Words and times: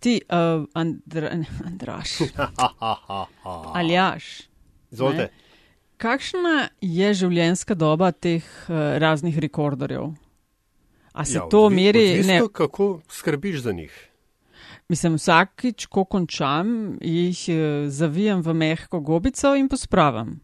ti, 0.00 0.20
uh, 0.24 0.64
Andra, 0.74 1.30
Andraš, 1.62 2.08
Aljaš. 3.74 4.42
Izvolite. 4.90 5.28
Kakšna 5.96 6.54
je 6.80 7.14
življenjska 7.14 7.74
doba 7.74 8.10
teh 8.10 8.40
uh, 8.64 8.74
raznih 8.96 9.38
rekorderjev? 9.38 10.10
A 11.12 11.24
se 11.24 11.34
Ja, 11.34 11.44
to 11.44 11.60
odvi- 11.62 11.74
meri? 11.76 12.04
odvisno, 12.10 12.32
Ne, 12.34 12.48
kako 12.50 13.00
skrbiš 13.08 13.60
za 13.60 13.72
njih. 13.72 13.92
mislim, 14.88 15.14
vsakič, 15.14 15.86
ko 15.86 16.04
končam, 16.04 16.70
jih 17.00 17.44
uh, 17.48 17.56
zavijem 17.88 18.40
v 18.40 18.54
mehko 18.54 19.00
gobico 19.00 19.54
in 19.54 19.68
pospravim. 19.68 20.40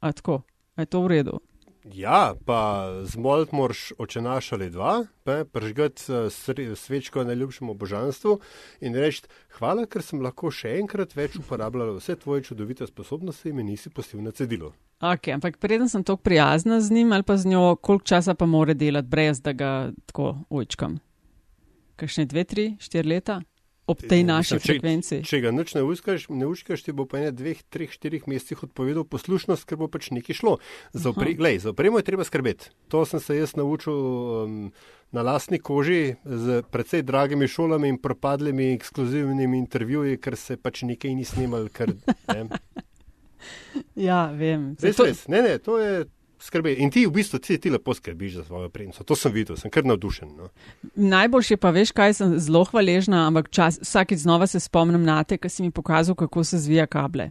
A 0.00 0.12
tako, 0.12 0.42
a 0.76 0.82
je 0.82 0.86
to 0.86 1.00
v 1.00 1.08
redu? 1.08 1.40
Ja, 1.94 2.34
pa 2.46 2.90
zmolt 3.04 3.52
moraš 3.52 3.92
očenaš 3.98 4.52
ali 4.52 4.70
dva, 4.70 5.04
ne, 5.26 5.44
prižgati 5.44 6.02
eh, 6.12 6.76
svečko 6.76 7.24
najljubšemu 7.24 7.74
božanstvu 7.74 8.38
in 8.80 8.94
reči: 8.94 9.22
Hvala, 9.58 9.86
ker 9.86 10.02
sem 10.02 10.22
lahko 10.22 10.50
še 10.50 10.76
enkrat 10.78 11.16
več 11.16 11.36
uporabljala 11.40 11.96
vse 11.98 12.16
tvoje 12.16 12.44
čudovite 12.50 12.86
sposobnosti 12.86 13.48
in 13.48 13.56
me 13.56 13.66
nisi 13.66 13.90
pustil 13.90 14.22
na 14.22 14.30
cedilu. 14.30 14.72
Ok, 15.00 15.28
ampak 15.34 15.58
preden 15.58 15.88
sem 15.88 16.04
tako 16.04 16.22
prijazna 16.22 16.80
z 16.80 16.92
njim 16.92 17.12
ali 17.12 17.22
pa 17.22 17.36
z 17.36 17.48
njo, 17.48 17.76
koliko 17.76 18.04
časa 18.04 18.34
pa 18.34 18.46
mora 18.46 18.74
delati, 18.74 19.08
brez 19.08 19.40
da 19.40 19.52
ga 19.52 19.92
tako 20.06 20.36
ujčkam? 20.50 20.98
Kakšne 21.96 22.24
dve, 22.24 22.44
tri, 22.44 22.76
štiri 22.80 23.08
leta? 23.08 23.40
Ob 23.90 23.98
tej 24.00 24.22
naši 24.22 24.54
Mislim, 24.54 24.60
če- 24.60 24.68
frekvenci. 24.70 25.16
Če 25.24 25.40
ga 25.40 25.50
nič 25.50 25.74
ne 25.74 25.82
uskaš, 25.82 26.28
ne 26.30 26.46
uškaš, 26.46 26.82
ti 26.82 26.92
bo 26.92 27.04
po 27.04 27.16
ene 27.16 27.32
dveh, 27.32 27.58
treh, 27.66 27.90
štirih 27.90 28.24
mesecih 28.24 28.62
odpovedal 28.62 29.02
poslušnost, 29.04 29.64
ker 29.64 29.76
bo 29.76 29.88
pač 29.88 30.10
nekaj 30.10 30.36
šlo. 30.36 30.54
Za, 30.92 31.10
opre, 31.10 31.34
glej, 31.34 31.58
za 31.58 31.70
opremo 31.70 31.98
je 31.98 32.04
treba 32.04 32.22
skrbeti. 32.22 32.70
To 32.88 33.02
sem 33.04 33.18
se 33.18 33.36
jaz 33.36 33.54
naučil 33.54 33.92
um, 33.92 34.70
na 35.10 35.22
lastni 35.22 35.58
koži 35.58 36.14
z 36.22 36.62
precej 36.64 37.02
dragimi 37.02 37.44
šolami 37.46 37.88
in 37.88 37.98
propadlimi 37.98 38.70
ekskluzivnimi 38.72 39.58
intervjuji, 39.58 40.18
ker 40.18 40.36
se 40.36 40.56
pač 40.56 40.84
nekaj 40.84 41.10
ni 41.12 41.24
snimal. 41.24 41.66
Ker, 41.68 41.90
ne. 42.28 42.46
Ja, 43.96 44.26
vem. 44.28 44.76
Res, 44.76 44.92
Zato- 44.92 45.06
res. 45.06 45.26
Ne, 45.26 45.42
ne, 45.42 45.58
to 45.58 45.78
je 45.78 46.04
skrbi. 46.40 46.72
In 46.78 46.90
ti 46.90 47.06
v 47.06 47.12
bistvu 47.12 47.38
ti, 47.38 47.58
ti 47.58 47.70
lepo 47.70 47.94
skrbiš 47.94 48.32
za 48.34 48.44
svojo 48.44 48.66
opremo. 48.66 48.92
To 48.92 49.16
sem 49.16 49.32
videl, 49.32 49.56
sem 49.56 49.70
kar 49.70 49.84
navdušen. 49.84 50.28
No. 50.36 50.48
Najboljše 50.96 51.56
pa 51.56 51.70
veš, 51.70 51.92
kaj 51.92 52.14
sem 52.14 52.38
zelo 52.38 52.64
hvaležna, 52.64 53.26
ampak 53.26 53.50
čas, 53.50 53.78
vsakeč 53.80 54.18
znova 54.18 54.46
se 54.46 54.60
spomnim 54.60 55.02
na 55.02 55.22
te, 55.24 55.38
ki 55.38 55.48
si 55.48 55.62
mi 55.62 55.70
pokazal, 55.70 56.14
kako 56.14 56.44
se 56.44 56.58
zvija 56.58 56.86
kable. 56.86 57.30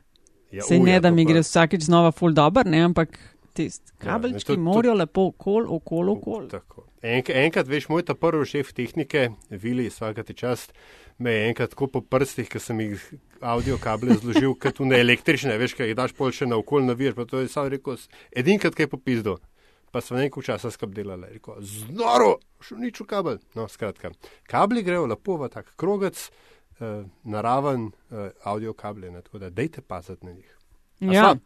Ja, 0.52 0.64
Sej 0.64 0.80
ne, 0.80 0.92
ja, 0.92 1.00
da 1.00 1.10
to 1.10 1.16
mi 1.16 1.26
gre 1.26 1.42
vsakeč 1.42 1.82
znova 1.82 2.12
full 2.12 2.34
dober, 2.34 2.66
ne, 2.66 2.80
ampak 2.82 3.18
tisti 3.54 3.92
Ja, 3.92 3.94
ne, 3.94 4.06
kabelčki 4.06 4.46
to- 4.46 4.54
ja, 4.54 4.56
to- 4.56 4.62
morajo 4.62 4.94
lepo 4.94 5.28
okol, 5.28 5.66
okol, 5.70 6.10
okol. 6.10 6.48
Tako. 6.50 6.86
Enk, 7.02 7.30
enkrat, 7.30 7.68
veš, 7.68 7.90
moj 7.90 8.04
ta 8.04 8.14
prvi 8.14 8.46
šef 8.46 8.74
tehnike, 8.74 9.30
Vili, 9.50 9.88
vsakati 9.90 10.34
čast, 10.34 10.74
me 11.18 11.32
je 11.32 11.48
enkrat 11.50 11.70
tako 11.70 11.88
po 11.88 12.02
prstih, 12.02 12.50
ker 12.50 12.62
sem 12.62 12.80
jih 12.80 13.14
audio 13.42 13.78
kable 13.78 14.16
zložil, 14.16 14.56
kot 14.60 14.76
tu 14.76 14.86
ne 14.86 15.00
električne, 15.00 15.58
veš, 15.58 15.76
kaj 15.78 15.88
jih 15.92 15.96
daš 15.98 16.14
pol 16.14 16.32
še 16.32 16.48
na 16.48 16.58
okol 16.60 16.84
naviješ, 16.86 17.16
pa 17.16 17.26
to 17.26 17.40
je 17.40 17.48
sam 17.48 17.68
rekel, 17.72 17.98
edinkrat 18.36 18.76
kaj 18.76 18.88
popizdo. 18.88 19.38
Pa 19.92 20.02
smo 20.02 20.20
nekaj 20.22 20.44
časa 20.46 20.70
skup 20.72 20.92
delali, 20.94 21.26
rekel, 21.34 21.58
znoro, 21.66 22.36
še 22.62 22.78
nič 22.78 23.00
v 23.02 23.08
kabel. 23.10 23.40
No, 23.58 23.66
skratka, 23.68 24.12
kabli 24.46 24.84
grejo 24.86 25.08
lepo 25.10 25.38
v 25.38 25.50
tak 25.50 25.72
krogec, 25.76 26.30
eh, 26.80 27.04
naraven 27.26 27.90
eh, 28.12 28.30
audio 28.46 28.74
kable, 28.74 29.10
ne, 29.10 29.22
tako 29.22 29.40
da 29.40 29.50
dejte 29.50 29.82
paziti 29.82 30.26
na 30.26 30.34
njih. 30.34 30.52
A 31.02 31.14
Ja. 31.14 31.24
sva? 31.24 31.40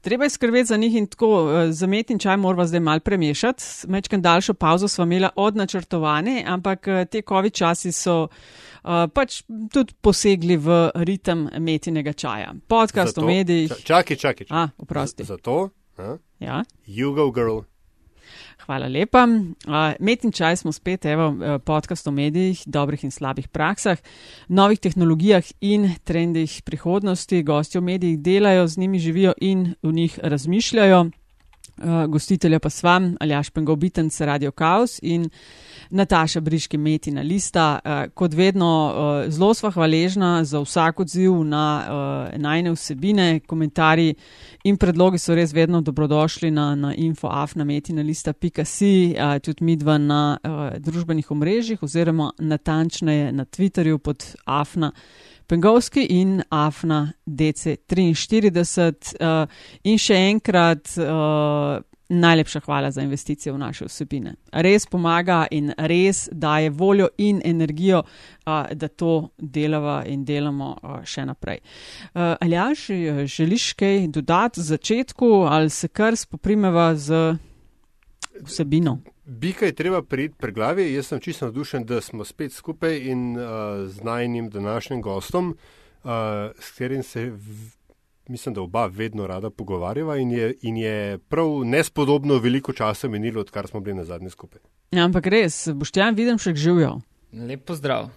Treba 0.00 0.24
je 0.24 0.30
skrbeti 0.30 0.64
za 0.64 0.76
njih 0.76 0.94
in 0.94 1.06
tako, 1.06 1.28
eh, 1.52 1.72
za 1.72 1.86
met 1.86 2.10
in 2.10 2.18
čaj 2.18 2.36
moramo 2.36 2.64
zdaj 2.64 2.80
mal 2.80 3.00
premešati. 3.00 3.62
Mečkam 3.86 4.22
daljšo 4.22 4.54
pauzo 4.54 4.88
smo 4.88 5.04
imeli 5.04 5.28
od 5.36 5.56
načrtovane, 5.56 6.44
ampak 6.46 6.88
eh, 6.88 7.04
te 7.04 7.22
COVID 7.22 7.52
časi 7.52 7.92
so 7.92 8.22
uh, 8.22 8.90
pač 9.08 9.42
tudi 9.72 9.94
posegli 9.94 10.56
v 10.56 10.68
ritem 10.96 11.48
metinega 11.58 12.12
čaja. 12.12 12.54
Podcast 12.66 13.14
Zato- 13.14 13.22
o 13.22 13.26
medijih. 13.26 13.70
ča- 13.70 13.82
Čakaj, 13.82 14.16
čakaj. 14.16 14.46
čakaj. 14.46 14.58
A, 14.58 14.68
oprosti. 14.78 15.24
Zato, 15.24 15.68
a, 15.96 16.16
Ja. 16.38 16.64
you 16.86 17.14
go 17.14 17.30
girl. 17.30 17.58
Hvala 18.66 18.88
lepa. 18.88 19.26
Met 20.00 20.24
in 20.24 20.32
čaj 20.32 20.56
smo 20.56 20.72
spet, 20.72 21.04
evo, 21.04 21.28
eh, 21.30 21.58
podcast 21.58 22.06
o 22.06 22.10
medijih, 22.10 22.62
dobrih 22.66 23.04
in 23.04 23.10
slabih 23.10 23.48
praksah, 23.48 23.98
novih 24.48 24.80
tehnologijah 24.80 25.44
in 25.60 25.94
trendih 26.04 26.62
prihodnosti. 26.64 27.42
Gosti 27.42 27.78
v 27.78 27.82
medijih 27.82 28.18
delajo, 28.18 28.66
z 28.66 28.78
njimi 28.78 28.98
živijo 28.98 29.32
in 29.40 29.74
v 29.82 29.92
njih 29.92 30.18
razmišljajo. 30.22 31.10
Uh, 31.78 32.10
gostitelja 32.10 32.58
pa 32.58 32.70
sva, 32.70 33.00
Aljaš 33.20 33.50
Pengovitenc, 33.50 34.20
Radio 34.20 34.50
Chaos 34.50 34.98
in 35.02 35.30
Nataša 35.90 36.40
Briški 36.40 36.78
Metina 36.78 37.22
Lista. 37.22 37.78
Uh, 37.84 37.90
kot 38.14 38.34
vedno, 38.34 38.66
uh, 38.66 38.92
zelo 39.32 39.54
sva 39.54 39.70
hvaležna 39.70 40.44
za 40.44 40.60
vsak 40.60 41.00
odziv 41.00 41.44
na 41.44 41.84
uh, 41.84 41.88
najne 42.40 42.70
vsebine, 42.74 43.40
komentarji 43.46 44.14
in 44.64 44.76
predlogi 44.76 45.18
so 45.18 45.34
res 45.34 45.52
vedno 45.54 45.80
dobrodošli 45.80 46.50
na, 46.50 46.74
na 46.74 46.94
infoafnametinalista.si, 46.94 49.14
uh, 49.14 49.38
tudi 49.38 49.64
midva 49.64 49.98
na 49.98 50.38
uh, 50.42 50.50
družbenih 50.82 51.30
omrežjih 51.30 51.82
oziroma 51.82 52.32
natančneje 52.38 53.32
na 53.32 53.44
Twitterju 53.44 53.98
pod 53.98 54.34
afna. 54.44 54.92
Pengovski 55.48 56.06
in 56.10 56.42
Afna 56.50 57.12
DC43. 57.26 59.14
Uh, 59.16 59.48
in 59.88 59.96
še 59.96 60.16
enkrat 60.28 60.90
uh, 61.00 61.80
najlepša 62.08 62.60
hvala 62.66 62.90
za 62.92 63.00
investicijo 63.02 63.54
v 63.54 63.62
naše 63.62 63.88
vsebine. 63.88 64.34
Res 64.52 64.84
pomaga 64.86 65.46
in 65.50 65.72
res 65.78 66.28
daje 66.32 66.70
voljo 66.70 67.08
in 67.18 67.40
energijo, 67.44 68.02
uh, 68.04 68.68
da 68.74 68.88
to 68.88 69.30
delava 69.38 70.02
in 70.06 70.24
delamo 70.24 70.74
uh, 70.76 71.00
še 71.04 71.24
naprej. 71.24 71.62
Uh, 72.12 72.36
Aljaš, 72.44 72.90
želiš 73.24 73.72
kaj 73.72 74.06
dodati 74.12 74.60
v 74.60 74.68
začetku 74.68 75.32
ali 75.48 75.70
se 75.70 75.88
kar 75.88 76.16
spoprimeva 76.16 76.92
z 76.94 77.38
vsebino? 78.44 78.98
Bika 79.28 79.66
je 79.66 79.72
treba 79.72 80.02
priti 80.02 80.34
pri 80.38 80.52
glavi. 80.52 80.92
Jaz 80.94 81.06
sem 81.06 81.20
čisto 81.20 81.44
navdušen, 81.44 81.84
da 81.84 82.00
smo 82.00 82.24
spet 82.24 82.52
skupaj 82.52 82.96
in 83.10 83.36
uh, 83.36 83.42
z 83.88 84.00
najnim 84.02 84.50
današnjim 84.50 85.02
gostom, 85.02 85.50
uh, 86.04 86.10
s 86.58 86.70
katerim 86.70 87.02
se, 87.02 87.24
v, 87.24 87.36
mislim, 88.28 88.54
da 88.54 88.60
oba 88.60 88.86
vedno 88.86 89.26
rada 89.26 89.50
pogovarjava 89.50 90.16
in 90.16 90.30
je, 90.30 90.54
in 90.62 90.76
je 90.76 91.18
prav 91.18 91.64
nespodobno 91.64 92.38
veliko 92.38 92.72
časa 92.72 93.08
minilo, 93.08 93.40
odkar 93.40 93.66
smo 93.66 93.80
bili 93.80 93.96
na 93.96 94.04
zadnji 94.04 94.30
skupaj. 94.30 94.60
Ja, 94.90 95.04
ampak 95.04 95.26
res, 95.26 95.68
Boštjan, 95.74 96.14
vidim 96.14 96.38
še 96.38 96.54
živijo. 96.54 97.00
Lep 97.32 97.66
pozdrav. 97.68 98.08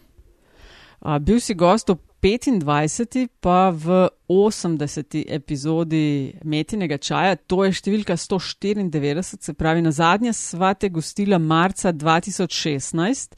A, 1.01 1.17
bil 1.19 1.39
si 1.41 1.55
gost 1.57 1.89
v 1.89 1.97
25. 2.21 3.41
pa 3.41 3.73
v 3.73 4.05
80. 4.29 5.25
epizodi 5.25 6.37
Metinega 6.45 7.01
čaja, 7.01 7.33
to 7.33 7.65
je 7.65 7.73
številka 7.73 8.13
194, 8.13 9.41
se 9.41 9.53
pravi, 9.57 9.81
na 9.81 9.89
zadnje 9.89 10.29
sva 10.37 10.75
te 10.77 10.91
gostila 10.93 11.41
marca 11.41 11.89
2016. 11.89 13.33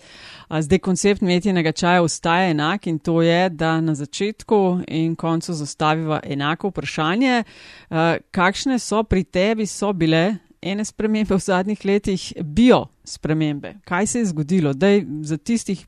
A, 0.51 0.59
zdaj 0.59 0.81
koncept 0.83 1.23
Metinega 1.23 1.71
čaja 1.71 2.03
ostaja 2.03 2.51
enak 2.51 2.91
in 2.91 2.99
to 2.99 3.21
je, 3.23 3.47
da 3.55 3.79
na 3.79 3.95
začetku 3.95 4.83
in 4.91 5.15
koncu 5.15 5.55
zastaviva 5.55 6.19
enako 6.27 6.73
vprašanje, 6.73 7.43
a, 7.87 8.19
kakšne 8.35 8.75
so 8.75 9.05
pri 9.07 9.23
tebi 9.23 9.63
so 9.63 9.95
bile 9.95 10.43
ene 10.59 10.83
spremembe 10.83 11.35
v 11.35 11.39
zadnjih 11.39 11.87
letih, 11.87 12.33
bio 12.43 12.89
spremembe. 13.07 13.79
Kaj 13.87 14.07
se 14.07 14.19
je 14.19 14.29
zgodilo? 14.35 14.75
Daj, 14.75 15.03
za 15.23 15.37
tistih 15.37 15.87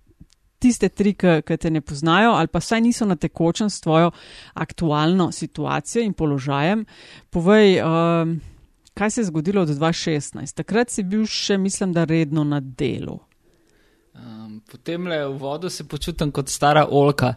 tiste 0.65 0.89
tri, 0.89 1.13
ki 1.15 1.57
te 1.61 1.69
ne 1.71 1.81
poznajo 1.85 2.33
ali 2.39 2.49
pa 2.49 2.61
saj 2.63 2.81
niso 2.81 3.05
na 3.05 3.15
tekočem 3.15 3.69
s 3.69 3.81
tvojo 3.81 4.11
aktualno 4.53 5.31
situacijo 5.31 6.03
in 6.03 6.13
položajem. 6.13 6.85
Povej, 7.29 7.79
um, 7.81 8.39
kaj 8.93 9.11
se 9.11 9.21
je 9.21 9.29
zgodilo 9.29 9.61
od 9.61 9.69
2016? 9.69 10.55
Takrat 10.55 10.89
si 10.89 11.03
bil 11.03 11.25
še, 11.29 11.57
mislim, 11.61 11.93
da 11.93 12.07
redno 12.09 12.43
na 12.43 12.59
delu. 12.59 13.19
Um, 14.15 14.61
potem 14.71 15.07
le 15.07 15.27
v 15.27 15.33
vodu 15.37 15.69
se 15.69 15.83
počutim 15.83 16.31
kot 16.31 16.47
stara 16.49 16.85
olka. 16.87 17.33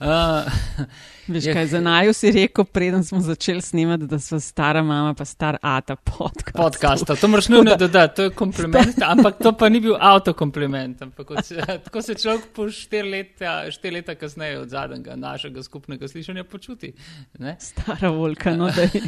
uh, 0.00 0.44
Veš, 1.28 1.44
Je- 1.44 1.52
kaj 1.52 1.66
za 1.66 1.80
naju 1.80 2.12
si 2.12 2.30
rekel, 2.30 2.64
preden 2.64 3.04
smo 3.04 3.20
začeli 3.20 3.62
snemati, 3.62 4.06
da 4.06 4.18
smo 4.18 4.40
stara 4.40 4.82
mama, 4.82 5.14
pa 5.14 5.24
star 5.24 5.56
ata 5.62 5.96
podcast. 5.96 6.56
podcasta, 6.56 7.16
to 7.16 7.28
moraš 7.28 7.48
nujno 7.48 7.76
dodati, 7.76 8.16
to 8.16 8.22
je 8.22 8.30
kompliment, 8.30 9.02
ampak 9.02 9.38
to 9.42 9.52
pa 9.52 9.68
ni 9.68 9.80
bil 9.80 9.96
avtokompliment. 10.00 11.02
Se, 11.42 11.56
tako 11.84 12.02
se 12.02 12.14
človek 12.14 12.52
po 12.54 12.68
štiri 12.70 13.10
leta, 13.10 13.70
štiri 13.70 13.94
leta 13.94 14.14
kasneje 14.14 14.60
od 14.60 14.68
zadnjega 14.68 15.16
našega 15.16 15.62
skupnega 15.62 16.08
slišanja 16.08 16.44
počuti. 16.44 16.92
Ne? 17.38 17.56
Stara 17.60 18.08
volka, 18.10 18.56
no 18.56 18.70
da 18.70 18.82
je. 18.82 19.02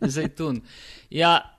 Zajtun. 0.16 0.60
Ja, 1.10 1.55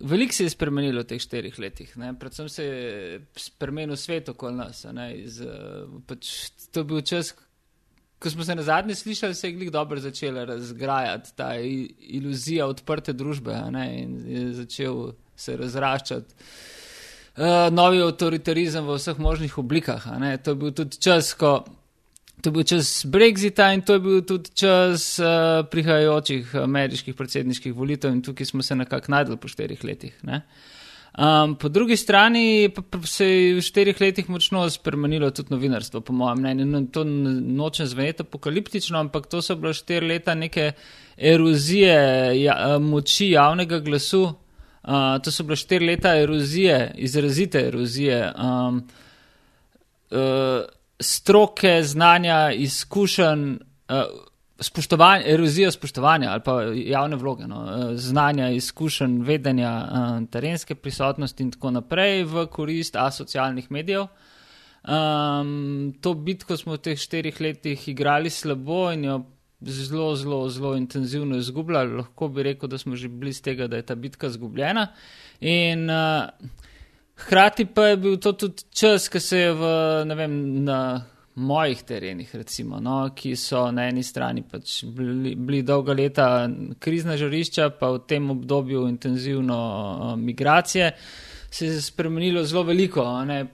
veliko 0.00 0.32
se 0.32 0.44
je 0.44 0.50
spremenilo 0.50 1.02
v 1.02 1.08
teh 1.08 1.22
štirih 1.22 1.58
letih. 1.58 1.96
Ne? 1.96 2.12
Predvsem 2.18 2.48
se 2.48 2.64
je 2.64 3.20
spremenil 3.36 3.96
svet 3.96 4.28
okoli 4.28 4.56
nas. 4.56 4.84
Iz, 5.14 5.40
eh, 5.40 5.86
pač, 6.06 6.50
to 6.72 6.80
je 6.80 6.84
bil 6.84 7.00
čas, 7.00 7.34
ko 8.18 8.30
smo 8.30 8.44
se 8.44 8.54
na 8.54 8.62
zadnje 8.62 8.94
slišali, 8.94 9.34
se 9.34 9.48
je 9.48 9.52
glik 9.52 9.70
dobro 9.70 10.00
začela 10.00 10.44
razgrajati 10.44 11.36
ta 11.36 11.54
iluzija 11.98 12.66
odprte 12.66 13.12
družbe 13.12 13.54
ne, 13.70 14.02
in 14.02 14.18
je 14.26 14.52
začel 14.52 15.12
se 15.36 15.56
razraščati. 15.56 16.34
uh, 17.36 17.70
novi 17.70 18.02
avtoritarizem 18.02 18.86
v 18.86 18.96
vseh 18.96 19.18
možnih 19.18 19.58
oblikah. 19.58 20.06
To 20.42 20.50
je 20.50 20.54
bil 20.54 20.72
tudi 20.72 20.98
čas, 20.98 21.34
ko. 21.34 21.64
To 22.44 22.50
je 22.50 22.52
bil 22.52 22.66
čas 22.68 23.06
Brexita 23.08 23.70
in 23.72 23.80
to 23.80 23.96
je 23.96 24.00
bil 24.04 24.20
tudi 24.28 24.50
čas 24.52 25.16
uh, 25.16 25.64
prihajajočih 25.64 26.50
ameriških 26.60 27.16
predsedniških 27.16 27.72
volitev, 27.72 28.12
in 28.12 28.20
tukaj 28.22 28.50
smo 28.52 28.62
se 28.62 28.76
nekako 28.76 29.12
najdli 29.14 29.38
po 29.40 29.48
štirih 29.48 29.84
letih. 29.84 30.18
Um, 31.16 31.54
po 31.56 31.70
drugi 31.72 31.96
strani 31.96 32.68
pa, 32.68 32.82
pa 32.84 33.00
se 33.08 33.24
je 33.24 33.54
v 33.56 33.64
štirih 33.64 34.00
letih 34.00 34.28
močno 34.28 34.66
spremenilo 34.68 35.30
tudi 35.32 35.54
novinarstvo, 35.56 36.04
po 36.04 36.12
mojem 36.12 36.44
mnenju. 36.44 36.68
No, 36.68 36.84
to 36.92 37.04
nočem 37.04 37.88
zveneti 37.88 38.26
apokaliptično, 38.28 39.00
ampak 39.00 39.26
to 39.32 39.40
so 39.42 39.56
bila 39.56 39.72
štiri 39.72 40.12
leta 40.12 40.34
neke 40.34 40.72
erozije 41.16 41.96
ja, 42.42 42.78
moči 42.78 43.32
javnega 43.32 43.80
glasu, 43.80 44.34
Uh, 44.84 45.16
to 45.24 45.32
so 45.32 45.46
bile 45.48 45.56
štiri 45.56 45.86
leta 45.86 46.10
erozije, 46.20 46.92
izrazite 47.00 47.62
erozije, 47.70 48.18
um, 48.36 48.82
uh, 50.12 50.18
stroke, 51.00 51.82
znanja, 51.82 52.52
izkušenj, 52.52 53.56
uh, 53.88 54.02
spoštovanja, 54.60 55.24
erozija 55.26 55.70
spoštovanja 55.70 56.30
ali 56.30 56.42
pa 56.44 56.62
javne 56.74 57.16
vloge, 57.16 57.46
no, 57.46 57.62
uh, 57.62 57.96
znanja, 57.96 58.50
izkušenj, 58.50 59.18
vedenja, 59.22 59.72
uh, 59.84 60.28
terenske 60.30 60.74
prisotnosti 60.74 61.42
in 61.42 61.50
tako 61.50 61.70
naprej 61.70 62.24
v 62.24 62.46
korist 62.46 62.96
asocialnih 62.96 63.70
medijev. 63.70 64.06
Um, 64.84 65.94
to 66.00 66.14
bitko 66.14 66.56
smo 66.56 66.76
v 66.76 66.82
teh 66.84 66.98
štirih 67.00 67.40
letih 67.40 67.88
igrali 67.88 68.30
slabo 68.30 68.90
in 68.92 69.04
jo 69.04 69.22
zelo, 69.64 70.16
zelo, 70.16 70.48
zelo 70.48 70.76
intenzivno 70.76 71.36
izgubljali. 71.36 71.96
Lahko 71.96 72.28
bi 72.28 72.42
rekel, 72.42 72.68
da 72.68 72.78
smo 72.78 72.96
že 72.96 73.08
blizu 73.08 73.42
tega, 73.42 73.66
da 73.66 73.76
je 73.76 73.82
ta 73.82 73.94
bitka 73.94 74.26
izgubljena. 74.26 74.86
In 75.40 75.90
uh, 75.90 76.28
hkrati 77.16 77.66
pa 77.66 77.86
je 77.86 77.96
bil 77.96 78.16
to 78.18 78.32
tudi 78.32 78.64
čas, 78.74 79.08
ki 79.08 79.20
se 79.20 79.38
je 79.38 79.52
v, 79.52 79.74
ne 80.06 80.14
vem, 80.14 80.38
na 80.64 80.78
mojih 81.34 81.82
terenih, 81.82 82.30
recimo, 82.34 82.78
no, 82.80 83.10
ki 83.14 83.34
so 83.36 83.66
na 83.74 83.88
eni 83.90 84.02
strani 84.06 84.44
pač 84.46 84.84
bili, 84.84 85.34
bili 85.34 85.62
dolga 85.66 85.94
leta 85.94 86.26
krizna 86.78 87.16
žarišča, 87.18 87.70
pa 87.78 87.90
v 87.96 88.02
tem 88.06 88.30
obdobju 88.30 88.86
intenzivno 88.88 89.58
uh, 89.58 90.12
migracije 90.18 90.92
se 91.54 91.66
je 91.66 91.82
spremenilo 91.82 92.42
zelo 92.44 92.64
veliko. 92.66 93.04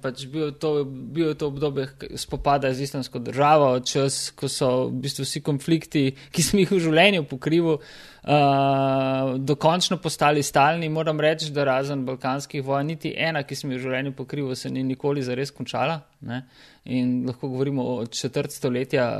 Pač 0.01 0.25
bil, 0.33 0.55
to, 0.57 0.85
bil 0.85 1.35
to 1.37 1.51
obdobje 1.51 1.89
spopada 2.17 2.73
z 2.73 2.87
islamsko 2.87 3.21
državo, 3.21 3.75
čas, 3.85 4.31
ko 4.33 4.49
so 4.49 4.71
v 4.87 5.03
bistvu 5.05 5.27
vsi 5.27 5.43
konflikti, 5.45 6.05
ki 6.33 6.45
smo 6.47 6.63
jih 6.63 6.73
v 6.73 6.79
življenju 6.81 7.27
pokrivali, 7.29 7.77
uh, 8.25 9.35
dokončno 9.37 10.01
postali 10.01 10.41
stalni. 10.43 10.89
Moram 10.89 11.21
reči, 11.21 11.51
da 11.53 11.69
razen 11.69 12.07
balkanskih 12.09 12.65
vojn, 12.65 12.95
niti 12.95 13.13
ena, 13.13 13.45
ki 13.45 13.59
smo 13.59 13.75
jih 13.75 13.83
v 13.83 13.85
življenju 13.91 14.17
pokrivali, 14.17 14.57
se 14.57 14.73
ni 14.73 14.87
nikoli 14.95 15.27
zares 15.27 15.53
končala. 15.53 16.01
Ne? 16.25 16.47
In 16.89 17.27
lahko 17.29 17.53
govorimo 17.53 17.85
o 17.99 18.07
četrt 18.09 18.57
stoletja 18.57 19.11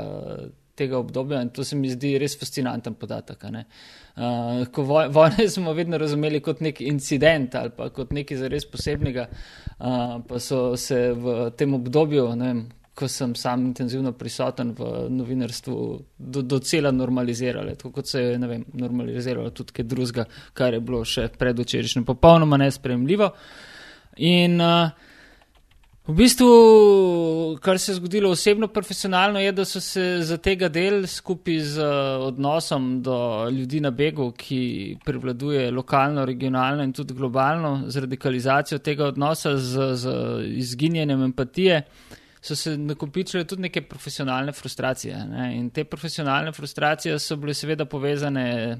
tega 0.75 0.97
obdobja 0.97 1.41
in 1.41 1.49
to 1.49 1.63
se 1.63 1.75
mi 1.75 1.89
zdi 1.89 2.15
res 2.21 2.37
fascinanten 2.39 2.95
podatek. 2.99 3.45
Uh, 3.45 4.65
ko 4.73 4.83
voj, 4.87 5.07
vojne 5.13 5.47
smo 5.55 5.73
vedno 5.73 5.97
razumeli 5.97 6.41
kot 6.43 6.61
nek 6.61 6.81
incident 6.81 7.55
ali 7.55 7.73
pa 7.77 7.89
kot 7.89 8.11
nekaj 8.15 8.37
zares 8.43 8.67
posebnega, 8.69 9.27
uh, 9.79 10.19
pa 10.27 10.39
so 10.39 10.75
se 10.77 11.11
v 11.13 11.51
tem 11.57 11.73
obdobju, 11.73 12.27
vem, 12.39 12.65
ko 12.95 13.07
sem 13.07 13.35
sam 13.35 13.65
intenzivno 13.65 14.11
prisoten 14.13 14.73
v 14.77 14.89
novinarstvu, 15.09 15.75
do, 16.17 16.41
docela 16.41 16.91
normalizirale, 16.91 17.75
tako 17.79 17.93
kot 17.99 18.07
se 18.07 18.21
je 18.21 18.37
vem, 18.37 18.65
normaliziralo 18.73 19.53
tudi 19.55 19.79
kaj 19.79 19.87
drugega, 19.87 20.25
kar 20.53 20.75
je 20.75 20.81
bilo 20.83 21.05
še 21.07 21.29
predvčerajšnjem 21.39 22.05
popolnoma 22.05 22.59
nespremljivo. 22.61 23.31
In 24.27 24.59
uh, 24.61 25.09
V 26.07 26.15
bistvu, 26.17 27.59
kar 27.61 27.77
se 27.79 27.91
je 27.91 27.95
zgodilo 27.95 28.31
osebno, 28.33 28.67
profesionalno, 28.67 29.39
je, 29.39 29.51
da 29.51 29.65
so 29.65 29.79
se 29.79 30.23
za 30.25 30.37
tega 30.37 30.65
del 30.69 31.05
skupaj 31.07 31.59
z 31.59 31.77
uh, 31.77 32.25
odnosom 32.25 33.03
do 33.05 33.17
ljudi 33.49 33.83
na 33.85 33.91
begu, 33.91 34.31
ki 34.31 34.97
prevladuje 35.05 35.69
lokalno, 35.71 36.25
regionalno 36.25 36.83
in 36.83 36.93
tudi 36.93 37.13
globalno, 37.13 37.83
z 37.87 38.01
radikalizacijo 38.07 38.79
tega 38.79 39.05
odnosa, 39.13 39.53
z, 39.57 39.93
z 39.93 40.15
izginjenjem 40.57 41.21
empatije, 41.29 41.83
so 42.41 42.55
se 42.55 42.77
nakopičile 42.77 43.45
tudi 43.45 43.69
neke 43.69 43.85
profesionalne 43.85 44.57
frustracije. 44.57 45.25
Ne? 45.29 45.55
In 45.55 45.69
te 45.69 45.83
profesionalne 45.83 46.51
frustracije 46.51 47.19
so 47.19 47.37
bile 47.37 47.53
seveda 47.53 47.85
povezane. 47.85 48.77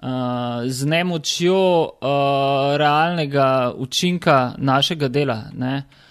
Uh, 0.00 0.64
z 0.64 0.86
nemočjo 0.88 1.56
uh, 1.84 2.76
realnega 2.80 3.74
učinka 3.76 4.54
našega 4.56 5.08
dela. 5.08 5.42
Uh, 5.52 6.08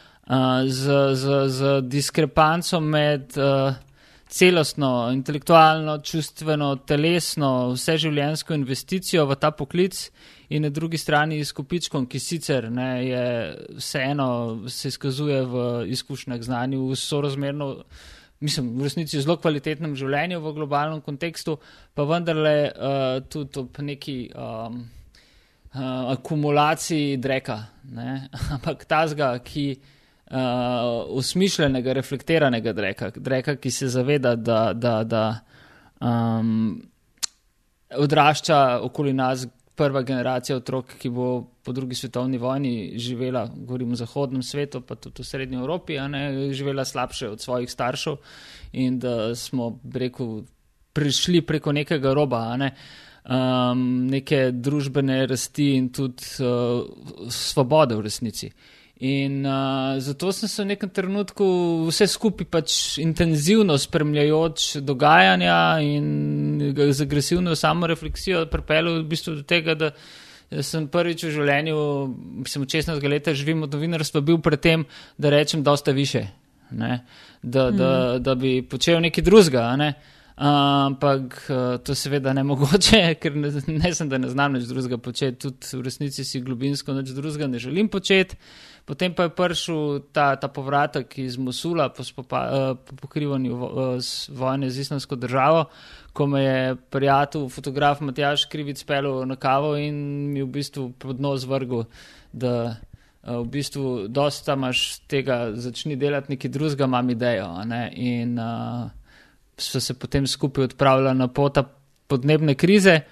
z, 0.68 1.16
z, 1.16 1.50
z 1.50 1.82
diskrepanco 1.82 2.80
med 2.80 3.38
uh, 3.38 3.74
celostno, 4.30 5.10
intelektualno, 5.12 5.98
čustveno, 6.06 6.76
telesno, 6.86 7.72
vseživljenjsko 7.74 8.54
investicijo 8.54 9.26
v 9.26 9.36
ta 9.42 9.50
poklic 9.52 10.12
in 10.50 10.62
na 10.64 10.70
drugi 10.70 10.98
strani 10.98 11.40
izkupičkom, 11.42 12.06
ki 12.06 12.20
sicer 12.20 12.70
ne, 12.72 13.08
je 13.08 13.26
vseeno 13.78 14.30
se 14.70 14.88
izkazuje 14.94 15.42
v 15.46 15.66
izkušnjah 15.98 16.42
znanju, 16.42 16.86
v 16.92 16.96
sorazmerno. 16.96 17.74
Mislim, 18.40 18.70
v 18.78 18.86
resnici 18.86 19.20
zelo 19.20 19.36
kvalitetnem 19.42 19.98
življenju 20.00 20.40
v 20.40 20.54
globalnem 20.56 21.02
kontekstu, 21.02 21.58
pa 21.94 22.06
vendarle 22.08 22.70
uh, 22.70 23.18
tudi 23.28 23.60
ob 23.60 23.82
neki 23.84 24.30
um, 24.32 24.78
uh, 25.74 26.14
akumulaciji 26.14 27.18
dreka. 27.18 27.64
Ne? 27.92 28.30
Ampak 28.56 28.86
ta 28.86 29.08
zga, 29.10 29.34
ki 29.44 29.74
uh, 30.32 31.18
usmišljenega, 31.18 31.94
reflektiranega 31.94 32.74
dreka, 32.74 33.12
dreka, 33.16 33.56
ki 33.56 33.72
se 33.72 33.88
zaveda, 33.88 34.36
da, 34.36 34.74
da, 34.74 35.04
da 35.04 35.24
um, 36.00 36.82
odrašča 37.98 38.80
okoli 38.84 39.14
nas 39.14 39.48
prva 39.80 40.02
generacija 40.04 40.58
otrok, 40.60 40.92
ki 41.00 41.10
bo 41.10 41.30
po 41.64 41.72
drugi 41.72 41.96
svetovni 41.96 42.38
vojni 42.38 43.00
živela, 43.00 43.46
govorim 43.56 43.92
o 43.92 43.96
zahodnem 43.96 44.44
svetu, 44.44 44.82
pa 44.82 44.96
tudi 44.96 45.24
v 45.24 45.26
srednji 45.26 45.58
Evropi, 45.58 45.96
ne, 46.10 46.54
živela 46.54 46.86
slabše 46.86 47.30
od 47.30 47.42
svojih 47.42 47.72
staršev 47.72 48.18
in 48.74 49.00
da 49.00 49.36
smo 49.36 49.80
rekel, 49.94 50.42
prišli 50.94 51.42
preko 51.42 51.72
nekega 51.72 52.14
roba. 52.14 52.58
Um, 53.30 54.08
neke 54.10 54.50
družbene 54.52 55.26
rasti 55.28 55.76
in 55.78 55.90
tudi 55.94 56.24
uh, 56.42 57.30
svobode 57.30 57.96
v 57.96 58.02
resnici. 58.08 58.48
Uh, 58.48 58.79
In 59.00 59.46
uh, 59.46 59.96
zato 60.00 60.32
sem 60.32 60.50
se 60.50 60.64
v 60.64 60.76
nekem 60.76 60.90
trenutku 60.92 61.46
vse 61.88 62.04
skupaj 62.08 62.48
pač 62.52 62.74
intenzivno 63.00 63.78
spremljajoč 63.80 64.82
dogajanja 64.84 65.80
in 65.80 66.74
z 66.76 67.06
agresivno 67.08 67.56
samorefleksijo 67.56 68.50
pripeljal 68.52 69.00
v 69.00 69.08
bistvu 69.08 69.38
do 69.40 69.46
tega, 69.48 69.78
da 69.80 69.94
sem 70.66 70.90
prvič 70.92 71.24
v 71.24 71.32
življenju, 71.32 71.80
mislim, 72.44 72.68
16 72.68 73.08
let 73.08 73.32
živim 73.32 73.64
od 73.64 73.74
novinarstva, 73.78 74.22
bil 74.26 74.42
pred 74.44 74.60
tem, 74.60 74.86
da 75.16 75.32
rečem, 75.32 75.64
da 75.64 75.72
osta 75.72 75.96
više, 75.96 76.26
ne? 76.72 77.06
da, 77.42 77.70
da, 77.72 77.92
mm. 78.18 78.24
da 78.24 78.36
bi 78.36 78.58
počel 78.68 79.00
nekaj 79.00 79.24
drugega. 79.24 79.76
Ne? 79.80 79.94
Ampak 80.40 81.38
to 81.84 81.96
seveda 81.96 82.34
ne 82.34 82.44
mogoče, 82.44 83.00
ker 83.22 83.36
ne, 83.36 83.52
ne 83.68 83.94
sem, 83.96 84.10
da 84.12 84.20
ne 84.20 84.28
znam 84.28 84.58
nič 84.58 84.68
drugega 84.68 85.00
početi, 85.00 85.40
tudi 85.48 85.72
v 85.72 85.86
resnici 85.88 86.26
si 86.28 86.44
globinsko 86.44 86.98
nič 87.00 87.16
drugega 87.16 87.48
ne 87.48 87.64
želim 87.64 87.88
početi. 87.88 88.36
Potem 88.90 89.14
pa 89.14 89.28
je 89.28 89.38
prišel 89.38 90.10
ta, 90.10 90.34
ta 90.34 90.50
povratek 90.50 91.14
iz 91.22 91.38
Mosula 91.38 91.92
po, 91.94 92.02
spopa, 92.02 92.40
uh, 92.50 92.74
po 92.74 92.96
pokrivanju 93.06 93.54
vo, 93.54 93.68
uh, 93.70 94.02
vojne 94.34 94.72
z 94.74 94.82
islamsko 94.82 95.14
državo, 95.14 95.68
ko 96.14 96.26
me 96.26 96.42
je 96.42 96.76
prijatelj, 96.90 97.46
fotograf 97.54 98.02
Matjaš 98.02 98.48
Krivic 98.50 98.82
pelil 98.90 99.30
na 99.30 99.38
kavo 99.38 99.76
in 99.78 100.34
mi 100.34 100.42
v 100.42 100.50
bistvu 100.58 100.90
pod 100.98 101.22
nos 101.22 101.46
vrgel, 101.46 101.86
da 102.34 102.56
uh, 102.66 103.46
v 103.46 103.48
bistvu 103.54 104.10
dosta 104.10 104.58
imaš 104.58 105.06
tega, 105.06 105.54
začni 105.54 105.94
delati 105.94 106.34
nekaj 106.34 106.50
drugega, 106.50 106.90
imam 106.90 107.14
idejo. 107.14 107.54
In 107.94 108.40
uh, 108.42 108.90
so 109.54 109.78
se 109.78 109.94
potem 109.94 110.26
skupaj 110.26 110.74
odpravljali 110.74 111.18
na 111.18 111.28
pota 111.30 111.62
podnebne 112.10 112.58
krize, 112.58 113.04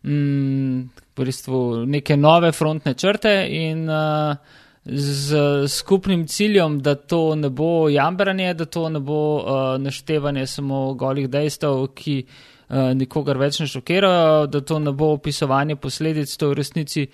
mm, 0.00 0.78
v 1.12 1.24
bistvu 1.28 1.84
neke 1.84 2.16
nove 2.16 2.56
frontne 2.56 2.96
črte 2.96 3.42
in 3.52 3.84
uh, 3.84 4.64
z 4.86 5.36
skupnim 5.68 6.26
ciljem, 6.26 6.80
da 6.80 6.94
to 6.94 7.34
ne 7.34 7.50
bo 7.50 7.88
jambranje, 7.88 8.54
da 8.54 8.64
to 8.64 8.88
ne 8.88 9.00
bo 9.00 9.20
uh, 9.36 9.52
naštevanje 9.82 10.46
samo 10.46 10.94
golih 10.94 11.30
dejstev, 11.30 11.88
ki 11.94 12.20
uh, 12.22 12.92
nikogar 12.94 13.38
več 13.38 13.60
ne 13.60 13.66
šokirajo, 13.66 14.46
da 14.46 14.60
to 14.60 14.78
ne 14.78 14.92
bo 14.92 15.12
opisovanje 15.18 15.76
posledic, 15.76 16.36
to 16.36 16.46
je 16.46 16.54
v 16.54 16.58
resnici 16.60 17.06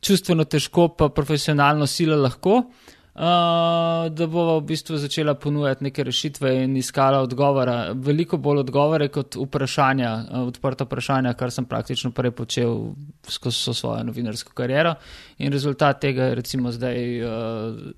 čustveno 0.00 0.44
težko, 0.44 0.88
pa 0.88 1.08
profesionalno 1.08 1.86
sila 1.86 2.16
lahko. 2.16 2.62
Uh, 2.62 2.95
da 3.16 4.26
bo 4.28 4.58
v 4.60 4.64
bistvu 4.68 4.98
začela 5.00 5.34
ponujati 5.34 5.84
neke 5.84 6.04
rešitve 6.04 6.50
in 6.64 6.76
iskala 6.76 7.22
odgovore, 7.24 7.94
veliko 7.94 8.36
bolj 8.36 8.58
odgovore 8.58 9.08
kot 9.08 9.38
vprašanja, 9.40 10.10
uh, 10.30 10.42
odprta 10.50 10.84
vprašanja, 10.84 11.32
kar 11.34 11.50
sem 11.50 11.64
praktično 11.64 12.10
prej 12.12 12.34
počel 12.36 12.92
skozi 13.24 13.74
svojo 13.74 14.04
novinarsko 14.04 14.52
kariero. 14.52 14.94
In 15.38 15.52
rezultat 15.52 16.00
tega 16.00 16.28
je 16.28 16.34
recimo 16.34 16.72
zdaj 16.72 17.22
uh, 17.22 17.30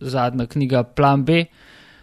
zadnja 0.01 0.47
knjiga 0.47 0.85
Plan 0.85 1.25
B, 1.25 1.45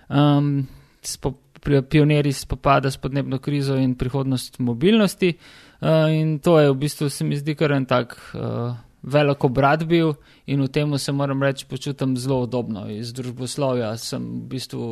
um, 0.10 0.68
spo, 1.02 1.38
pionirji 1.64 2.34
spopada 2.34 2.92
s 2.92 2.98
podnebno 2.98 3.40
krizo 3.40 3.78
in 3.80 3.96
prihodnost 3.96 4.60
mobilnosti. 4.60 5.38
Uh, 5.82 6.12
in 6.12 6.40
to 6.40 6.60
je 6.60 6.72
v 6.72 6.76
bistvu 6.76 7.10
se 7.10 7.24
mi 7.24 7.38
zdi 7.40 7.56
kar 7.56 7.72
en 7.72 7.86
tak. 7.86 8.20
Uh, 8.34 8.76
veliko 9.06 9.50
brat 9.50 9.86
bil 9.86 10.16
in 10.46 10.62
v 10.66 10.70
tem 10.74 10.98
se 10.98 11.12
moram 11.12 11.44
reči, 11.44 11.66
počutim 11.70 12.18
zelo 12.18 12.42
udobno. 12.44 12.88
Iz 12.90 13.14
družboslovja 13.14 13.94
sem 14.02 14.24
v 14.24 14.48
bistvu 14.56 14.88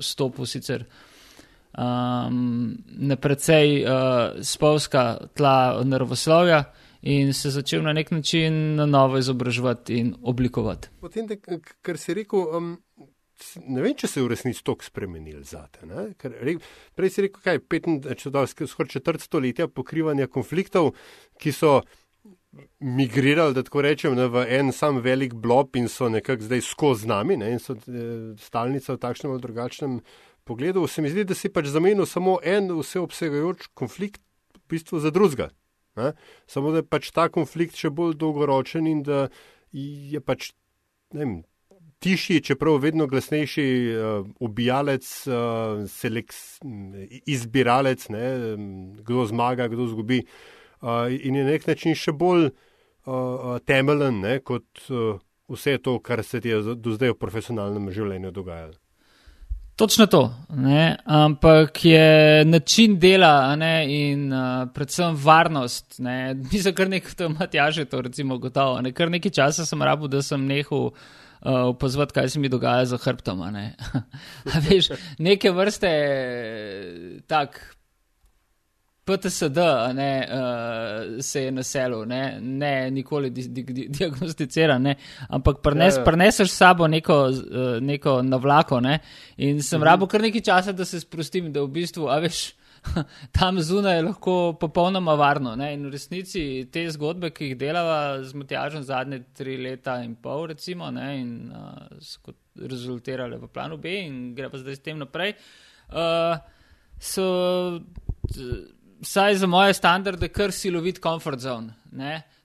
stopil 0.00 0.46
sicer 0.46 0.86
um, 1.74 2.76
na 2.86 3.16
precej 3.16 3.82
uh, 3.82 4.38
spolska 4.42 5.30
tla 5.34 5.82
nervoslovja 5.84 6.64
in 7.02 7.34
se 7.34 7.50
začel 7.50 7.82
na 7.82 7.92
nek 7.96 8.10
način 8.10 8.76
na 8.76 8.86
novo 8.86 9.18
izobraževati 9.18 9.98
in 9.98 10.14
oblikovati. 10.22 10.88
Potem, 11.00 11.28
kar 11.82 11.98
si 11.98 12.14
rekel. 12.14 12.46
Um... 12.56 12.76
Ne 13.64 13.80
vem, 13.80 13.94
če 13.96 14.04
se 14.04 14.20
je 14.20 14.24
v 14.26 14.28
resnici 14.34 14.60
tako 14.60 14.84
spremenil 14.84 15.38
za 15.48 15.62
te. 15.72 15.86
Prej 16.92 17.08
si 17.08 17.22
rekel, 17.24 17.40
kaj 17.40 17.56
je 17.56 18.66
skoraj 18.68 18.90
četrt 18.92 19.24
stoletja 19.24 19.64
pokrivanja 19.72 20.26
konfliktov, 20.28 20.90
ki 21.40 21.48
so 21.56 21.78
migrirali, 22.80 23.54
da 23.54 23.62
tako 23.62 23.82
rečem, 23.82 24.14
ne, 24.18 24.26
v 24.28 24.42
en 24.58 24.72
sam 24.74 24.98
velik 25.04 25.34
blob 25.34 25.76
in 25.78 25.88
so 25.88 26.08
nekako 26.10 26.48
zdaj 26.48 26.64
skozi 26.66 27.08
nami 27.08 27.36
ne, 27.38 27.52
in 27.54 27.62
so 27.62 27.76
e, 27.76 28.06
stalnica 28.40 28.96
v 28.96 29.02
takšnem 29.02 29.32
ali 29.32 29.42
drugačnem 29.42 30.00
pogledu. 30.44 30.86
Se 30.90 31.02
mi 31.02 31.12
zdi, 31.12 31.24
da 31.24 31.36
si 31.38 31.52
pač 31.52 31.70
zamenil 31.70 32.08
samo 32.10 32.38
en 32.42 32.72
vseobsegajoč 32.74 33.70
konflikt 33.74 34.22
v 34.56 34.62
bistvu 34.74 35.02
za 35.02 35.14
drugega. 35.14 35.50
Samo 36.48 36.70
da 36.72 36.80
je 36.80 36.88
pač 36.88 37.10
ta 37.14 37.28
konflikt 37.28 37.76
še 37.76 37.90
bolj 37.92 38.16
dolgoročen 38.18 38.86
in 38.88 39.02
da 39.06 39.28
je 39.72 40.20
pač 40.24 40.52
ne 41.14 41.24
vem. 41.24 41.38
Tišji, 42.00 42.40
čeprav 42.40 42.78
vedno 42.80 43.04
glasnejši 43.04 43.64
uh, 43.92 44.28
ubijalec, 44.40 45.04
uh, 45.28 45.82
seleks, 45.84 46.38
izbiralec, 47.28 48.06
ne, 48.08 48.22
kdo 49.04 49.26
zmaga, 49.28 49.66
kdo 49.68 49.84
zgubi. 49.90 50.22
Uh, 50.24 50.59
in 51.20 51.36
je 51.36 51.44
na 51.44 51.50
nek 51.50 51.66
način 51.66 51.94
še 51.94 52.12
bolj 52.12 52.50
uh, 52.50 53.58
temeljen 53.66 54.20
ne, 54.20 54.38
kot 54.44 54.86
uh, 54.88 55.18
vse 55.50 55.78
to, 55.78 55.98
kar 55.98 56.22
se 56.24 56.40
je 56.44 56.62
do 56.74 56.94
zdaj 56.94 57.14
v 57.14 57.18
profesionalnem 57.18 57.90
življenju 57.92 58.30
dogajalo. 58.30 58.78
Točno 59.80 60.06
to, 60.06 60.34
ne? 60.50 60.96
ampak 61.04 61.84
je 61.84 62.44
način 62.44 62.98
dela 63.00 63.56
ne? 63.56 63.86
in 63.88 64.26
uh, 64.32 64.68
predvsem 64.74 65.16
varnost. 65.16 65.98
Ne? 65.98 66.34
Mi 66.52 66.60
za 66.60 66.74
kar 66.76 66.88
nekaj 66.88 67.14
to 67.16 67.28
matjaže, 67.32 67.86
to 67.88 68.02
recimo 68.04 68.38
gotovo. 68.38 68.80
Ne? 68.84 68.92
Kar 68.92 69.10
nekaj 69.10 69.32
časa 69.32 69.64
sem 69.66 69.82
rabu, 69.82 70.08
da 70.08 70.20
sem 70.22 70.44
nehal 70.44 70.90
uh, 70.90 70.92
opazovati, 71.72 72.12
kaj 72.12 72.28
se 72.28 72.40
mi 72.40 72.52
dogaja 72.52 72.84
za 72.92 73.00
hrbtom. 73.00 73.40
Ne? 73.56 73.72
Veš, 74.68 74.90
neke 75.18 75.50
vrste 75.56 75.94
tak 77.26 77.62
PTSD 79.04 79.58
ne, 79.94 80.10
uh, 80.28 81.22
se 81.24 81.44
je 81.44 81.50
naselil, 81.52 82.04
ne, 82.06 82.38
ne 82.40 82.90
nikoli 82.90 83.30
di, 83.30 83.48
di, 83.48 83.64
di, 83.64 83.86
diagnosticiran, 83.88 84.82
ne, 84.82 84.94
ampak 85.28 85.62
prnes, 85.64 85.96
ja, 85.96 86.00
ja. 86.00 86.04
preneseš 86.04 86.50
s 86.50 86.60
sabo 86.62 86.86
neko, 86.86 87.18
uh, 87.28 87.68
neko 87.82 88.20
navlako 88.22 88.80
ne, 88.80 88.98
in 89.36 89.62
sem 89.62 89.80
mhm. 89.80 89.86
rabo 89.88 90.06
kar 90.06 90.22
nekaj 90.22 90.44
časa, 90.52 90.72
da 90.76 90.84
se 90.84 91.00
sprostim, 91.00 91.52
da 91.52 91.64
v 91.64 91.72
bistvu, 91.80 92.08
a 92.12 92.20
veš, 92.22 92.50
tam 93.38 93.60
zunaj 93.60 93.96
je 93.96 94.02
lahko 94.02 94.34
popolnoma 94.60 95.14
varno. 95.14 95.54
Ne, 95.56 95.72
in 95.74 95.86
v 95.86 95.92
resnici 95.94 96.44
te 96.72 96.86
zgodbe, 96.92 97.30
ki 97.34 97.50
jih 97.50 97.58
delava 97.60 98.22
z 98.24 98.36
Matjažem 98.38 98.84
zadnje 98.86 99.22
tri 99.36 99.56
leta 99.60 99.98
in 100.04 100.14
pol, 100.16 100.46
recimo, 100.54 100.90
ne, 100.94 101.10
in 101.20 101.34
uh, 101.52 101.98
so 102.00 102.36
rezultirale 102.60 103.38
v 103.40 103.48
planu 103.48 103.78
B 103.80 104.00
in 104.04 104.16
gre 104.36 104.50
pa 104.50 104.60
zdaj 104.60 104.76
s 104.76 104.84
tem 104.84 104.98
naprej. 105.00 105.36
Uh, 105.90 106.36
so, 107.00 107.26
vsaj 109.00 109.34
za 109.34 109.46
moje 109.46 109.74
standarde, 109.74 110.28
kar 110.28 110.52
silovit 110.52 111.00
comfort 111.02 111.40
zone. 111.40 111.74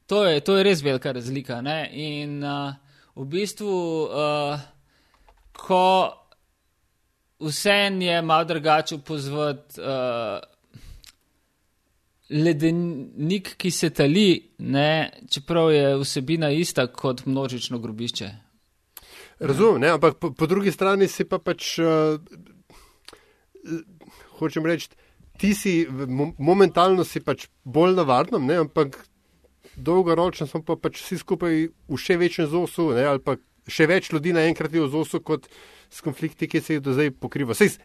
To 0.05 0.25
je, 0.25 0.39
to 0.39 0.57
je 0.57 0.63
res 0.63 0.83
velika 0.83 1.11
razlika. 1.11 1.61
Ne? 1.61 1.89
In 1.93 2.43
uh, 2.43 2.73
v 3.15 3.25
bistvu, 3.25 3.69
uh, 4.05 4.59
ko 5.53 6.13
vse 7.39 7.77
je 7.99 8.21
malo 8.21 8.45
drugače 8.45 8.97
pozvati. 8.97 9.81
Uh, 9.81 10.39
Ledenik, 12.29 13.51
ki 13.57 13.69
se 13.71 13.91
tali, 13.93 14.49
ne, 14.57 15.11
čeprav 15.29 15.69
je 15.69 15.91
vsebina 16.01 16.49
ista 16.49 16.87
kot 16.87 17.21
množično 17.25 17.77
grobišče. 17.79 18.29
Razumem, 19.39 19.81
ne, 19.81 19.91
ampak 19.93 20.17
po, 20.17 20.31
po 20.33 20.47
drugi 20.49 20.71
strani 20.71 21.07
si 21.07 21.27
pa 21.29 21.37
pač, 21.37 21.75
uh, 21.77 22.17
hočem 24.39 24.65
reči, 24.65 24.89
ti 25.37 25.53
si 25.55 25.73
momentalno 26.37 27.03
si 27.03 27.21
pač 27.23 27.47
bolj 27.63 27.95
na 27.97 28.05
varnem, 28.07 28.45
ne, 28.45 28.61
ampak 28.65 28.97
dolgoročno 29.75 30.47
smo 30.47 30.63
pa 30.63 30.77
pač 30.79 31.01
vsi 31.03 31.19
skupaj 31.19 31.67
v 31.67 31.99
še 31.99 32.17
večjem 32.21 32.47
zosu, 32.51 32.91
ne, 32.95 33.05
ali 33.09 33.23
pa 33.23 33.37
še 33.67 33.87
več 33.89 34.11
ljudi 34.13 34.33
naenkrat 34.35 34.73
je 34.73 34.83
v 34.83 34.91
zosu 34.93 35.21
kot 35.25 35.49
s 35.89 36.01
konflikti, 36.05 36.47
ki 36.47 36.61
se 36.61 36.77
jih 36.77 36.83
do 36.83 36.93
zdaj 36.95 37.11
pokriva. 37.19 37.55
Sej, 37.57 37.75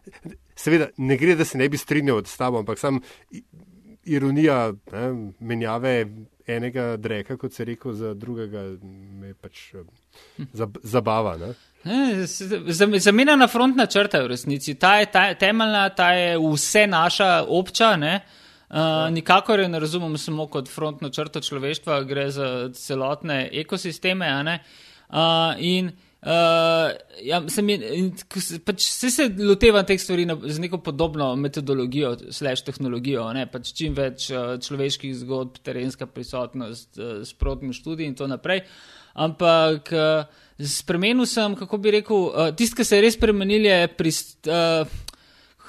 seveda, 0.56 0.90
ne 0.98 1.16
gre, 1.20 1.36
da 1.38 1.46
se 1.46 1.58
ne 1.60 1.68
bi 1.70 1.80
strinjal 1.80 2.22
s 2.26 2.36
tabo, 2.40 2.62
ampak 2.62 2.80
sam 2.80 3.00
ironija 4.04 4.72
ne, 4.92 5.06
menjave 5.40 5.94
enega 6.56 6.96
dreka, 6.96 7.36
kot 7.40 7.54
se 7.54 7.64
rekel, 7.64 7.92
za 7.96 8.14
drugega, 8.14 8.62
me 9.20 9.34
pač 9.34 9.70
zabava. 10.82 11.36
Ne. 11.40 11.54
Zamenjana 13.00 13.48
frontna 13.48 13.86
črta 13.86 14.22
v 14.24 14.34
resnici. 14.34 14.74
Ta 14.74 14.98
je 15.00 15.08
ta, 15.12 15.24
temeljna, 15.34 15.88
ta 15.96 16.12
je 16.12 16.36
vse 16.38 16.86
naša 16.86 17.30
obča. 17.48 17.94
Ne? 17.96 18.20
Uh, 18.70 19.08
nikakor 19.10 19.60
je 19.60 19.68
ne 19.68 19.80
razumemo 19.80 20.18
samo 20.18 20.46
kot 20.46 20.68
frontno 20.68 21.10
črto 21.10 21.40
človeštva, 21.40 22.02
gre 22.06 22.28
za 22.30 22.70
celotne 22.74 23.48
ekosisteme. 23.62 24.30
Uh, 25.10 25.16
in 25.58 25.88
uh, 25.88 26.09
ja, 26.20 27.38
sem, 27.48 27.68
in, 27.72 28.10
pač, 28.64 28.84
se, 28.92 29.08
se 29.08 29.24
lotevam 29.40 29.86
teh 29.88 30.00
stvari 30.00 30.26
na, 30.28 30.36
z 30.36 30.60
neko 30.60 30.82
podobno 30.84 31.30
metodologijo, 31.40 32.12
slash 32.36 32.66
tehnologijo. 32.66 33.24
Pač 33.52 33.72
čim 33.76 33.96
več 33.96 34.28
uh, 34.34 34.58
človeških 34.60 35.14
zgodb, 35.22 35.62
terenska 35.64 36.08
prisotnost, 36.10 36.92
uh, 37.00 37.22
sprotni 37.24 37.72
študij 37.76 38.10
in 38.10 38.18
tako 38.18 38.34
naprej. 38.36 38.64
Ampak. 39.14 39.92
Uh, 39.96 40.46
Spremenil 40.60 41.24
sem, 41.24 41.54
kako 41.56 41.78
bi 41.80 41.94
rekel, 41.94 42.26
uh, 42.28 42.50
tisti, 42.52 42.76
ki 42.76 42.84
se 42.84 42.98
je 42.98 43.04
res 43.06 43.14
spremenil, 43.16 43.64
je 43.64 43.86
prist, 43.96 44.44
uh, 44.44 44.84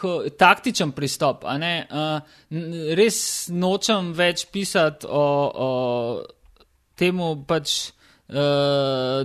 ho, 0.01 0.09
taktičen 0.35 0.91
pristop. 0.91 1.45
Uh, 1.47 2.19
res 2.99 3.21
nočem 3.55 4.09
več 4.17 4.43
pisati 4.51 5.07
o, 5.07 5.23
o 5.47 5.69
temu, 6.99 7.29
pač, 7.47 7.77
uh, 7.87 8.00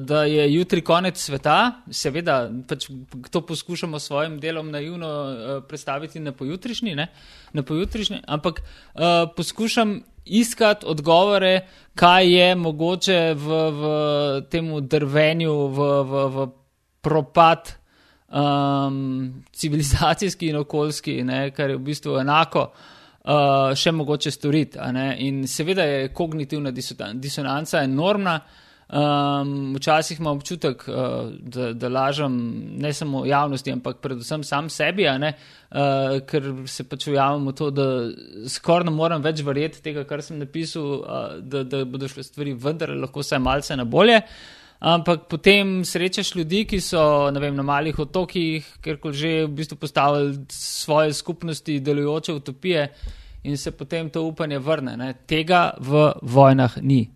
da 0.00 0.24
je 0.24 0.54
jutri 0.54 0.80
konec 0.80 1.18
sveta. 1.18 1.82
Seveda, 1.90 2.50
pač, 2.68 2.88
to 3.30 3.40
poskušamo 3.46 3.98
s 3.98 4.06
svojim 4.06 4.40
delom 4.40 4.70
naivno 4.70 5.08
uh, 5.08 5.62
predstaviti 5.68 6.20
na 6.20 6.32
pojutrišnji, 6.32 6.94
ne? 6.94 7.06
na 7.52 7.62
pojutrišnji 7.62 8.22
ampak 8.26 8.60
uh, 8.60 9.00
poskušam 9.36 10.02
iskati 10.24 10.86
odgovore, 10.86 11.60
kaj 11.94 12.32
je 12.34 12.54
mogoče 12.54 13.34
v, 13.34 13.60
v 13.70 13.82
tem 14.50 14.74
drvenju, 14.88 15.54
v, 15.66 15.78
v, 16.02 16.26
v 16.34 16.48
propad 17.00 17.72
um, 18.28 19.44
civilizacijski 19.52 20.48
in 20.48 20.56
okoljski, 20.56 21.22
ne, 21.22 21.50
kar 21.50 21.70
je 21.70 21.76
v 21.76 21.84
bistvu 21.92 22.18
enako. 22.18 22.72
Uh, 23.26 23.74
še 23.74 23.90
mogoče 23.90 24.30
storiti. 24.30 24.78
In 25.18 25.46
seveda 25.50 25.82
je 25.82 26.12
kognitivna 26.14 26.70
disonanca 26.70 27.82
enormna, 27.82 28.34
uh, 28.34 28.65
Um, 28.86 29.74
včasih 29.74 30.20
imam 30.20 30.36
občutek, 30.36 30.84
uh, 30.88 31.32
da, 31.40 31.72
da 31.72 31.88
lažem 31.88 32.34
ne 32.78 32.92
samo 32.92 33.24
javnosti, 33.26 33.72
ampak 33.72 33.96
predvsem 33.98 34.44
sam 34.46 34.68
sebi, 34.70 35.08
uh, 35.10 35.24
ker 36.26 36.46
se 36.70 36.86
pač 36.86 37.08
ujamem 37.10 37.48
v 37.48 37.54
to, 37.58 37.70
da 37.74 37.86
skoraj 38.46 38.86
ne 38.86 38.92
morem 38.94 39.24
več 39.24 39.42
verjeti 39.42 39.82
tega, 39.82 40.04
kar 40.06 40.22
sem 40.22 40.38
napisal, 40.38 40.86
uh, 41.00 41.24
da, 41.42 41.64
da 41.66 41.82
bodo 41.84 42.06
šle 42.06 42.22
stvari 42.22 42.54
vendar 42.54 42.94
lahko 42.94 43.26
vsaj 43.26 43.42
malce 43.42 43.76
na 43.76 43.84
bolje. 43.84 44.20
Ampak 44.78 45.26
potem 45.32 45.80
srečaš 45.84 46.34
ljudi, 46.36 46.62
ki 46.70 46.78
so 46.84 47.26
vem, 47.32 47.56
na 47.56 47.64
malih 47.66 47.98
otokih, 47.98 48.66
ker 48.84 49.00
že 49.10 49.46
v 49.48 49.54
bistvu 49.56 49.80
postavili 49.80 50.46
svoje 50.52 51.12
skupnosti, 51.12 51.80
delujoče 51.80 52.32
utopije 52.32 52.92
in 53.44 53.56
se 53.56 53.70
potem 53.70 54.10
to 54.10 54.22
upanje 54.22 54.58
vrne. 54.58 54.96
Ne. 54.96 55.14
Tega 55.26 55.74
v 55.80 56.12
vojnah 56.22 56.78
ni. 56.82 57.15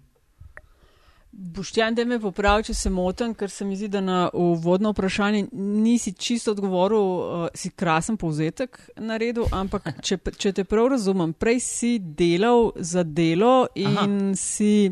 Boštjan, 1.32 1.94
da 1.94 2.02
me 2.04 2.18
popravi, 2.18 2.64
če 2.66 2.74
se 2.74 2.90
motim, 2.90 3.36
ker 3.38 3.50
se 3.54 3.64
mi 3.64 3.76
zdi, 3.78 3.86
da 3.88 4.00
na 4.02 4.18
uvodno 4.34 4.90
vprašanje 4.90 5.44
nisi 5.52 6.12
čisto 6.12 6.50
odgovoril, 6.56 7.04
uh, 7.04 7.44
si 7.54 7.70
krasen 7.70 8.16
povzetek 8.18 8.80
na 8.98 9.16
redu, 9.20 9.44
ampak 9.54 9.86
če, 10.06 10.18
če 10.34 10.52
te 10.58 10.64
prav 10.66 10.88
razumem, 10.96 11.32
prej 11.32 11.60
si 11.62 11.92
delal 12.00 12.72
za 12.74 13.04
delo 13.06 13.68
in 13.78 13.94
Aha. 13.94 14.34
si, 14.34 14.90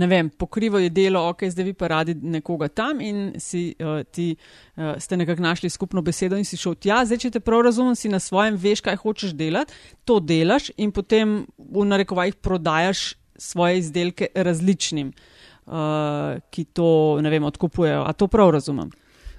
ne 0.00 0.08
vem, 0.08 0.30
pokrival 0.32 0.80
je 0.86 0.94
delo, 0.96 1.26
ok, 1.28 1.44
zdaj 1.52 1.68
vi 1.68 1.74
pa 1.76 1.90
radi 1.92 2.14
nekoga 2.16 2.70
tam 2.72 3.02
in 3.04 3.34
si 3.36 3.66
uh, 3.76 4.00
ti 4.08 4.30
uh, 4.32 4.94
ste 4.96 5.18
nekako 5.20 5.44
našli 5.44 5.68
skupno 5.68 6.00
besedo 6.00 6.40
in 6.40 6.48
si 6.48 6.56
šel 6.56 6.78
tja. 6.80 7.02
Zdaj, 7.04 7.20
če 7.26 7.32
te 7.36 7.42
prav 7.44 7.66
razumem, 7.68 7.98
si 8.00 8.08
na 8.08 8.22
svojem 8.22 8.56
veš, 8.56 8.80
kaj 8.88 8.96
hočeš 9.04 9.36
delati, 9.36 9.76
to 10.08 10.22
delaš 10.24 10.72
in 10.80 10.88
potem 10.88 11.42
v 11.60 11.84
narekovajih 11.84 12.40
prodajaš 12.40 13.10
svoje 13.36 13.84
izdelke 13.84 14.32
različnim 14.34 15.12
uh, 15.70 16.40
ki 16.50 16.66
to 16.74 16.90
ne 17.22 17.30
vem, 17.30 17.46
odkupujejo. 17.46 18.02
A 18.06 18.12
to 18.12 18.28
prav 18.28 18.50
razumem? 18.58 18.90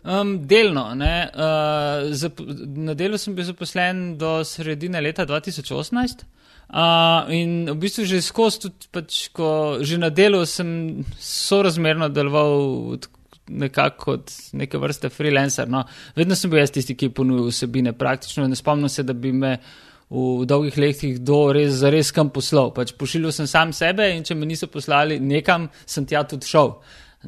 Um, 0.02 0.40
delno. 0.48 0.88
Uh, 0.96 2.10
zap, 2.18 2.40
na 2.76 2.96
delu 2.98 3.20
sem 3.22 3.36
bil 3.38 3.46
zaposlen 3.46 4.16
do 4.18 4.40
sredine 4.48 5.02
leta 5.04 5.28
2018. 5.30 6.26
Uh, 6.72 7.28
in 7.36 7.68
v 7.68 7.76
bistvu 7.76 8.08
že 8.08 8.22
skozi, 8.24 8.64
tudi 8.64 8.88
pač, 8.96 9.28
ko 9.36 9.84
že 9.84 10.00
na 10.00 10.08
delu 10.08 10.46
sem 10.48 11.04
sorazmerno 11.20 12.08
deloval 12.08 12.96
nekako 13.52 14.06
kot 14.06 14.32
neke 14.56 14.80
vrste 14.80 15.12
freelancer. 15.12 15.70
No. 15.70 15.84
Vedno 16.16 16.38
sem 16.40 16.52
bil 16.52 16.62
jaz 16.64 16.72
tisti, 16.72 16.96
ki 16.96 17.10
je 17.10 17.16
ponujal 17.20 17.52
vsebine. 17.52 17.94
Praktično 17.94 18.48
ne 18.48 18.56
spomnim 18.56 18.90
se, 18.90 19.04
da 19.04 19.14
bi 19.14 19.34
me 19.36 19.58
v 20.12 20.46
dolgih 20.46 20.78
letih 20.78 21.20
do 21.24 21.40
res, 21.56 21.80
res 21.88 22.12
kam 22.12 22.30
poslal. 22.36 22.74
Pač 22.76 22.92
pošiljal 23.00 23.32
sem 23.36 23.48
sam 23.48 23.72
sebe 23.76 24.10
in 24.12 24.26
če 24.28 24.36
me 24.36 24.50
niso 24.50 24.68
poslali 24.68 25.22
nekam, 25.24 25.70
sem 25.88 26.06
tja 26.06 26.26
tudi 26.28 26.50
šel. 26.50 26.76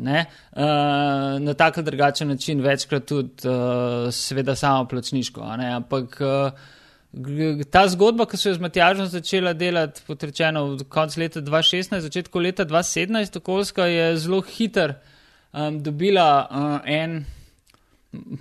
Ne? 0.03 0.25
Uh, 0.57 1.37
na 1.39 1.53
tak 1.53 1.77
ali 1.77 1.85
drugačen 1.85 2.27
način, 2.33 2.61
večkrat 2.65 3.05
tudi, 3.05 3.47
uh, 3.47 4.09
seveda, 4.11 4.55
samo 4.57 4.87
plačniško. 4.89 5.45
Ampak 5.75 6.17
uh, 6.19 6.71
ta 7.71 7.85
zgodba, 7.87 8.25
ki 8.25 8.39
so 8.41 8.49
jo 8.49 8.55
z 8.57 8.63
Matjažom 8.65 9.07
začela 9.07 9.53
delati, 9.53 10.01
potrečeno 10.07 10.65
v 10.73 10.87
koncu 10.89 11.21
leta 11.21 11.43
2016, 11.45 12.01
začetku 12.09 12.41
leta 12.41 12.65
2017, 12.65 13.37
okoljska 13.37 13.85
je 13.85 14.09
zelo 14.17 14.41
hiter 14.41 14.95
um, 15.53 15.77
dobila 15.83 16.27
uh, 16.49 16.89
en 16.89 17.21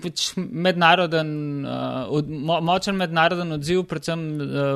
pač 0.03 0.33
mednaroden, 0.37 1.31
uh, 1.65 2.11
od, 2.13 2.29
mo, 2.29 2.61
močen 2.61 2.97
mednaroden 3.01 3.57
odziv, 3.57 3.85
predvsem 3.91 4.25
uh, 4.41 4.75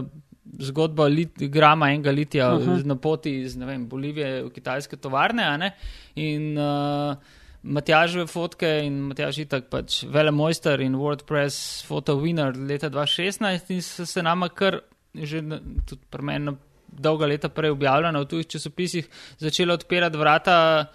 zgodba 0.66 1.08
lit, 1.12 1.42
grama 1.52 1.90
enega 1.92 2.10
litija 2.10 2.52
uh 2.54 2.62
-huh. 2.62 2.84
na 2.84 2.96
poti 2.96 3.40
iz 3.42 3.56
vem, 3.56 3.88
Bolivije 3.88 4.42
v 4.42 4.50
kitajske 4.50 4.96
tovarne. 4.96 5.72
In 6.14 6.58
uh, 6.58 7.16
Matjažove 7.62 8.26
fotke 8.26 8.68
in 8.84 9.00
Matjaž 9.08 9.38
Itak, 9.38 9.66
pač 9.70 10.04
vele 10.04 10.30
mojster 10.30 10.80
in 10.80 10.94
WordPress 10.94 11.82
photo 11.86 12.14
winner 12.20 12.54
leta 12.56 12.90
2016 12.90 13.70
in 13.74 13.82
so 13.82 14.06
se 14.06 14.22
nama 14.22 14.48
kar 14.48 14.80
že 15.14 15.40
tudi 15.86 16.02
pri 16.10 16.22
meni 16.22 16.56
dolga 16.86 17.26
leta 17.26 17.48
prej 17.48 17.70
objavljeno 17.70 18.20
v 18.20 18.28
tujih 18.30 18.46
časopisih 18.46 19.08
začela 19.38 19.74
odpirati 19.74 20.18
vrata 20.18 20.86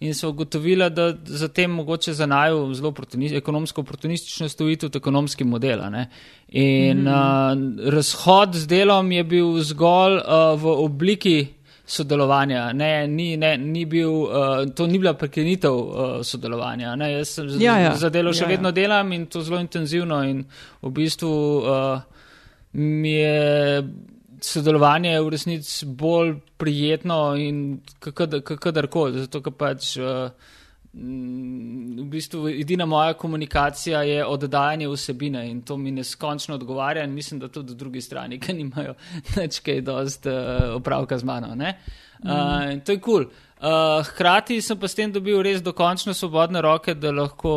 in 0.00 0.14
so 0.14 0.28
ugotovili, 0.28 0.90
da 0.90 1.14
za 1.24 1.48
tem 1.48 1.70
mogoče 1.70 2.12
za 2.12 2.26
naju 2.26 2.74
zelo 2.74 2.94
ekonomsko 3.32 3.80
oportunistično 3.80 4.48
stoji 4.48 4.76
tudi 4.76 4.98
ekonomski 4.98 5.44
model. 5.44 5.80
In 6.48 7.02
mm. 7.02 7.06
uh, 7.06 7.92
razhod 7.92 8.54
z 8.54 8.66
delom 8.66 9.12
je 9.12 9.24
bil 9.24 9.60
zgolj 9.60 10.16
uh, 10.16 10.60
v 10.60 10.66
obliki 10.66 11.46
sodelovanja. 11.86 12.72
Ne, 12.72 13.08
ni, 13.08 13.36
ne, 13.36 13.56
ni 13.58 13.84
bil, 13.84 14.10
uh, 14.10 14.30
to 14.74 14.86
ni 14.86 14.98
bila 14.98 15.14
prekinitev 15.14 15.72
uh, 15.72 16.20
sodelovanja. 16.22 16.94
Ne. 16.96 17.12
Jaz 17.12 17.28
sem 17.28 17.48
ja, 17.60 17.78
ja. 17.80 17.94
za 17.96 18.10
delo 18.12 18.32
še 18.32 18.44
ja, 18.44 18.48
vedno 18.48 18.68
ja. 18.68 18.76
delam 18.76 19.12
in 19.12 19.26
to 19.26 19.42
zelo 19.42 19.60
intenzivno 19.60 20.22
in 20.28 20.44
v 20.82 20.92
bistvu 20.94 21.32
uh, 21.58 22.00
mi 22.72 23.16
je 23.16 23.82
sodelovanje 24.40 25.10
je 25.10 25.20
v 25.20 25.28
resnici 25.34 25.86
bolj 25.86 26.36
prijetno 26.56 27.36
in 27.36 27.80
kakorkoli. 28.00 29.20
Zato, 29.24 29.42
ker 29.42 29.54
pač 29.58 29.96
uh, 30.00 30.30
v 30.92 32.04
bistvu 32.10 32.48
edina 32.48 32.86
moja 32.86 33.12
komunikacija 33.14 34.02
je 34.02 34.24
oddajanje 34.26 34.88
vsebine 34.88 35.44
in 35.50 35.60
to 35.62 35.76
mi 35.76 35.90
neskončno 35.90 36.54
odgovarja 36.54 37.04
in 37.04 37.14
mislim, 37.14 37.40
da 37.40 37.48
tudi 37.48 37.74
drugi 37.74 38.00
strani, 38.00 38.40
ki 38.40 38.52
nimajo 38.52 38.94
več 39.36 39.60
kaj 39.60 39.80
dost 39.80 40.26
uh, 40.26 40.74
opravka 40.76 41.18
z 41.18 41.24
mano. 41.24 41.54
Uh, 41.54 42.80
to 42.84 42.92
je 42.92 43.00
kul. 43.00 43.24
Cool. 43.24 43.30
Uh, 43.58 44.06
hkrati 44.06 44.60
sem 44.62 44.78
pa 44.78 44.86
s 44.86 44.94
tem 44.94 45.10
dobil 45.12 45.40
res 45.42 45.58
dokončno 45.66 46.14
svobodne 46.14 46.60
roke, 46.62 46.94
da 46.94 47.10
lahko 47.10 47.50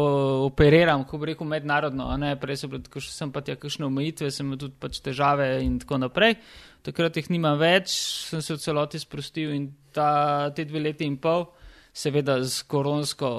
operiram, 0.48 1.04
ko 1.06 1.20
bi 1.22 1.30
rekel, 1.30 1.46
mednarodno. 1.48 2.10
Prej 2.42 2.64
sem, 2.64 2.74
sem 3.06 3.32
pa 3.32 3.44
tja 3.46 3.56
kakšne 3.56 3.86
omejitve, 3.86 4.32
sem 4.34 4.48
imel 4.48 4.58
tudi 4.64 4.74
pač 4.82 4.98
težave 5.06 5.54
in 5.62 5.78
tako 5.80 6.02
naprej. 6.02 6.40
Uh, 6.42 6.71
takrat 6.86 7.18
jih 7.18 7.30
nimam 7.34 7.60
več, 7.60 7.94
sem 8.30 8.42
se 8.42 8.56
v 8.56 8.62
celoti 8.62 9.00
sprostil 9.02 9.54
in 9.56 9.72
ta, 9.94 10.52
te 10.56 10.66
dve 10.66 10.82
leti 10.82 11.08
in 11.08 11.18
pol, 11.22 11.48
seveda 11.94 12.38
z 12.44 12.64
koronsko 12.72 13.30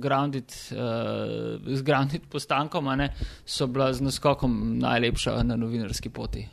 grounded, 0.00 0.54
uh, 0.72 1.80
grounded 1.84 2.24
postankom, 2.32 2.88
ne, 2.96 3.10
so 3.44 3.68
bila 3.68 3.90
z 3.92 4.06
naskokom 4.08 4.78
najlepša 4.80 5.42
na 5.44 5.56
novinarski 5.60 6.08
poti. 6.08 6.46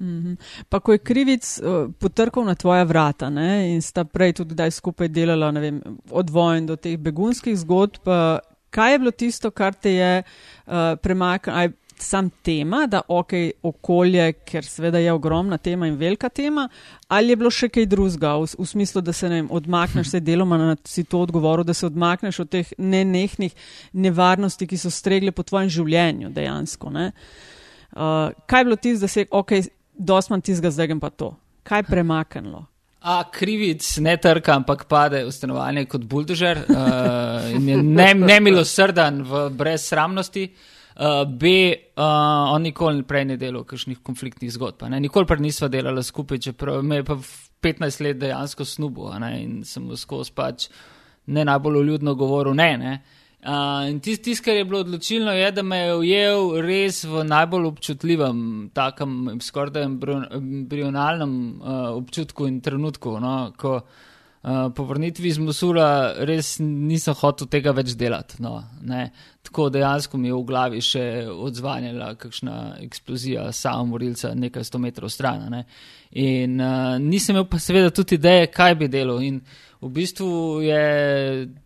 Mm 0.00 0.22
-hmm. 0.22 0.36
Pa 0.68 0.80
ko 0.80 0.92
je 0.92 0.98
krivic 0.98 1.60
uh, 1.60 1.90
potrkal 1.98 2.44
na 2.44 2.54
tvoja 2.54 2.84
vrata 2.84 3.30
ne, 3.30 3.74
in 3.74 3.82
sta 3.82 4.04
prej 4.04 4.32
tudi 4.32 4.54
daj 4.54 4.70
skupaj 4.70 5.08
delala 5.08 5.50
vem, 5.50 5.82
od 6.10 6.30
vojn 6.30 6.66
do 6.66 6.76
teh 6.76 6.98
begunskih 6.98 7.58
zgodb, 7.58 8.06
uh, 8.06 8.38
kaj 8.70 8.92
je 8.92 8.98
bilo 8.98 9.10
tisto, 9.10 9.50
kar 9.50 9.74
te 9.74 9.92
je 9.92 10.22
uh, 10.22 10.72
premaknilo? 11.02 11.72
Sam 12.02 12.30
tema, 12.30 12.86
da 12.86 13.00
ok, 13.08 13.32
okolje, 13.62 14.32
ker 14.46 14.64
seveda 14.64 14.98
je 14.98 15.12
ogromna 15.12 15.58
tema 15.58 15.86
in 15.86 15.96
velika 15.96 16.28
tema, 16.28 16.68
ali 17.08 17.32
je 17.32 17.36
bilo 17.36 17.50
še 17.50 17.68
kaj 17.72 17.86
drugega, 17.86 18.34
v, 18.38 18.48
v 18.58 18.66
smislu, 18.66 19.02
da 19.02 19.12
se 19.12 19.28
ne 19.28 19.42
odmakneš, 19.50 20.10
se 20.12 20.20
deloma 20.20 20.58
na 20.58 20.76
si 20.84 21.04
to 21.04 21.20
odgovoril, 21.26 21.64
da 21.64 21.74
se 21.74 21.86
odmakneš 21.86 22.40
od 22.44 22.52
teh 22.52 22.72
nenehnih 22.78 23.54
nevarnosti, 23.92 24.66
ki 24.66 24.78
so 24.78 24.92
stregle 24.92 25.32
po 25.32 25.42
tvojem 25.42 25.70
življenju 25.78 26.32
dejansko. 26.34 26.92
Uh, 26.94 28.32
kaj 28.46 28.60
je 28.60 28.64
bilo 28.64 28.76
tisto, 28.76 29.04
da 29.04 29.12
se 29.12 29.26
je, 29.26 29.30
ok, 29.30 29.52
dosman 29.98 30.42
tizga, 30.44 30.70
zdaj 30.70 30.98
pa 31.00 31.10
to. 31.10 31.34
Kaj 31.68 31.84
je 31.84 31.90
premaknilo? 31.90 32.64
A 33.08 33.20
krivic 33.30 33.86
ne 34.02 34.16
trka, 34.18 34.56
ampak 34.58 34.88
pade 34.90 35.20
v 35.24 35.30
stanovanje 35.32 35.84
kot 35.86 36.02
buldožer 36.04 36.64
uh, 36.64 37.46
in 37.54 37.68
je 37.68 37.76
nemilosrden 38.18 39.22
ne 39.22 39.28
v 39.28 39.44
brezsramnosti. 39.54 40.48
Uh, 40.48 40.74
Uh, 40.98 41.22
B, 41.30 41.46
uh, 41.96 42.50
on 42.50 42.64
nikoli 42.66 43.04
prej 43.06 43.24
ni 43.24 43.36
delal 43.38 43.62
kakšnih 43.62 44.00
konfliktnih 44.02 44.50
zgodb. 44.50 44.82
Nikoli 44.90 45.28
prej 45.30 45.44
nisva 45.44 45.68
delala 45.70 46.02
skupaj, 46.02 46.40
čeprav 46.48 46.82
me 46.82 46.98
je 46.98 47.04
pa 47.06 47.14
15 47.62 48.02
let 48.02 48.18
dejansko 48.18 48.66
snubo 48.66 49.12
in 49.30 49.62
sem 49.64 49.86
skozi 49.96 50.34
pač 50.34 50.66
ne 51.26 51.44
najbolj 51.44 51.78
uljudno 51.78 52.14
govoril 52.14 52.54
ne. 52.54 52.76
ne? 52.78 52.96
Uh, 53.46 53.86
in 53.86 54.00
tisto, 54.00 54.24
tis, 54.24 54.40
kar 54.42 54.58
je 54.58 54.64
bilo 54.64 54.80
odločilno, 54.80 55.32
je, 55.32 55.52
da 55.52 55.62
me 55.62 55.78
je 55.78 55.94
ujel 55.94 56.60
res 56.66 57.04
v 57.04 57.22
najbolj 57.24 57.70
občutljivem, 57.70 58.42
takem 58.74 59.38
skoraj 59.40 59.86
embrionalnem 59.86 61.34
uh, 61.60 61.94
občutku 61.94 62.50
in 62.50 62.60
trenutku. 62.60 63.20
No? 63.22 63.52
Ko, 63.56 63.78
Uh, 63.78 64.07
po 64.42 64.84
vrnitvi 64.86 65.28
iz 65.28 65.38
Mosula 65.42 66.14
res 66.24 66.56
nisem 66.62 67.16
hotel 67.18 67.48
tega 67.50 67.72
več 67.74 67.96
delati. 67.98 68.38
No, 68.42 68.60
Tako 69.48 69.70
dejansko 69.72 70.18
mi 70.18 70.28
je 70.28 70.34
v 70.34 70.44
glavi 70.44 70.80
še 70.84 71.02
odzvanjala 71.32 72.10
kakšna 72.20 72.56
eksplozija 72.84 73.46
samomorilca 73.56 74.34
nekaj 74.36 74.66
sto 74.68 74.80
metrov 74.82 75.08
stran. 75.08 75.46
Ne? 75.48 75.62
In 76.20 76.60
uh, 76.60 76.98
nisem 77.00 77.32
imel 77.32 77.46
pa 77.48 77.60
seveda 77.62 77.88
tudi 77.94 78.18
ideje, 78.18 78.50
kaj 78.52 78.76
bi 78.76 78.90
delal. 78.92 79.22
In 79.24 79.40
v 79.80 79.90
bistvu 79.94 80.28
je 80.66 80.82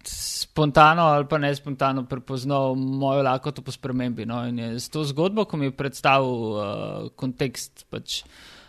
spontano 0.06 1.08
ali 1.16 1.26
pa 1.26 1.40
ne 1.42 1.50
spontano 1.58 2.04
prepoznal 2.06 2.76
mojo 2.78 3.26
lakoto 3.26 3.66
po 3.66 3.74
spremembi. 3.74 4.28
No? 4.30 4.44
In 4.46 4.62
je 4.62 4.70
s 4.78 4.86
to 4.92 5.02
zgodbo, 5.02 5.48
ko 5.50 5.58
mi 5.58 5.72
je 5.72 5.76
predstavil 5.82 6.30
uh, 6.30 7.10
kontekst 7.18 7.88
pač, 7.90 8.20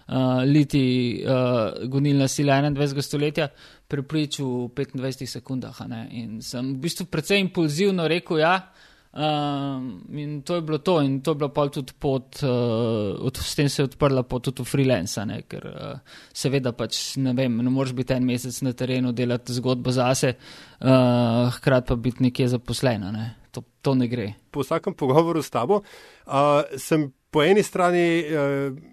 uh, 0.10 0.42
liti 0.42 1.22
uh, 1.22 1.86
gonilna 1.86 2.26
sila 2.28 2.58
21. 2.66 3.06
stoletja 3.06 3.52
prepričal 3.94 4.74
v 4.74 4.90
25 4.90 5.30
sekundah. 5.38 5.78
In 6.10 6.42
sem 6.42 6.74
v 6.74 6.82
bistvu 6.82 7.06
precej 7.06 7.38
impulzivno 7.46 8.10
rekel, 8.10 8.42
ja. 8.42 8.74
Um, 9.14 10.02
in 10.10 10.42
to 10.42 10.56
je 10.58 10.62
bilo 10.66 10.80
to, 10.82 10.98
in 11.06 11.22
to 11.22 11.32
je 11.32 11.36
bila 11.38 11.50
pa 11.54 11.70
tudi 11.70 11.94
pot, 11.94 12.42
uh, 12.42 13.14
od, 13.22 13.38
s 13.38 13.54
tem 13.54 13.70
se 13.70 13.84
je 13.84 13.86
odprla 13.86 14.24
pot 14.26 14.42
tudi 14.42 14.66
v 14.66 14.66
freelance, 14.66 15.22
ne? 15.30 15.44
ker 15.46 15.68
uh, 15.70 16.16
seveda 16.34 16.74
pač 16.74 17.14
ne 17.22 17.36
vem, 17.38 17.62
ne 17.62 17.70
moreš 17.70 17.94
biti 17.94 18.16
en 18.18 18.26
mesec 18.26 18.58
na 18.66 18.74
terenu, 18.74 19.14
delati 19.14 19.54
zgodbo 19.54 19.94
zase, 19.94 20.34
uh, 20.82 21.54
hkrati 21.60 21.94
pa 21.94 21.96
biti 21.96 22.26
nekje 22.26 22.48
zaposlena, 22.56 23.14
ne? 23.14 23.28
to, 23.54 23.62
to 23.86 23.94
ne 23.94 24.10
gre. 24.10 24.32
Po 24.50 24.66
vsakem 24.66 24.98
pogovoru 24.98 25.46
s 25.46 25.54
tabo 25.54 25.84
uh, 25.86 26.66
sem 26.82 27.12
po 27.30 27.46
eni 27.46 27.62
strani. 27.62 28.08
Uh, 28.26 28.93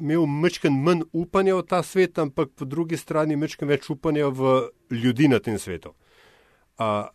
imel 0.00 0.26
mečken 0.26 0.74
manj 0.82 1.04
upanja 1.12 1.56
v 1.56 1.66
ta 1.68 1.82
svet, 1.82 2.18
ampak 2.18 2.50
po 2.56 2.64
drugi 2.64 2.96
strani 2.96 3.36
mečken 3.36 3.68
več 3.68 3.90
upanja 3.90 4.28
v 4.28 4.70
ljudi 4.90 5.28
na 5.28 5.38
tem 5.38 5.58
svetu. 5.58 5.94
A, 6.78 7.08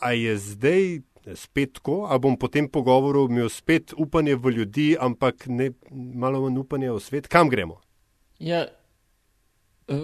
a 0.00 0.12
je 0.14 0.36
zdaj 0.38 1.02
spet 1.34 1.76
tako, 1.80 2.06
a 2.06 2.18
bom 2.18 2.38
po 2.38 2.48
tem 2.48 2.68
pogovoru 2.70 3.26
imel 3.28 3.50
spet 3.52 3.92
upanje 3.96 4.36
v 4.36 4.54
ljudi, 4.60 4.88
ampak 5.00 5.46
ne 5.46 5.72
malo 5.90 6.46
manj 6.46 6.62
upanja 6.62 6.94
v 6.94 7.02
svet, 7.02 7.28
kam 7.28 7.50
gremo? 7.50 7.80
Ja, 8.38 8.68
Uh, 9.88 9.96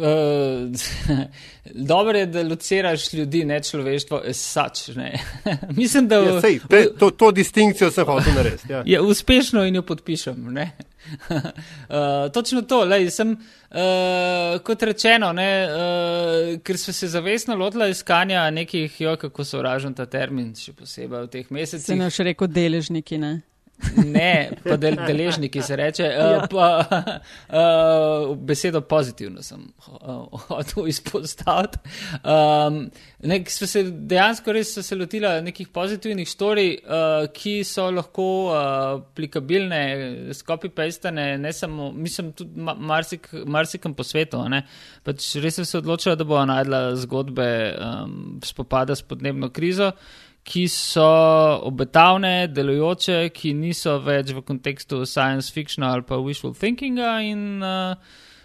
Dobro 1.74 2.18
je, 2.18 2.26
da 2.26 2.42
lociraš 2.42 3.12
ljudi, 3.12 3.44
ne 3.44 3.62
človeštvo, 3.62 4.22
sač. 4.32 4.88
Ne. 4.88 5.20
Mislim, 5.76 6.08
da 6.08 6.16
ja, 6.16 6.40
sej, 6.40 6.58
te, 6.70 6.86
to, 6.98 7.10
to 7.10 7.30
distinkcijo 7.30 7.90
sem 7.90 8.04
hotel 8.04 8.34
narediti. 8.34 8.72
Ja. 8.72 8.82
Je 8.94 9.00
uspešno 9.00 9.64
in 9.64 9.74
jo 9.74 9.82
podpišem. 9.82 10.56
uh, 10.56 11.36
točno 12.32 12.62
to, 12.62 12.84
lej, 12.84 13.10
sem, 13.10 13.36
uh, 13.70 14.60
kot 14.64 14.82
rečeno, 14.82 15.32
ne, 15.32 15.50
uh, 15.68 16.60
ker 16.62 16.78
smo 16.78 16.92
se 16.92 17.08
zavestno 17.08 17.56
lotili 17.56 17.90
iskanja 17.90 18.50
nekih, 18.50 19.00
jo, 19.00 19.16
kako 19.16 19.44
so 19.44 19.58
vražen 19.58 19.94
ta 19.94 20.06
termin, 20.06 20.54
še 20.56 20.72
posebej 20.72 21.26
v 21.26 21.28
teh 21.28 21.50
mesecih. 21.50 21.86
Se 21.86 21.96
ne 21.96 22.08
še 22.10 22.24
reko 22.32 22.46
deležniki, 22.48 23.20
ne? 23.20 23.40
Ne, 23.96 24.50
pa 24.64 24.76
del, 24.80 24.96
deležniki 25.08 25.62
se 25.62 25.76
reče. 25.76 26.06
Uh, 26.18 26.44
pa, 26.50 26.68
uh, 27.48 28.36
besedo 28.48 28.80
pozitivno 28.88 29.42
sem 29.42 29.64
hotel 30.48 30.82
uh, 30.84 30.88
izpostaviti. 30.88 31.78
Um, 32.22 32.80
nek, 33.28 33.50
se 33.50 33.84
dejansko 33.84 34.54
res 34.54 34.74
se 34.78 34.98
lotila 34.98 35.36
nekih 35.44 35.68
pozitivnih 35.74 36.28
storij, 36.30 36.74
uh, 36.84 37.28
ki 37.34 37.56
so 37.68 37.88
lahko 37.94 38.28
uh, 38.48 38.58
aplikabilne, 38.98 39.82
skopipejstane, 40.34 41.28
ne 41.38 41.52
samo, 41.52 41.90
mislim, 41.92 42.32
tudi 42.32 42.68
marsik, 42.78 43.30
marsikam 43.46 43.94
po 43.94 44.06
svetu. 44.06 44.42
Pač 45.04 45.34
res 45.42 45.58
sem 45.60 45.68
se 45.68 45.80
odločila, 45.80 46.16
da 46.18 46.26
bo 46.28 46.40
najdla 46.46 46.84
zgodbe 47.04 47.48
um, 47.74 48.20
spopada 48.44 48.96
s 48.96 49.02
podnebno 49.02 49.50
krizo 49.54 49.92
ki 50.44 50.66
so 50.68 51.04
obetavne, 51.64 52.46
delujoče, 52.52 53.30
ki 53.32 53.54
niso 53.56 53.96
več 54.04 54.34
v 54.36 54.42
kontekstu 54.44 55.04
science 55.08 55.52
fiction 55.52 55.86
ali 55.88 56.04
pa 56.04 56.18
wishful 56.20 56.52
thinkinga. 56.56 57.16
In 57.24 57.64
uh, 57.64 57.96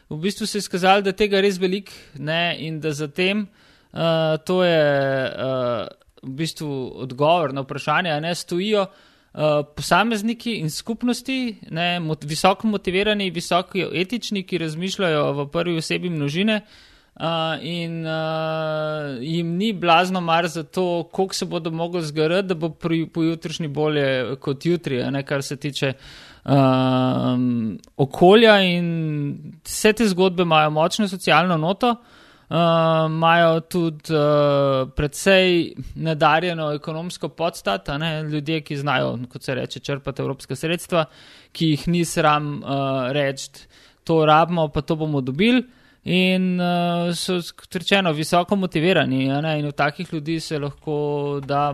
v 0.09 0.19
bistvu 0.23 0.47
se 0.47 0.61
je 0.61 0.67
skazalo, 0.67 1.03
da 1.03 1.11
tega 1.11 1.41
res 1.43 1.59
velik 1.59 1.91
ne 2.17 2.55
in 2.63 2.79
da 2.79 2.95
zatem 2.95 3.45
uh, 3.45 4.39
to 4.47 4.63
je 4.63 4.79
uh, 5.27 5.85
v 6.23 6.33
bistvu 6.39 6.71
odgovor 7.03 7.53
na 7.53 7.67
vprašanje, 7.67 8.15
ne 8.23 8.35
stojijo. 8.35 8.87
Uh, 9.29 9.61
posamezniki 9.75 10.55
in 10.57 10.71
skupnosti, 10.73 11.59
ne, 11.69 11.99
mot, 12.01 12.23
visoko 12.25 12.67
motivirani, 12.67 13.29
visoko 13.29 13.77
etični, 13.77 14.41
ki 14.43 14.57
razmišljajo 14.63 15.27
v 15.37 15.45
prvi 15.53 15.77
osebi 15.77 16.09
množine, 16.09 16.63
uh, 16.63 16.87
Uh, 17.19 17.57
in 17.61 18.05
uh, 18.07 19.17
jim 19.19 19.57
ni 19.57 19.73
blazno 19.73 20.21
mar 20.21 20.47
za 20.47 20.63
to, 20.63 21.03
koliko 21.11 21.35
se 21.35 21.45
bodo 21.45 21.71
mogli 21.71 22.01
zgraditi, 22.01 22.47
da 22.47 22.55
bo 22.55 22.69
pojutrišnji 23.13 23.67
bolje 23.67 24.35
kot 24.39 24.65
jutri, 24.65 25.03
ne, 25.11 25.23
kar 25.23 25.43
se 25.43 25.57
tiče 25.57 25.93
uh, 26.45 26.53
okolja. 27.97 28.61
In 28.61 29.33
vse 29.65 29.91
te 29.93 30.07
zgodbe 30.07 30.45
imajo 30.47 30.69
močno 30.69 31.07
socialno 31.07 31.57
noto, 31.57 31.95
imajo 32.49 33.57
uh, 33.57 33.63
tudi 33.67 34.15
uh, 34.15 34.87
predvsej 34.95 35.73
nadarjeno 35.95 36.71
ekonomsko 36.73 37.29
podstat, 37.29 37.91
ne, 37.99 38.23
ljudje, 38.23 38.61
ki 38.61 38.77
znajo, 38.77 39.17
kot 39.31 39.43
se 39.43 39.55
reče, 39.55 39.79
črpati 39.79 40.21
evropske 40.21 40.55
sredstva, 40.55 41.03
ki 41.51 41.73
jih 41.73 41.83
ni 41.87 42.05
sram 42.05 42.63
uh, 42.63 43.11
reči, 43.11 43.67
to 44.07 44.21
rabimo, 44.25 44.69
pa 44.71 44.81
to 44.81 44.95
bomo 44.95 45.21
dobili 45.21 45.65
in 46.03 46.59
uh, 46.59 47.13
so, 47.15 47.39
kot 47.55 47.75
rečeno, 47.75 48.13
visoko 48.13 48.55
motivirani. 48.55 49.25
In 49.25 49.67
v 49.67 49.71
takih 49.71 50.13
ljudi 50.13 50.39
se 50.39 50.59
lahko 50.59 51.39
da 51.45 51.73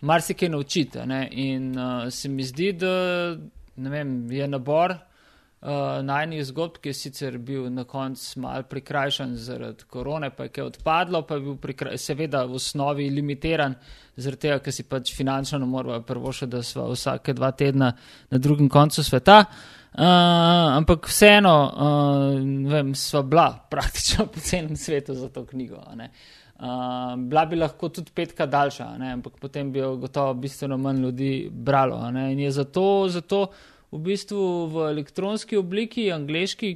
marsikaj 0.00 0.48
naučiti. 0.48 0.98
In 1.30 1.78
uh, 1.78 2.10
se 2.10 2.28
mi 2.28 2.42
zdi, 2.42 2.72
da 2.72 3.36
vem, 3.76 4.30
je 4.30 4.48
nabor 4.48 4.90
uh, 4.90 5.68
najnih 6.02 6.44
zgodb, 6.44 6.76
ki 6.82 6.88
je 6.88 6.94
sicer 6.94 7.38
bil 7.38 7.70
na 7.72 7.84
koncu 7.84 8.40
mal 8.40 8.62
prikrajšan 8.62 9.36
zaradi 9.36 9.84
korone, 9.88 10.30
pa 10.30 10.44
je 10.44 10.64
odpadlo, 10.64 11.22
pa 11.22 11.34
je 11.34 11.40
bil 11.40 11.96
seveda 11.96 12.44
v 12.44 12.54
osnovi 12.54 13.08
limitiran. 13.10 13.74
Zaradi 14.16 14.40
tega, 14.40 14.58
ker 14.58 14.72
si 14.72 14.82
pač 14.82 15.14
finančno 15.16 15.66
moramo 15.66 16.02
prvo 16.02 16.32
še, 16.32 16.46
da 16.46 16.62
smo 16.62 16.90
vsake 16.92 17.32
dva 17.34 17.50
tedna 17.50 17.94
na 18.30 18.38
drugem 18.38 18.68
koncu 18.68 19.02
sveta. 19.02 19.40
Uh, 19.40 19.83
Uh, 19.94 20.74
ampak 20.74 21.06
vseeno, 21.06 21.54
uh, 21.70 22.70
vem, 22.70 22.94
sva 22.98 23.22
bila 23.22 23.46
praktično 23.72 24.26
po 24.26 24.40
celem 24.40 24.76
svetu 24.76 25.14
za 25.14 25.28
to 25.28 25.44
knjigo. 25.46 25.78
Uh, 25.86 27.14
bila 27.18 27.44
bi 27.46 27.56
lahko 27.56 27.88
tudi 27.88 28.10
petka 28.14 28.46
daljša, 28.46 28.88
ne? 28.98 29.12
ampak 29.12 29.38
potem 29.38 29.70
bi 29.72 29.78
jo 29.78 29.94
gotovo 29.96 30.34
bistveno 30.34 30.78
manj 30.78 30.98
ljudi 31.02 31.30
bralo. 31.50 32.00
In 32.10 32.40
je 32.40 32.50
zato, 32.50 33.06
zato 33.08 33.46
v 33.92 34.02
bistvu 34.02 34.66
v 34.66 34.90
elektronski 34.90 35.56
obliki, 35.56 36.10
angliški, 36.12 36.74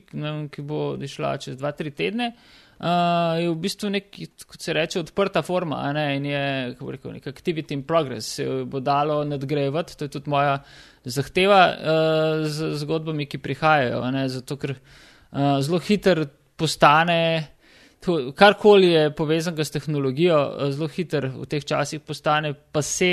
ki 0.54 0.62
bo 0.62 0.94
šla 1.02 1.36
čez 1.42 1.58
2-3 1.58 1.94
tedne, 1.98 2.32
uh, 2.34 2.67
je 2.78 3.48
v 3.50 3.56
bistvu 3.58 3.90
nek, 3.90 4.12
kot 4.46 4.62
se 4.62 4.72
reče, 4.72 5.00
odprta 5.00 5.42
forma 5.42 5.80
ne? 5.92 6.04
in 6.16 6.26
je, 6.30 6.42
kako 6.78 6.92
rekel, 6.94 7.12
nek 7.16 7.26
activity 7.26 7.74
in 7.74 7.82
progress, 7.82 8.36
se 8.38 8.46
bo 8.70 8.80
dalo 8.80 9.24
nadgrajevati. 9.24 9.96
To 9.98 10.06
je 10.06 10.14
tudi 10.14 10.30
moja 10.30 10.60
zahteva 11.04 11.62
uh, 11.66 12.46
z 12.46 12.72
zgodbami, 12.78 13.26
ki 13.26 13.42
prihajajo. 13.42 14.02
Ne? 14.14 14.28
Zato, 14.30 14.56
ker 14.56 14.76
uh, 14.76 15.58
zelo 15.64 15.82
hitro 15.82 16.28
postane, 16.58 17.20
karkoli 18.38 18.92
je 18.92 19.10
povezano 19.14 19.64
s 19.64 19.74
tehnologijo, 19.74 20.38
uh, 20.38 20.70
zelo 20.70 20.88
hitro 20.94 21.34
v 21.40 21.50
teh 21.50 21.64
časih 21.64 22.00
postane 22.00 22.54
pa 22.54 22.82
se. 22.82 23.12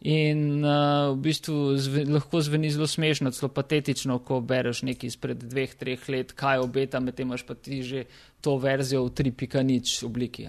In 0.00 0.64
uh, 0.64 1.14
v 1.14 1.20
bistvu 1.24 1.76
zve, 1.80 2.04
lahko 2.04 2.40
zveni 2.44 2.68
zelo 2.70 2.86
smešno, 2.86 3.30
zelo 3.32 3.48
patetično, 3.48 4.18
ko 4.20 4.40
bereš 4.44 4.82
nekaj 4.84 5.08
izpred 5.08 5.46
dveh, 5.48 5.72
treh 5.80 6.08
let, 6.12 6.34
kaj 6.36 6.60
obeta, 6.60 7.00
medtem 7.00 7.30
imaš 7.30 7.46
pa 7.46 7.54
ti 7.54 7.80
že 7.82 8.04
to 8.44 8.58
verzijo 8.60 9.06
v 9.06 9.32
3.0 9.32 10.04
obliki. 10.04 10.44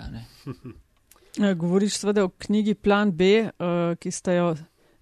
Govoriš 1.61 2.01
seveda 2.01 2.25
o 2.25 2.29
knjigi 2.29 2.73
Plan 2.75 3.11
B, 3.11 3.47
uh, 3.47 3.95
ki 3.99 4.11
ste 4.11 4.35
jo. 4.41 4.55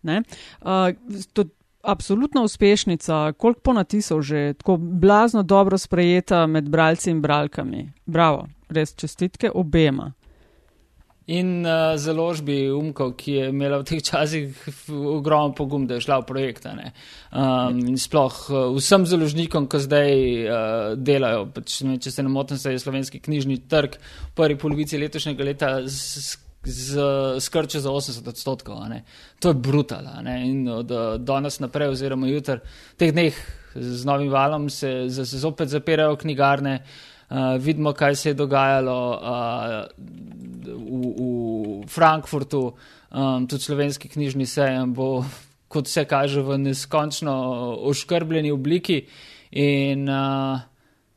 Uh, 0.04 0.94
to, 1.34 1.48
absolutna 1.84 2.44
uspešnica, 2.44 3.34
koliko 3.38 3.60
ponatisov 3.60 4.22
že, 4.22 4.54
tako 4.54 4.78
blazno 4.78 5.44
dobro 5.44 5.78
sprejeta 5.78 6.48
med 6.48 6.70
bralci 6.70 7.12
in 7.12 7.22
bralkami. 7.22 7.92
Bravo, 8.06 8.48
res 8.70 8.96
čestitke 8.96 9.52
obema. 9.52 10.14
In 11.28 11.64
uh, 11.64 11.96
založbi 11.96 12.68
Umkov, 12.68 13.14
ki 13.16 13.32
je 13.38 13.44
imela 13.48 13.78
v 13.80 13.88
teh 13.88 14.02
časih 14.04 14.52
ogromen 14.92 15.54
pogum, 15.56 15.86
da 15.88 15.96
je 15.96 16.04
šla 16.04 16.18
v 16.20 16.28
projekte. 16.28 16.74
Um, 17.32 17.96
sploh 17.96 18.40
uh, 18.52 18.76
vsem 18.76 19.08
založnikom, 19.08 19.70
ki 19.72 19.80
zdaj 19.86 20.12
uh, 20.12 20.58
delajo, 21.00 21.46
pač, 21.56 21.80
ne, 21.88 21.96
če 21.96 22.12
se 22.12 22.26
ne 22.28 22.34
motim, 22.34 22.60
se 22.60 22.76
je 22.76 22.82
slovenski 22.84 23.24
knjižni 23.24 23.62
trg 23.72 23.96
v 23.96 24.34
prvi 24.36 24.60
polovici 24.60 25.00
letošnjega 25.00 25.48
leta 25.48 25.72
skrče 27.44 27.80
za 27.84 27.92
80 27.92 28.28
odstotkov. 28.28 28.84
To 29.40 29.52
je 29.52 29.56
brutal. 29.56 30.04
In 30.28 30.68
od 30.68 30.92
danes 31.24 31.60
naprej, 31.64 31.96
oziroma 31.96 32.28
jutr, 32.28 32.60
teh 33.00 33.16
dneh 33.16 33.40
z 33.76 34.04
novim 34.08 34.32
valom 34.32 34.68
se, 34.70 35.08
se 35.08 35.40
zopet 35.40 35.72
zapirajo 35.72 36.20
knjigarne. 36.20 36.78
Uh, 36.84 37.13
vidimo, 37.60 37.94
kaj 37.94 38.16
se 38.16 38.30
je 38.30 38.34
dogajalo 38.34 38.98
uh, 39.12 39.86
v, 40.68 41.14
v 41.18 41.88
Frankfurtu, 41.90 42.74
um, 43.12 43.48
tudi 43.48 43.64
slovenski 43.64 44.10
knjižni 44.10 44.46
sejem 44.46 44.94
bo, 44.94 45.26
kot 45.68 45.88
se 45.88 46.06
kaže, 46.06 46.42
v 46.42 46.58
neskončno 46.58 47.34
oškrbljeni 47.90 48.52
obliki. 48.52 49.06
In 49.52 50.10
uh, 50.10 50.60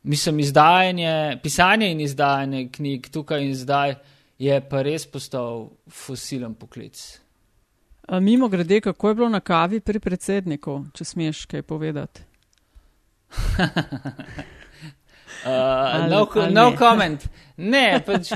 mislim, 0.02 0.38
izdajanje, 0.40 1.38
pisanje 1.42 1.90
in 1.90 2.00
izdajanje 2.00 2.68
knjig 2.72 3.10
tukaj 3.12 3.44
in 3.44 3.54
zdaj 3.54 3.90
uh, 3.90 4.04
je 4.38 4.60
pa 4.68 4.82
res 4.84 5.06
postal 5.08 5.70
fosilen 5.88 6.54
poklic. 6.54 7.20
A 8.08 8.20
mimo 8.20 8.48
grede, 8.48 8.80
kako 8.80 9.08
je 9.08 9.14
bilo 9.14 9.28
na 9.28 9.40
kavi 9.40 9.80
pri 9.80 10.00
predsedniku, 10.00 10.84
če 10.94 11.04
smeš 11.04 11.46
kaj 11.50 11.62
povedati? 11.66 12.22
uh, 15.44 16.06
no, 16.08 16.28
no 16.50 16.72
comment. 16.78 17.20
Ne, 17.56 18.02
pač, 18.04 18.34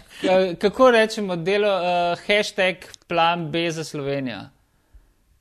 kako 0.57 0.97
rečemo, 0.97 1.37
delo 1.37 1.69
uh, 1.69 2.17
hashtag 2.25 2.87
plan 3.05 3.51
B 3.53 3.69
za 3.69 3.85
Slovenijo. 3.85 4.49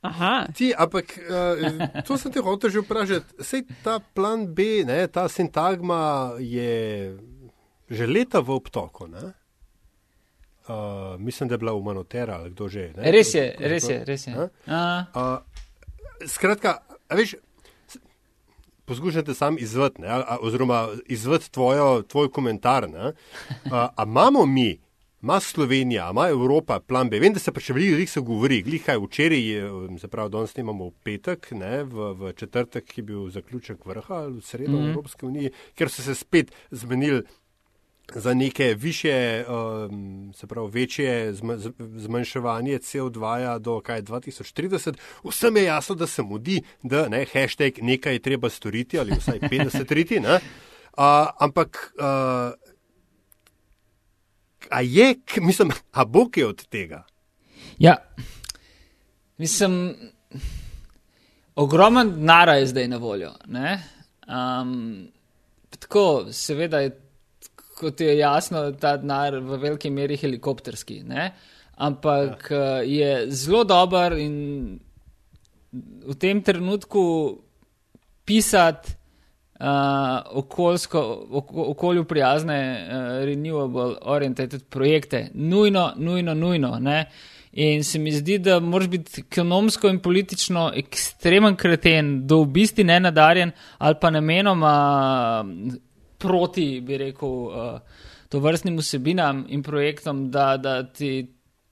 Aha. 0.04 0.52
Ti, 0.52 0.74
ampak 0.76 1.16
uh, 1.16 2.04
to 2.04 2.20
sem 2.20 2.28
ti 2.28 2.44
hotel 2.44 2.68
že 2.68 2.84
vprašati. 2.84 3.40
Sej 3.40 3.64
ta 3.80 3.96
plan 3.96 4.44
B, 4.52 4.84
ne, 4.84 5.08
ta 5.08 5.32
sintagma 5.32 6.36
je 6.36 7.16
že 7.88 8.04
leta 8.04 8.44
v 8.44 8.52
obtoku. 8.52 9.08
Ne? 9.08 9.32
uh, 10.70 11.20
mislim, 11.20 11.48
da 11.48 11.54
je 11.54 11.58
bila 11.58 11.72
umanotera 11.72 12.34
ali 12.34 12.50
kdo 12.50 12.68
že. 12.68 12.92
Ne? 12.96 13.12
Res 13.12 13.34
je, 13.34 13.56
res 13.58 13.88
je, 13.88 14.04
res 14.04 14.26
je. 14.26 14.34
Uh, 14.36 15.38
skratka, 16.26 16.78
veš, 17.10 17.34
poskušam 18.90 19.24
te 19.24 19.34
sam 19.34 19.56
izvati, 19.58 20.02
oziroma 20.40 20.88
izvati 21.06 21.50
tvoj 22.08 22.30
komentar. 22.32 22.88
A 23.70 24.02
imamo 24.02 24.46
mi, 24.46 24.78
ima 25.22 25.40
Slovenija, 25.40 26.08
ima 26.10 26.28
Evropa 26.28 26.80
plan 26.80 27.10
B? 27.10 27.20
Vem, 27.20 27.32
da 27.32 27.38
se 27.38 27.52
pa 27.52 27.62
še 27.62 27.74
veliko 27.76 27.92
ljudi 27.92 28.06
se 28.10 28.22
govori, 28.24 28.62
glihaj 28.66 28.98
včeraj, 29.04 29.44
se 30.00 30.08
pravi, 30.08 30.32
danes 30.34 30.56
imamo 30.58 30.88
v 30.88 30.94
petek, 31.06 31.50
ne, 31.60 31.84
v, 31.84 32.08
v 32.18 32.32
četrtek, 32.40 32.96
je 32.98 33.04
bil 33.04 33.28
zaključek 33.30 33.86
vrha 33.86 34.24
v 34.26 34.40
sredo 34.42 34.72
mm 34.72 34.82
-hmm. 34.82 34.90
Evropske 34.90 35.26
unije, 35.26 35.52
ker 35.74 35.88
so 35.88 36.02
se 36.02 36.14
spet 36.14 36.50
zmenili 36.70 37.22
za 38.14 38.34
neke 38.34 38.74
više, 38.74 39.44
um, 39.48 40.32
se 40.34 40.46
pravi, 40.46 40.70
večje 40.70 41.32
zmanjševanje 41.96 42.78
CO2 42.78 43.18
-ja 43.18 43.58
do 43.58 43.80
kaj 43.80 44.02
2030, 44.02 44.94
vsem 45.24 45.56
je 45.56 45.64
jasno, 45.64 45.94
da 45.94 46.06
se 46.06 46.22
mudi, 46.22 46.62
da 46.82 47.08
ne, 47.08 47.26
hashtag 47.32 47.72
nekaj 47.82 48.12
je 48.12 48.18
treba 48.18 48.50
storiti 48.50 48.98
ali 48.98 49.16
vsaj 49.18 49.38
50 49.38 49.92
riti. 49.92 50.20
Ne, 50.20 50.34
uh, 50.34 50.40
ampak, 51.38 51.94
uh, 51.98 52.04
a 54.70 54.80
je, 54.80 55.14
mislim, 55.36 55.70
a 55.92 56.04
bo 56.04 56.28
kaj 56.30 56.44
od 56.44 56.66
tega? 56.66 57.04
Ja, 57.78 57.96
mislim, 59.38 59.94
ogromen 61.54 62.14
nara 62.16 62.52
je 62.52 62.66
zdaj 62.66 62.88
na 62.88 62.96
voljo. 62.96 63.32
Um, 64.28 65.08
tako, 65.78 66.26
seveda 66.32 66.80
je 66.80 67.09
kot 67.80 68.00
je 68.00 68.18
jasno, 68.18 68.66
ta 68.76 68.96
denar 69.00 69.38
v 69.40 69.58
veliki 69.62 69.90
meri 69.90 70.18
helikopterski. 70.20 71.00
Ne? 71.08 71.30
Ampak 71.80 72.50
ja. 72.50 72.60
Eh, 72.60 72.88
je 72.92 73.10
zelo 73.32 73.64
dober 73.64 74.18
in 74.20 74.78
v 75.72 76.14
tem 76.18 76.42
trenutku 76.42 77.02
pisati 78.26 78.92
uh, 79.60 79.66
okoljsko, 80.42 81.00
okolju 81.70 82.04
prijazne, 82.04 82.58
uh, 82.58 83.24
renewable 83.24 83.96
oriented 84.02 84.64
projekte. 84.68 85.28
Nujno, 85.34 85.92
nujno, 85.96 86.34
nujno. 86.34 86.78
Ne? 86.78 87.04
In 87.52 87.84
se 87.84 87.98
mi 87.98 88.12
zdi, 88.12 88.38
da 88.38 88.60
moraš 88.60 88.88
biti 88.88 89.20
ekonomsko 89.20 89.88
in 89.88 89.98
politično 89.98 90.70
ekstremen 90.76 91.56
kreten, 91.56 92.26
do 92.26 92.42
v 92.44 92.52
bistvu 92.58 92.84
ne 92.84 93.00
nadarjen 93.00 93.50
ali 93.78 93.96
pa 94.00 94.10
namenoma 94.10 94.74
proti, 96.20 96.68
bi 96.84 97.00
rekel, 97.00 97.28
uh, 97.48 98.06
to 98.30 98.40
vrstnim 98.40 98.78
vsebinam 98.78 99.44
in 99.48 99.62
projektom, 99.66 100.28
da, 100.30 100.54
da 100.56 100.82
ti 100.86 101.26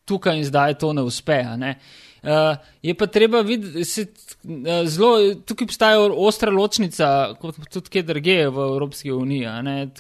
tukaj 0.09 0.41
in 0.41 0.47
zdaj 0.49 0.79
to 0.81 0.93
ne 0.97 1.05
uspe. 1.07 1.43
Ne? 1.61 1.77
Uh, 2.19 2.57
je 2.83 2.95
pa 2.99 3.07
treba 3.07 3.45
videti, 3.47 3.85
da 4.43 4.81
uh, 4.81 4.89
zelo 4.91 5.35
tukaj 5.47 5.69
obstaja 5.69 6.01
ostra 6.03 6.51
ločnica, 6.51 7.35
kot 7.39 7.61
tudi 7.71 7.95
kje 7.95 8.03
druge 8.09 8.39
v 8.49 8.65
Evropski 8.73 9.13
uniji. 9.15 9.47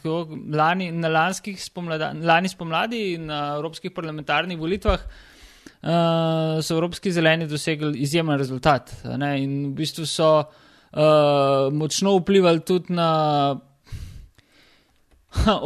Tako, 0.01 0.17
lani, 0.55 0.91
na 0.93 1.13
lanskih 1.15 1.61
spomlada, 1.63 2.11
lani 2.19 2.51
spomladi 2.51 3.03
na 3.23 3.43
evropskih 3.61 3.95
parlamentarnih 3.95 4.59
volitvah 4.59 5.05
uh, 5.05 6.59
so 6.63 6.75
evropski 6.75 7.13
zeleni 7.13 7.47
dosegli 7.47 8.03
izjemen 8.03 8.39
rezultat. 8.39 8.97
In 9.39 9.71
v 9.71 9.75
bistvu 9.79 10.07
so 10.07 10.33
uh, 10.43 11.71
močno 11.73 12.17
vplivali 12.19 12.67
tudi 12.67 12.99
na 12.99 13.13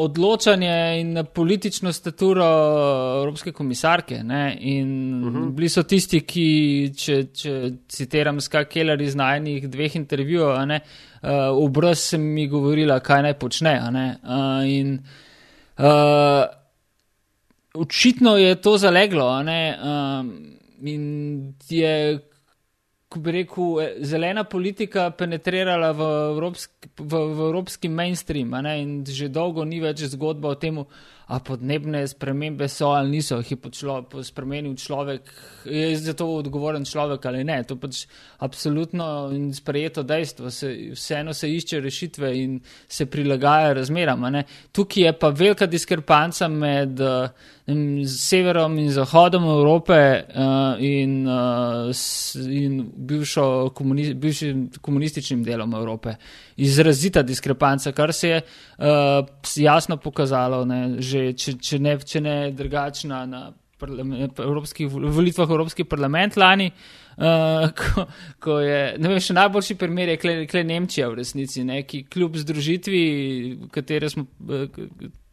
odločanje 0.06 1.00
in 1.00 1.18
politično 1.34 1.92
staturo 1.92 2.44
Evropske 3.18 3.52
komisarke. 3.52 4.22
Ne? 4.22 4.56
In 4.60 5.14
uh 5.24 5.30
mhm. 5.30 5.38
-huh. 5.38 5.52
bili 5.52 5.68
so 5.68 5.82
tisti, 5.82 6.20
ki, 6.20 6.92
če, 6.96 7.24
če 7.24 7.72
citiram 7.88 8.40
Skak 8.40 8.68
Keller 8.68 9.00
iz 9.02 9.14
najnih 9.14 9.68
dveh 9.68 9.96
intervjujev, 9.96 10.48
uh, 10.48 10.78
obraz 11.52 11.98
sem 11.98 12.20
mi 12.20 12.48
govorila, 12.48 13.00
kaj 13.00 13.22
naj 13.22 13.34
počne. 13.34 13.80
Uh, 14.22 14.68
in 14.68 14.98
uh, 15.78 16.44
očitno 17.74 18.36
je 18.36 18.54
to 18.54 18.78
zaleglo. 18.78 19.28
Uh, 19.28 20.26
in 20.82 21.54
je 21.68 22.18
bi 23.20 23.32
rekel, 23.32 23.80
eh, 23.80 23.94
zelena 24.00 24.44
politika 24.44 25.10
penetrirala 25.10 25.92
v 25.92 26.10
evropski, 26.32 26.88
v, 26.98 27.12
v 27.12 27.40
evropski 27.48 27.88
mainstream 27.88 28.54
in 28.76 29.04
že 29.04 29.28
dolgo 29.28 29.64
ni 29.64 29.80
več 29.80 30.04
zgodba 30.08 30.48
o 30.48 30.54
tem, 30.54 30.84
a 31.32 31.38
podnebne 31.40 32.02
spremembe 32.08 32.68
so 32.68 32.90
ali 32.92 33.16
niso, 33.16 33.38
jih 33.40 33.54
je 33.54 33.70
člo, 33.72 33.94
spremenil 34.22 34.74
človek, 34.76 35.30
je 35.64 35.96
za 35.96 36.12
to 36.12 36.26
odgovoren 36.28 36.84
človek 36.84 37.24
ali 37.26 37.44
ne. 37.44 37.62
To 37.64 37.78
pač 37.80 38.04
absolutno 38.44 39.30
in 39.32 39.52
sprejeto 39.54 40.02
dejstvo, 40.02 40.50
se, 40.50 40.92
vseeno 40.92 41.32
se 41.34 41.48
išče 41.48 41.80
rešitve 41.80 42.32
in 42.36 42.60
se 42.88 43.06
prilagaja 43.06 43.72
razmeram. 43.72 44.26
Tukaj 44.72 45.02
je 45.02 45.12
pa 45.18 45.28
velika 45.28 45.66
diskrepanca 45.66 46.48
med 46.48 47.00
uh, 47.66 48.06
severom 48.06 48.78
in 48.78 48.90
zahodom 48.90 49.44
Evrope 49.44 50.24
uh, 50.34 50.82
in, 50.82 51.26
uh, 51.26 51.90
s, 51.92 52.34
in 52.34 52.90
komuni, 53.74 54.14
bivšim 54.14 54.68
komunističnim 54.80 55.44
delom 55.44 55.74
Evrope. 55.74 56.16
Izrazita 56.56 57.22
diskrepanca, 57.22 57.92
kar 57.92 58.12
se 58.12 58.28
je 58.28 58.42
uh, 58.42 59.26
jasno 59.56 59.96
pokazalo, 59.96 60.64
ne, 60.64 60.96
že, 60.98 61.32
če, 61.32 61.58
če 61.58 61.78
ne, 61.78 61.98
ne 62.20 62.36
drugačna 62.52 63.26
na 63.26 63.52
evropskih 63.82 64.86
volitvah 64.90 65.48
v 65.48 65.52
Evropski 65.52 65.84
parlament 65.84 66.36
lani. 66.36 66.70
Uh, 67.12 67.68
ko, 67.78 68.06
ko 68.40 68.58
je, 68.64 68.96
vem, 68.98 69.18
še 69.20 69.34
najboljši 69.36 69.74
primer 69.78 70.14
je 70.14 70.18
kle, 70.18 70.36
kle 70.50 70.64
Nemčija 70.64 71.10
v 71.12 71.20
resnici, 71.20 71.62
ne, 71.64 71.82
ki 71.86 72.06
kljub 72.10 72.38
združitvi, 72.40 73.02
katero 73.70 74.08
smo 74.10 74.26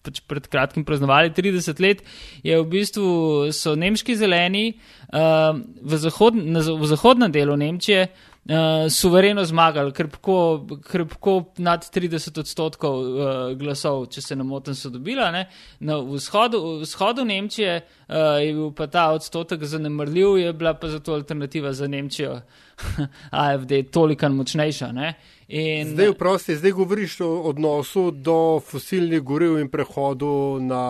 pač 0.10 0.24
pred 0.26 0.50
kratkim 0.50 0.86
praznovali 0.88 1.30
30 1.36 1.84
let, 1.86 2.02
je 2.44 2.58
v 2.58 2.66
bistvu 2.70 3.54
so 3.56 3.76
nemški 3.78 4.18
zeleni 4.18 4.74
uh, 4.74 5.54
v, 5.54 6.02
zahod, 6.02 6.42
na, 6.42 6.66
v 6.66 6.90
zahodnem 6.90 7.32
delu 7.32 7.56
Nemčije 7.60 8.08
uh, 8.10 8.90
suvereno 8.90 9.46
zmagali, 9.46 9.94
krpko, 9.94 10.38
krpko 10.82 11.36
nad 11.62 11.86
30 11.86 12.42
odstotkov 12.42 13.00
uh, 13.00 13.30
glasov, 13.60 14.08
če 14.14 14.26
se 14.26 14.38
ne 14.40 14.48
motim, 14.48 14.78
so 14.78 14.92
dobila. 14.94 15.30
Ne? 15.36 15.46
Na 15.86 16.00
vzhodu, 16.02 16.82
vzhodu 16.84 17.26
Nemčije 17.26 17.80
uh, 17.82 18.40
je 18.42 18.54
bil 18.54 18.72
pa 18.76 18.90
ta 18.90 19.10
odstotek 19.14 19.64
zanemrljiv, 19.64 20.38
je 20.42 20.54
bila 20.54 20.74
pa 20.74 20.90
zato 20.90 21.14
alternativa 21.14 21.74
za 21.74 21.88
Nemčijo, 21.88 22.40
AFD, 23.46 23.84
toliko 23.94 24.30
močnejša. 24.34 24.92
Ne? 24.96 25.14
In, 25.50 25.88
zdaj, 25.88 26.14
prosti, 26.14 26.56
zdaj 26.56 26.72
govoriš 26.72 27.22
o 27.22 27.30
odnosu 27.50 28.12
do 28.12 28.60
fosilnih 28.60 29.22
goriv 29.22 29.58
in 29.60 29.70
prehodu 29.70 30.60
na 30.62 30.82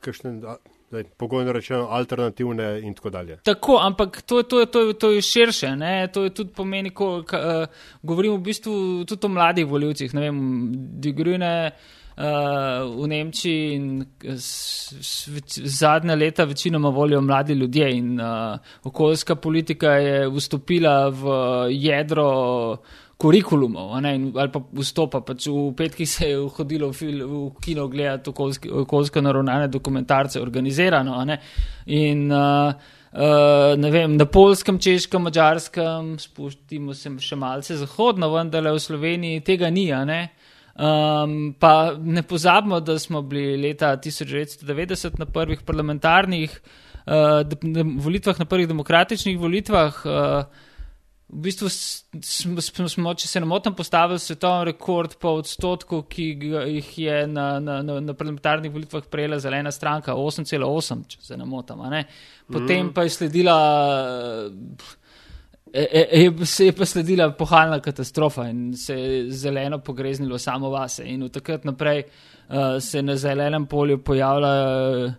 kakšne. 0.00 0.40
Pogojno 1.16 1.52
rečeno, 1.52 1.88
alternativne 1.90 2.80
in 2.86 2.92
tako 2.94 3.10
dalje. 3.10 3.38
Tako, 3.42 3.80
ampak 3.82 4.20
to, 4.22 4.42
to, 4.42 4.66
to, 4.66 4.92
to 4.92 5.10
je 5.10 5.22
širše. 5.22 5.72
Ne? 5.76 6.08
To 6.12 6.22
je 6.24 6.30
tudi 6.30 6.52
pomeni, 6.54 6.90
ko 6.90 7.24
ka, 7.26 7.38
uh, 7.40 7.82
govorimo 8.02 8.36
v 8.36 8.44
bistvu 8.46 8.74
tudi 9.08 9.26
o 9.26 9.28
mladih 9.28 9.66
voljivcih. 9.66 10.12
Digrune 11.02 11.54
uh, 11.70 12.22
v 13.02 13.08
Nemčiji 13.10 13.74
in 13.74 14.04
s, 14.22 14.94
s, 15.00 15.26
s, 15.26 15.58
zadnja 15.80 16.14
leta 16.14 16.44
večinoma 16.44 16.88
volijo 16.88 17.20
mladi 17.20 17.54
ljudje 17.54 17.90
in 17.96 18.20
uh, 18.20 18.58
okoljska 18.84 19.34
politika 19.34 19.96
je 19.96 20.28
vstopila 20.30 21.08
v 21.08 21.24
jedro 21.70 22.30
kurikulumov, 23.16 23.94
ali 23.94 24.50
pa 24.52 24.60
vstopa. 24.74 25.20
Pač 25.24 25.46
v 25.48 25.70
petkih 25.76 26.08
se 26.08 26.28
je 26.32 26.42
hodilo 26.56 26.90
v, 26.90 26.96
fil, 26.98 27.22
v 27.22 27.40
kino 27.62 27.86
gledati 27.88 28.32
okoljsko 28.32 29.22
naravnane 29.22 29.68
dokumentarce, 29.68 30.42
organizirano. 30.42 31.22
In 31.86 32.26
uh, 32.32 32.74
uh, 33.14 33.74
ne 33.78 33.90
vem, 33.94 34.16
na 34.18 34.26
polskem, 34.26 34.78
češkem, 34.82 35.22
mačarskem, 35.28 36.14
spustimo 36.18 36.94
se 36.94 37.12
še 37.22 37.38
malce 37.38 37.78
zahodno, 37.80 38.32
vendar 38.34 38.66
v 38.70 38.82
Sloveniji 38.82 39.44
tega 39.46 39.70
ni. 39.70 39.90
Um, 40.74 41.54
pa 41.54 41.94
ne 41.94 42.24
pozabimo, 42.26 42.80
da 42.82 42.98
smo 42.98 43.22
bili 43.22 43.54
leta 43.62 43.92
1990 43.94 45.20
na 45.22 45.26
prvih 45.30 45.62
parlamentarnih 45.62 46.50
uh, 47.06 47.46
volitvah, 48.02 48.42
na 48.42 48.46
prvih 48.50 48.66
demokratičnih 48.66 49.38
volitvah. 49.38 50.02
Uh, 50.02 50.63
v 51.28 51.40
bistvu 51.46 51.68
smo, 51.68 52.88
smo, 52.88 53.14
če 53.16 53.28
se 53.28 53.40
ne 53.40 53.48
motim, 53.48 53.74
postavili 53.74 54.20
svetovni 54.20 54.68
rekord 54.72 55.16
po 55.20 55.34
odstotku, 55.40 56.02
ki 56.10 56.26
jih 56.76 56.90
je 56.98 57.16
na, 57.26 57.46
na, 57.64 57.80
na, 57.82 57.98
na 58.04 58.14
parlamentarnih 58.14 58.72
volitvah 58.72 59.08
prejela 59.10 59.40
zelena 59.42 59.72
stranka, 59.72 60.14
8,8, 60.14 61.04
če 61.08 61.22
se 61.24 61.38
ne 61.40 61.48
motim. 61.48 61.80
Ne? 61.90 62.04
Potem 62.50 62.86
mm. 62.86 62.92
pa 62.94 63.06
je 63.06 63.14
sledila. 63.16 63.56
Je, 65.74 65.82
e, 65.82 66.02
e, 66.04 66.22
je, 66.22 66.46
se 66.46 66.68
je 66.68 66.74
pa 66.76 66.86
sledila 66.86 67.30
pohalna 67.34 67.80
katastrofa 67.82 68.46
in 68.52 68.76
se 68.78 68.94
je 68.94 69.22
zeleno 69.32 69.80
pogreznilo 69.82 70.38
samo 70.38 70.70
vase. 70.70 71.06
In 71.08 71.24
od 71.26 71.32
takrat 71.34 71.64
naprej 71.64 72.04
uh, 72.04 72.76
se 72.84 73.02
na 73.02 73.16
zelenem 73.16 73.66
polju 73.66 73.98
pojavljajo 74.04 75.06
uh, 75.06 75.14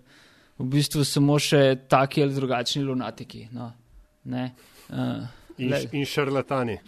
v 0.61 0.67
bistvu 0.71 1.03
samo 1.03 1.39
še 1.41 1.63
taki 1.91 2.23
ali 2.23 2.37
drugačni 2.37 2.85
lunatiki. 2.87 3.49
No, 3.51 3.73
uh, 4.31 5.43
In, 5.57 5.73
in 5.91 6.05
šarlatani. 6.05 6.79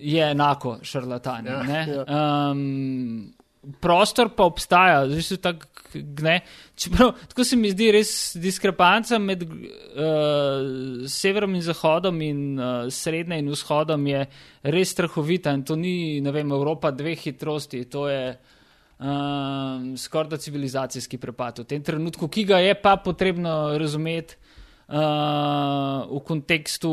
je 0.00 0.30
enako 0.30 0.78
šarlatan. 0.82 1.46
Ja, 1.46 1.62
ne? 1.62 1.86
ja. 1.88 2.04
Um, 2.50 3.34
prostor 3.80 4.28
pa 4.36 4.44
obstaja, 4.44 5.06
zdaj 5.08 5.22
so 5.22 5.40
tako. 5.42 5.70
Ne, 5.94 6.40
čeprav, 6.74 7.12
tako 7.30 7.44
se 7.46 7.56
mi 7.56 7.68
zdi 7.70 7.92
res 7.94 8.08
diskrepanca 8.42 9.18
med 9.22 9.44
uh, 9.46 11.04
severom 11.06 11.54
in 11.54 11.62
zahodom 11.62 12.18
in 12.26 12.40
uh, 12.58 12.88
srednjim 12.90 13.44
in 13.44 13.52
vzhodom 13.54 14.08
je 14.10 14.24
res 14.74 14.90
strahovita 14.90 15.52
in 15.54 15.62
to 15.62 15.76
ni, 15.78 16.18
ne 16.20 16.32
vem, 16.34 16.50
Evropa 16.50 16.90
dveh 16.90 17.22
hitrosti, 17.28 17.84
to 17.86 18.08
je 18.10 18.24
um, 18.98 19.94
skoraj 19.96 20.32
da 20.34 20.40
civilizacijski 20.42 21.22
prepad 21.22 21.62
v 21.62 21.68
tem 21.76 21.86
trenutku, 21.86 22.26
ki 22.26 22.44
ga 22.50 22.58
je 22.58 22.74
pa 22.74 22.96
potrebno 22.98 23.78
razumeti 23.78 24.34
uh, 24.88 26.04
v 26.10 26.22
kontekstu 26.26 26.90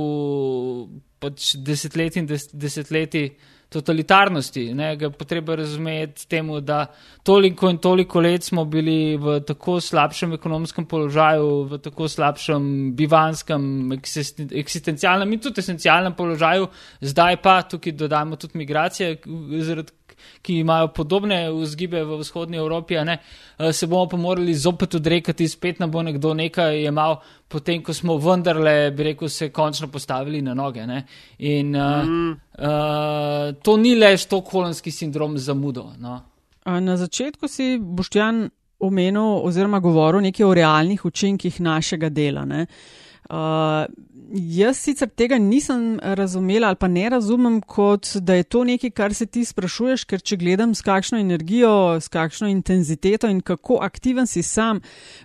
pač 1.21 1.55
desetletij 1.61 2.23
in 2.23 2.29
des, 2.29 2.47
desetletij 2.53 3.31
totalitarnosti. 3.71 4.65
Ne, 4.75 4.89
ga 4.99 5.09
potreba 5.15 5.55
razumeti 5.55 6.27
temu, 6.27 6.59
da 6.61 6.85
toliko 7.23 7.69
in 7.71 7.77
toliko 7.79 8.19
let 8.21 8.43
smo 8.43 8.65
bili 8.65 9.15
v 9.15 9.37
tako 9.47 9.77
slabšem 9.81 10.35
ekonomskem 10.35 10.85
položaju, 10.91 11.53
v 11.71 11.79
tako 11.85 12.09
slabšem 12.11 12.65
bivanskem, 12.99 13.63
eksisten, 13.95 14.51
eksistencialnem 14.63 15.37
in 15.37 15.43
tudi 15.45 15.63
esencialnem 15.63 16.17
položaju, 16.17 16.67
zdaj 17.13 17.39
pa 17.43 17.61
tukaj 17.63 17.95
dodajamo 17.95 18.35
tudi 18.41 18.59
migracije, 18.59 19.21
zaradi 19.63 19.95
ki 20.41 20.59
imajo 20.59 20.87
podobne 20.87 21.51
vzgibe 21.51 22.03
v 22.03 22.17
vzhodnji 22.21 22.57
Evropi, 22.57 22.97
a 22.97 23.03
ne, 23.03 23.17
eh, 23.57 23.73
se 23.73 23.87
bomo 23.87 24.07
pa 24.07 24.17
morali 24.17 24.53
zopet 24.53 24.95
odrekati, 24.95 25.47
spet 25.47 25.79
nam 25.79 25.91
bo 25.91 26.01
nekdo 26.03 26.33
nekaj 26.33 26.83
jemal, 26.83 27.19
potem 27.47 27.83
ko 27.83 27.93
smo 27.93 28.17
vendarle, 28.17 28.91
bi 28.91 29.03
rekel, 29.03 29.29
se 29.29 29.49
končno 29.49 29.87
postavili 29.87 30.41
na 30.41 30.53
noge. 30.53 30.87
Ne. 30.87 31.05
In 31.39 31.75
uh, 31.75 32.05
mm. 32.05 32.31
uh, 32.31 33.55
to 33.63 33.77
ni 33.77 33.95
le 33.95 34.17
štokholmski 34.17 34.91
sindrom 34.91 35.37
zamudo. 35.37 35.91
No. 35.99 36.21
Na 36.65 36.97
začetku 36.97 37.47
si 37.47 37.77
Boštjan 37.81 38.49
omenil 38.79 39.41
oziroma 39.45 39.79
govoril 39.79 40.21
nekaj 40.21 40.45
o 40.45 40.53
realnih 40.53 41.05
učinkih 41.05 41.61
našega 41.61 42.09
dela. 42.09 42.45
Uh, 42.45 43.85
jaz 44.31 44.77
sicer 44.77 45.09
tega 45.09 45.37
nisem 45.37 45.99
razumela 46.01 46.67
ali 46.67 46.75
pa 46.79 46.87
ne 46.87 47.09
razumem, 47.09 47.61
kot 47.61 48.15
da 48.15 48.35
je 48.35 48.43
to 48.43 48.63
nekaj, 48.63 48.91
kar 48.95 49.13
se 49.13 49.25
ti 49.25 49.43
sprašuješ, 49.45 50.05
ker 50.07 50.21
če 50.21 50.37
gledam 50.39 50.75
s 50.75 50.81
kakšno 50.85 51.19
energijo, 51.19 51.99
s 52.01 52.07
kakšno 52.11 52.47
intenziteto 52.51 53.29
in 53.29 53.41
kako 53.41 53.79
aktiven 53.81 54.27
si 54.27 54.43
sam 54.43 54.81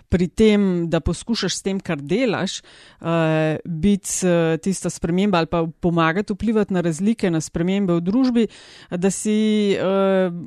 pri 0.09 0.27
tem, 0.27 0.89
da 0.89 0.99
poskušaš 0.99 1.55
s 1.55 1.63
tem, 1.63 1.79
kar 1.79 2.01
delaš, 2.01 2.59
uh, 3.01 3.57
biti 3.65 4.27
uh, 4.27 4.57
tista 4.61 4.89
sprememba 4.89 5.37
ali 5.43 5.51
pa 5.51 5.65
pomagati 5.79 6.33
vplivati 6.33 6.73
na 6.73 6.81
razlike, 6.81 7.31
na 7.31 7.41
spremembe 7.41 7.99
v 7.99 8.05
družbi, 8.09 8.47
da 8.91 9.11
si. 9.11 9.77
Uh, 9.79 10.45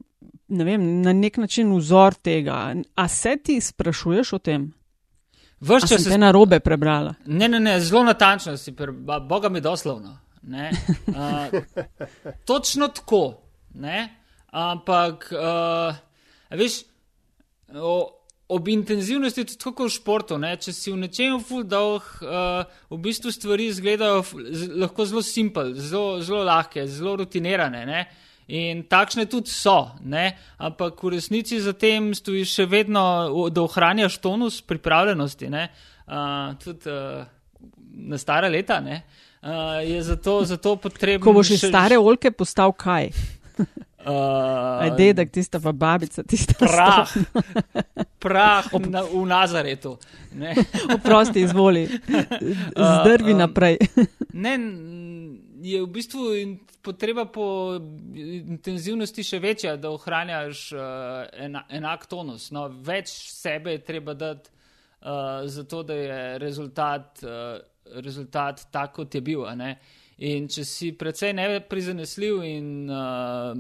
Ne 0.50 0.64
vem, 0.66 0.82
na 1.02 1.12
nek 1.14 1.36
način 1.38 1.68
vzor 1.76 2.16
tega. 2.26 2.74
A 2.98 3.04
se 3.08 3.36
ti 3.38 3.60
sprašuješ 3.62 4.32
o 4.34 4.38
tem? 4.42 4.64
Vrš 5.60 5.88
čas 5.88 6.02
se 6.02 6.18
na 6.18 6.30
robe 6.30 6.60
prebrala. 6.60 7.14
Ne, 7.26 7.48
ne, 7.48 7.60
ne, 7.60 7.80
zelo 7.80 8.04
natančno 8.04 8.56
si, 8.56 8.72
pre, 8.76 8.92
Boga 9.20 9.48
mi 9.48 9.60
doslovno. 9.60 10.18
Uh, 10.42 11.60
točno 12.48 12.88
tako. 12.88 13.42
Ne? 13.74 14.16
Ampak, 14.50 15.32
uh, 15.32 15.94
veš, 16.50 16.80
o, 17.74 18.20
ob 18.48 18.68
intenzivnosti, 18.68 19.44
tudi 19.44 19.58
tako 19.58 19.86
v 19.86 19.94
športu, 19.94 20.38
ne? 20.38 20.56
če 20.58 20.72
si 20.74 20.90
v 20.90 21.04
nečem 21.04 21.36
ful 21.44 21.62
dolg, 21.68 22.08
uh, 22.24 22.64
v 22.90 22.98
bistvu 23.04 23.30
stvari 23.30 23.68
izgledajo 23.70 24.24
lahko 24.80 25.06
zelo 25.06 25.22
simpel, 25.22 25.74
zelo, 25.76 26.18
zelo 26.24 26.42
lahke, 26.48 26.86
zelo 26.88 27.14
rutinirane. 27.20 27.84
Ne? 27.86 28.02
In 28.50 28.82
takšne 28.90 29.28
tudi 29.30 29.52
so, 29.52 29.94
ne? 30.02 30.34
ampak 30.58 30.98
v 30.98 31.14
resnici 31.14 31.60
za 31.62 31.70
tem 31.70 32.10
stoji 32.18 32.42
še 32.48 32.66
vedno, 32.66 33.02
da 33.54 33.62
ohranjaš 33.62 34.18
tonus 34.18 34.58
pripravljenosti, 34.66 35.46
uh, 35.46 36.56
tudi 36.58 36.90
uh, 36.90 37.22
na 38.10 38.18
stare 38.18 38.50
leta. 38.50 38.80
Uh, 38.82 39.78
je 39.86 40.02
zato, 40.02 40.42
zato 40.44 40.74
potrebno. 40.82 41.22
Ko 41.22 41.36
boš 41.36 41.54
iz 41.54 41.62
še... 41.62 41.70
stare 41.70 42.00
olke 42.00 42.34
postal 42.34 42.74
kaj? 42.74 43.12
Uh, 44.00 44.80
Aj 44.80 44.90
dedek, 44.96 45.28
tista 45.28 45.60
pa 45.60 45.76
babica, 45.76 46.24
tista 46.24 46.56
prah. 46.56 47.04
Prah 48.16 48.64
Ob... 48.72 48.88
na, 48.88 49.04
v 49.04 49.28
Nazaretu. 49.28 49.98
Oprosti, 50.96 51.44
izvoli. 51.44 51.84
Zdrvi 52.72 53.32
uh, 53.32 53.36
um, 53.36 53.40
naprej. 53.44 53.76
ne, 54.32 54.56
je 55.62 55.82
v 55.82 55.86
bistvu 55.86 56.24
potreba 56.82 57.26
po 57.28 57.76
intenzivnosti 58.16 59.24
še 59.24 59.40
večja, 59.42 59.76
da 59.76 59.92
ohranjaš 59.92 60.64
uh, 60.72 60.82
ena, 61.36 61.64
enak 61.68 62.06
tonus. 62.10 62.50
No, 62.54 62.68
več 62.68 63.12
sebe 63.32 63.76
je 63.76 63.84
treba 63.84 64.14
dati, 64.14 64.50
uh, 64.50 65.46
zato 65.46 65.82
da 65.86 65.96
je 65.96 66.20
rezultat, 66.42 67.24
uh, 67.24 67.58
rezultat 68.00 68.66
tak, 68.72 68.94
kot 68.96 69.14
je 69.14 69.24
bil. 69.24 69.44
In 70.20 70.48
če 70.52 70.64
si 70.68 70.92
precej 70.96 71.34
neprizanesljiv 71.36 72.40
in 72.44 72.70
uh, 72.88 73.52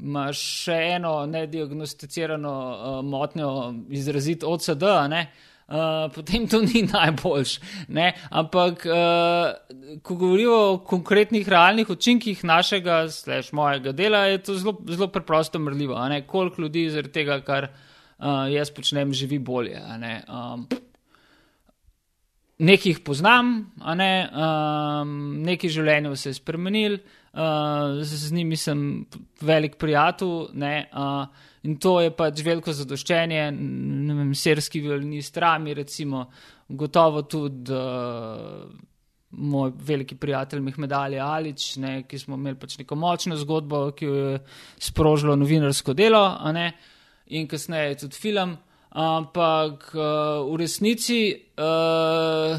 imaš 0.00 0.42
še 0.64 0.80
eno 0.96 1.14
nediagnosticirano 1.30 2.56
uh, 2.56 2.98
motnjo 3.06 3.52
izraziti 3.94 4.46
OCD, 4.48 4.86
ne, 5.12 5.24
uh, 5.28 5.49
Uh, 5.70 6.10
potem 6.10 6.48
to 6.50 6.58
ni 6.66 6.82
najboljš. 6.82 7.60
Ne? 7.88 8.10
Ampak, 8.30 8.82
uh, 8.90 10.00
ko 10.02 10.16
govorimo 10.18 10.56
o 10.72 10.78
konkretnih 10.82 11.48
realnih 11.48 11.90
učinkih 11.90 12.42
našega, 12.44 13.04
slash 13.08 13.54
mojega 13.54 13.92
dela, 13.94 14.24
je 14.26 14.40
to 14.42 14.58
zelo, 14.58 14.74
zelo 14.90 15.08
preprosto 15.08 15.58
mrljivo. 15.58 15.94
Koliko 16.26 16.62
ljudi 16.62 16.88
zaradi 16.90 17.12
tega, 17.12 17.40
kar 17.46 17.68
uh, 17.70 18.50
jaz 18.50 18.70
počnem, 18.74 19.14
živi 19.14 19.38
bolje. 19.38 19.78
Ne? 19.98 20.24
Um, 20.26 20.66
nekih 22.58 22.98
poznam, 23.06 23.70
ne? 23.94 24.28
um, 24.34 25.14
neki 25.46 25.70
življenje 25.70 26.16
se 26.16 26.32
je 26.32 26.40
spremenil, 26.40 26.98
uh, 26.98 28.02
z, 28.02 28.26
z 28.26 28.32
njimi 28.34 28.58
sem 28.58 29.06
velik 29.40 29.78
prijatelj. 29.78 30.50
Uh, 30.50 31.46
In 31.68 31.76
to 31.76 31.98
je 32.00 32.12
pač 32.16 32.40
veliko 32.40 32.72
zadoščenje, 32.72 33.40
ne 33.52 34.14
vem, 34.16 34.30
srski 34.32 34.80
violinist, 34.80 35.36
rami, 35.36 35.74
recimo, 35.76 36.22
gotovo 36.72 37.26
tudi 37.28 37.74
uh, 37.76 38.62
moj 39.30 39.74
veliki 39.86 40.16
prijatelj 40.16 40.62
Mehmed 40.64 40.92
Ali 40.96 41.18
Alič, 41.20 41.74
ne, 41.82 41.92
ki 42.08 42.18
smo 42.18 42.38
imeli 42.40 42.56
pač 42.56 42.78
neko 42.80 42.96
močno 42.96 43.36
zgodbo, 43.36 43.82
ki 43.92 44.08
jo 44.08 44.14
je 44.16 44.38
sprožilo 44.80 45.36
novinarsko 45.36 45.92
delo, 45.94 46.24
in 47.28 47.48
kasneje 47.48 47.98
tudi 48.06 48.16
film. 48.16 48.56
Ampak 48.90 49.92
uh, 49.94 50.40
v 50.48 50.56
resnici 50.64 51.20
uh, 51.60 52.56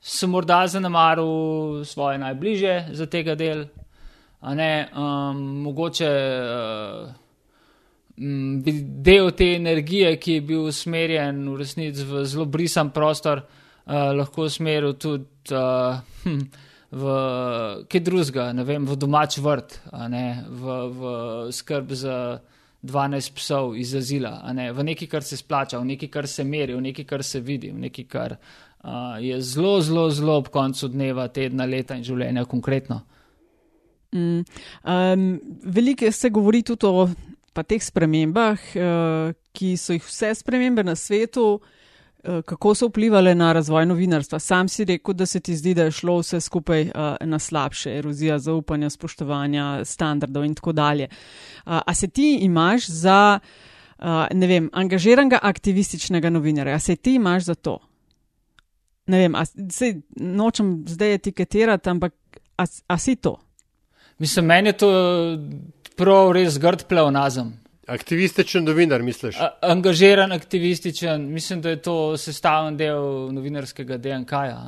sem 0.00 0.30
morda 0.30 0.62
zanemaril 0.70 1.82
svoje 1.84 2.22
najbližje 2.22 2.94
za 2.96 3.08
tega 3.10 3.34
del, 3.34 3.66
um, 4.40 5.42
mogoče. 5.66 6.12
Uh, 6.14 7.19
del 8.16 9.30
te 9.32 9.54
energije, 9.54 10.16
ki 10.20 10.32
je 10.38 10.40
bil 10.40 10.66
usmerjen 10.68 11.44
v 11.48 11.56
resnici 11.60 12.04
v 12.04 12.24
zelo 12.24 12.46
brisan 12.46 12.90
prostor, 12.90 13.44
uh, 13.44 14.10
lahko 14.16 14.44
usmeril 14.48 14.96
tudi 15.00 15.54
uh, 15.54 16.00
hm, 16.24 16.42
v 16.90 17.04
kaj 17.86 18.02
drugega, 18.02 18.50
ne 18.52 18.64
vem, 18.66 18.86
v 18.86 18.96
domač 18.98 19.38
vrt, 19.38 19.78
ne, 20.10 20.24
v, 20.48 20.78
v 20.90 21.12
skrb 21.54 21.94
za 21.94 22.16
12 22.82 23.36
psov 23.36 23.76
iz 23.78 23.94
azila, 23.94 24.40
ne, 24.56 24.70
v 24.72 24.84
nekaj, 24.90 25.08
kar 25.08 25.22
se 25.22 25.38
splača, 25.38 25.78
v 25.78 25.92
nekaj, 25.92 26.10
kar 26.10 26.28
se 26.28 26.44
meri, 26.44 26.74
v 26.74 26.82
nekaj, 26.90 27.06
kar 27.06 27.24
se 27.24 27.40
vidi, 27.40 27.70
v 27.70 27.86
nekaj, 27.86 28.06
kar 28.10 28.36
uh, 28.36 29.16
je 29.22 29.38
zelo, 29.40 29.78
zelo, 29.80 30.08
zelo 30.10 30.36
ob 30.42 30.50
koncu 30.50 30.90
dneva, 30.90 31.28
tedna, 31.28 31.68
leta 31.68 31.94
in 31.94 32.04
življenja 32.04 32.44
konkretno. 32.50 33.02
Mm, 34.10 34.42
um, 34.82 35.26
veliko 35.62 36.10
se 36.10 36.32
govori 36.34 36.64
tudi 36.66 36.86
o 36.88 37.04
pa 37.52 37.62
teh 37.62 37.82
spremembah, 37.82 38.58
uh, 38.78 39.32
ki 39.52 39.74
so 39.76 39.96
jih 39.96 40.04
vse 40.06 40.34
spremembe 40.38 40.84
na 40.86 40.94
svetu, 40.96 41.44
uh, 41.58 42.40
kako 42.46 42.74
so 42.74 42.88
vplivali 42.88 43.34
na 43.34 43.52
razvoj 43.52 43.86
novinarstva. 43.90 44.38
Sam 44.38 44.68
si 44.68 44.84
rekel, 44.84 45.14
da 45.14 45.26
se 45.26 45.40
ti 45.40 45.56
zdi, 45.56 45.74
da 45.74 45.88
je 45.88 45.96
šlo 45.98 46.18
vse 46.20 46.40
skupaj 46.40 46.82
uh, 46.88 47.16
na 47.26 47.38
slabše, 47.38 47.96
erozija 47.98 48.38
zaupanja, 48.38 48.90
spoštovanja 48.90 49.84
standardov 49.84 50.44
in 50.44 50.54
tako 50.54 50.72
dalje. 50.72 51.08
A 51.64 51.94
se 51.94 52.08
ti 52.08 52.38
imaš 52.42 52.86
za, 52.86 53.38
ne 54.34 54.46
vem, 54.46 54.70
angažiranega 54.72 55.38
aktivističnega 55.42 56.30
novinarja, 56.30 56.74
a 56.74 56.78
se 56.78 56.96
ti 56.96 57.14
imaš 57.14 57.44
za 57.44 57.54
to? 57.54 57.78
Ne 59.06 59.18
vem, 59.18 59.34
a, 59.34 59.44
sej, 59.44 60.00
nočem 60.16 60.84
zdaj 60.88 61.14
etiketirati, 61.14 61.90
ampak 61.90 62.14
a, 62.56 62.64
a 62.86 62.98
si 62.98 63.16
to? 63.16 63.36
Mislim, 64.20 64.44
meni 64.46 64.68
je 64.68 64.76
to 64.82 64.90
prav 65.96 66.32
res 66.36 66.58
grd 66.60 66.84
pleonazem. 66.88 67.54
Aktivističen 67.90 68.64
novinar, 68.68 69.02
misliš? 69.02 69.38
A, 69.40 69.48
angažiran, 69.72 70.32
aktivističen, 70.32 71.24
mislim, 71.32 71.62
da 71.64 71.72
je 71.72 71.80
to 71.82 71.96
sestavljen 72.20 72.76
del 72.76 73.32
novinarskega 73.34 73.96
DNK-ja. 73.96 74.60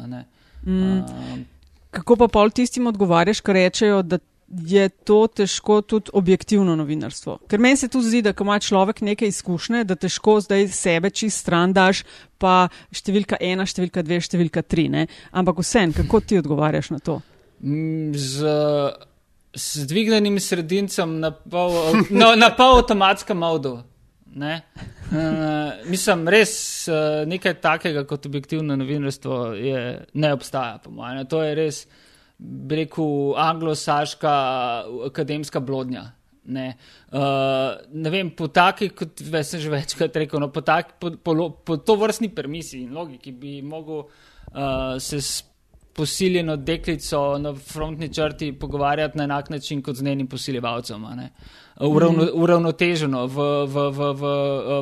Mm. 0.67 1.45
Kako 1.91 2.17
pa 2.17 2.29
pol 2.33 2.51
tistim 2.51 2.89
odgovarjaš, 2.89 3.43
ki 3.45 3.55
rečejo, 3.59 4.01
da, 4.03 4.19
je 4.49 4.89
to 4.89 5.27
težko 5.27 5.81
tudi 5.83 6.11
objektivno 6.13 6.75
novinarstvo. 6.77 7.39
Ker 7.49 7.61
meni 7.61 7.77
se 7.77 7.89
tu 7.89 8.03
zdi, 8.03 8.23
da 8.25 8.33
ko 8.33 8.45
ima 8.45 8.59
človek 8.61 9.01
nekaj 9.01 9.29
izkušnje, 9.29 9.85
da 9.85 9.97
težko 9.97 10.41
zdaj 10.41 10.69
sebe 10.73 11.11
čist 11.11 11.45
stran 11.45 11.73
daš, 11.73 12.03
pa 12.39 12.69
številka 12.93 13.37
ena, 13.41 13.69
številka 13.69 14.05
dve, 14.05 14.21
številka 14.21 14.65
tri. 14.65 14.89
Ne? 14.93 15.07
Ampak 15.33 15.61
vsem, 15.61 15.93
kako 15.97 16.21
ti 16.21 16.41
odgovarjaš 16.41 16.93
na 16.97 17.01
to? 17.01 17.21
Mm, 17.63 18.13
z, 18.19 18.53
z 19.55 19.87
dvignjenim 19.87 20.41
sredincem 20.41 21.21
na 21.21 21.31
pol, 21.31 21.75
no, 22.11 22.35
na 22.37 22.51
pol 22.57 22.81
avtomatskem 22.81 23.39
modu. 23.39 23.79
Ne? 24.33 24.63
Uh, 25.13 25.83
mislim, 25.93 26.25
res 26.33 26.55
uh, 26.89 27.27
nekaj 27.29 27.59
takega 27.61 28.07
kot 28.09 28.27
objektivno 28.27 28.77
novinarstvo 28.81 29.43
je, 29.61 29.83
ne 30.15 30.33
obstaja, 30.33 30.79
po 30.81 30.91
mojem. 30.91 31.27
To 31.29 31.43
je 31.45 31.53
res 31.59 31.83
bi 32.43 32.81
rekel, 32.83 33.37
anglosaška 33.39 34.33
akademska 35.07 35.61
blodnja. 35.61 36.09
Ne, 36.43 36.73
uh, 37.15 37.77
ne 37.95 38.11
vem, 38.11 38.33
po 38.35 38.49
taki, 38.51 38.89
kot 38.99 39.21
sem 39.47 39.61
že 39.63 39.71
večkrat 39.71 40.17
rekel, 40.25 40.41
no, 40.43 40.49
po, 40.51 40.65
tak, 40.67 40.97
po, 40.99 41.13
po, 41.15 41.37
po 41.63 41.77
to 41.79 41.95
vrstni 42.01 42.33
permisiji 42.35 42.89
in 42.89 42.97
logiki 42.97 43.31
bi 43.31 43.61
mogel 43.63 44.09
uh, 44.09 44.99
se 44.99 45.21
s 45.23 45.45
posiljeno 45.93 46.57
deklico 46.57 47.39
na 47.39 47.55
frontni 47.55 48.15
črti 48.15 48.53
pogovarjati 48.53 49.19
na 49.19 49.25
enak 49.25 49.51
način 49.51 49.83
kot 49.83 49.97
z 49.97 50.03
njenim 50.03 50.27
posiljevalcem. 50.27 51.05
Uravno, 51.81 52.25
mhm. 52.25 52.33
uravnoteženo 52.35 53.27
v, 53.27 53.67
v, 53.67 53.91
v, 53.91 54.13
v, 54.13 54.23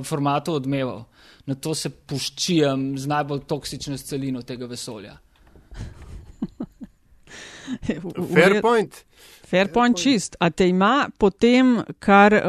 formatu 0.05 0.55
odmevov. 0.55 1.05
Na 1.47 1.55
to 1.55 1.75
se 1.75 1.91
puščijem 1.91 2.99
z 2.99 3.07
najbolj 3.07 3.41
toksično 3.49 3.97
celino 3.97 4.43
tega 4.43 4.67
vesolja. 4.67 5.17
Fair 8.35 8.61
point. 8.63 9.05
Fair 9.47 9.73
point 9.73 9.99
čist. 9.99 10.37
A 10.41 10.51
te 10.51 10.69
ima 10.69 11.09
potem, 11.19 11.83
kar 11.99 12.35
uh, 12.35 12.41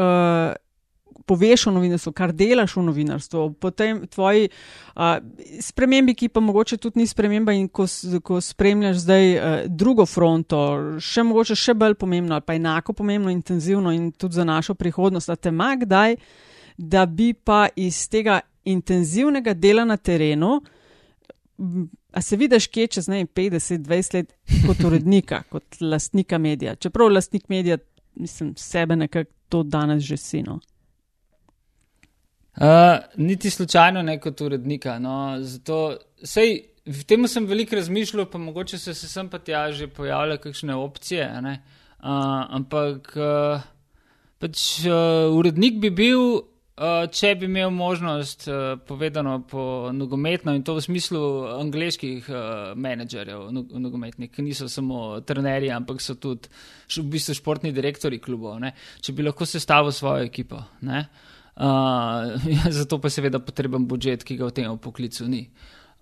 poveš 1.26 1.66
o 1.66 1.72
novinarstvu, 1.74 2.12
kar 2.16 2.32
delaš 2.36 2.76
v 2.76 2.84
novinarstvu, 2.86 3.44
potem 3.60 4.02
tvoji 4.10 4.48
uh, 4.48 5.16
spremembi, 5.60 6.14
ki 6.18 6.28
pa 6.28 6.40
mogoče 6.40 6.76
tudi 6.82 7.02
ni 7.02 7.06
sprememba 7.06 7.54
in 7.56 7.68
ko, 7.68 7.86
ko 8.24 8.40
spremljaš 8.40 9.02
zdaj 9.04 9.32
uh, 9.32 9.56
drugo 9.68 10.06
fronto, 10.06 10.62
še 11.00 11.24
mogoče 11.28 11.56
še 11.58 11.76
bolj 11.78 11.96
pomembno 12.00 12.36
ali 12.36 12.46
pa 12.46 12.58
enako 12.58 12.96
pomembno, 12.98 13.32
intenzivno 13.32 13.92
in 13.92 14.10
tudi 14.12 14.40
za 14.40 14.44
našo 14.44 14.74
prihodnost, 14.74 15.30
a 15.30 15.36
te 15.36 15.52
ima 15.54 15.74
kdaj, 15.80 16.16
da 16.76 17.06
bi 17.06 17.32
pa 17.34 17.66
iz 17.76 18.06
tega 18.08 18.40
intenzivnega 18.64 19.54
dela 19.54 19.84
na 19.84 19.96
terenu 19.96 20.60
A 22.12 22.20
se 22.20 22.36
vidiš, 22.36 22.66
kje 22.66 22.86
čez 22.86 23.08
ne 23.08 23.24
50, 23.26 23.78
20 23.78 24.14
let 24.14 24.32
kot 24.66 24.84
urednika, 24.84 25.42
kot 25.52 25.80
lastnika 25.80 26.38
medija? 26.38 26.74
Čeprav 26.74 27.08
lastnik 27.08 27.48
medija, 27.48 27.78
mislim, 28.14 28.54
sebe 28.56 28.96
nekako 28.96 29.30
to 29.48 29.62
danes 29.62 30.02
že 30.02 30.16
sino. 30.16 30.60
Uh, 32.56 32.98
niti 33.16 33.50
slučajno 33.50 34.02
ne 34.02 34.18
kot 34.20 34.40
urednika. 34.40 34.98
No, 34.98 35.36
zato, 35.40 35.96
sej, 36.24 36.58
v 36.86 37.04
tem 37.08 37.24
sem 37.28 37.46
veliko 37.48 37.78
razmišljal, 37.78 38.26
pa 38.28 38.38
mogoče 38.38 38.78
so 38.78 38.94
se 38.94 39.08
sem 39.08 39.28
pa 39.28 39.38
tja 39.38 39.70
že 39.72 39.88
pojavljale 39.88 40.38
kakšne 40.38 40.74
opcije. 40.74 41.28
Uh, 41.42 41.56
ampak 42.58 43.14
uh, 43.16 43.62
pač, 44.38 44.84
uh, 44.84 45.32
urednik 45.32 45.80
bi 45.80 45.90
bil 45.90 46.42
Uh, 46.72 47.04
če 47.12 47.34
bi 47.36 47.44
imel 47.50 47.68
možnost, 47.70 48.46
uh, 48.48 48.78
povedano 48.88 49.34
po 49.44 49.90
nogometno, 49.92 50.54
in 50.56 50.62
to 50.64 50.72
v 50.78 50.80
smislu 50.80 51.20
angliških 51.60 52.30
uh, 52.32 52.70
menedžerjev, 52.80 53.42
no, 53.52 53.62
nogometnih, 53.84 54.30
ki 54.32 54.42
niso 54.42 54.70
samo 54.72 55.20
trenerji, 55.20 55.68
ampak 55.76 56.00
so 56.00 56.16
tudi 56.16 56.48
v 56.96 57.04
bistvu 57.12 57.36
športni 57.36 57.74
direktori 57.76 58.22
klubov, 58.24 58.56
ne? 58.64 58.72
če 59.04 59.12
bi 59.12 59.28
lahko 59.28 59.44
sestavil 59.44 59.92
svojo 59.92 60.24
ekipo. 60.24 60.62
Uh, 60.80 61.04
zato 62.78 62.98
pa 62.98 63.10
seveda 63.10 63.38
potreben 63.38 63.86
budžet, 63.88 64.24
ki 64.24 64.36
ga 64.36 64.48
v 64.48 64.56
tem 64.56 64.78
poklicu 64.78 65.28
ni. 65.28 65.48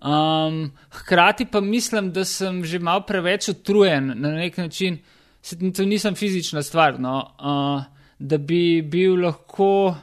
Um, 0.01 0.71
hkrati 0.91 1.45
pa 1.45 1.61
mislim, 1.61 2.13
da 2.13 2.25
sem 2.25 2.65
že 2.65 2.79
mal 2.79 3.03
preveč 3.07 3.51
utrujen 3.53 4.15
na 4.17 4.31
nek 4.33 4.57
način, 4.57 4.99
se, 5.43 5.57
to 5.73 5.85
nisem 5.85 6.15
fizična 6.15 6.63
stvar, 6.63 7.01
no? 7.01 7.19
uh, 7.37 7.83
da 8.19 8.39
bi 8.39 8.83
bil 8.83 9.21
lahko 9.21 9.95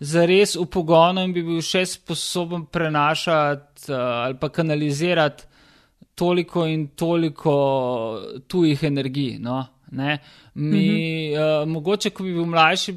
zares 0.00 0.54
v 0.56 0.66
pogonu 0.70 1.24
in 1.26 1.32
bi 1.32 1.42
bil 1.42 1.60
še 1.62 1.82
sposoben 1.86 2.68
prenašati 2.70 3.90
uh, 3.90 3.98
ali 4.26 4.38
pa 4.38 4.48
kanalizirati 4.48 5.48
toliko 6.14 6.66
in 6.66 6.88
toliko 6.94 7.54
tujih 8.46 8.82
energij. 8.84 9.38
No? 9.38 9.66
Mi, 9.90 10.12
mm 10.54 10.72
-hmm. 10.72 11.62
uh, 11.62 11.68
mogoče, 11.68 12.10
ko 12.10 12.22
bi 12.22 12.32
bil 12.32 12.46
mlajši, 12.46 12.94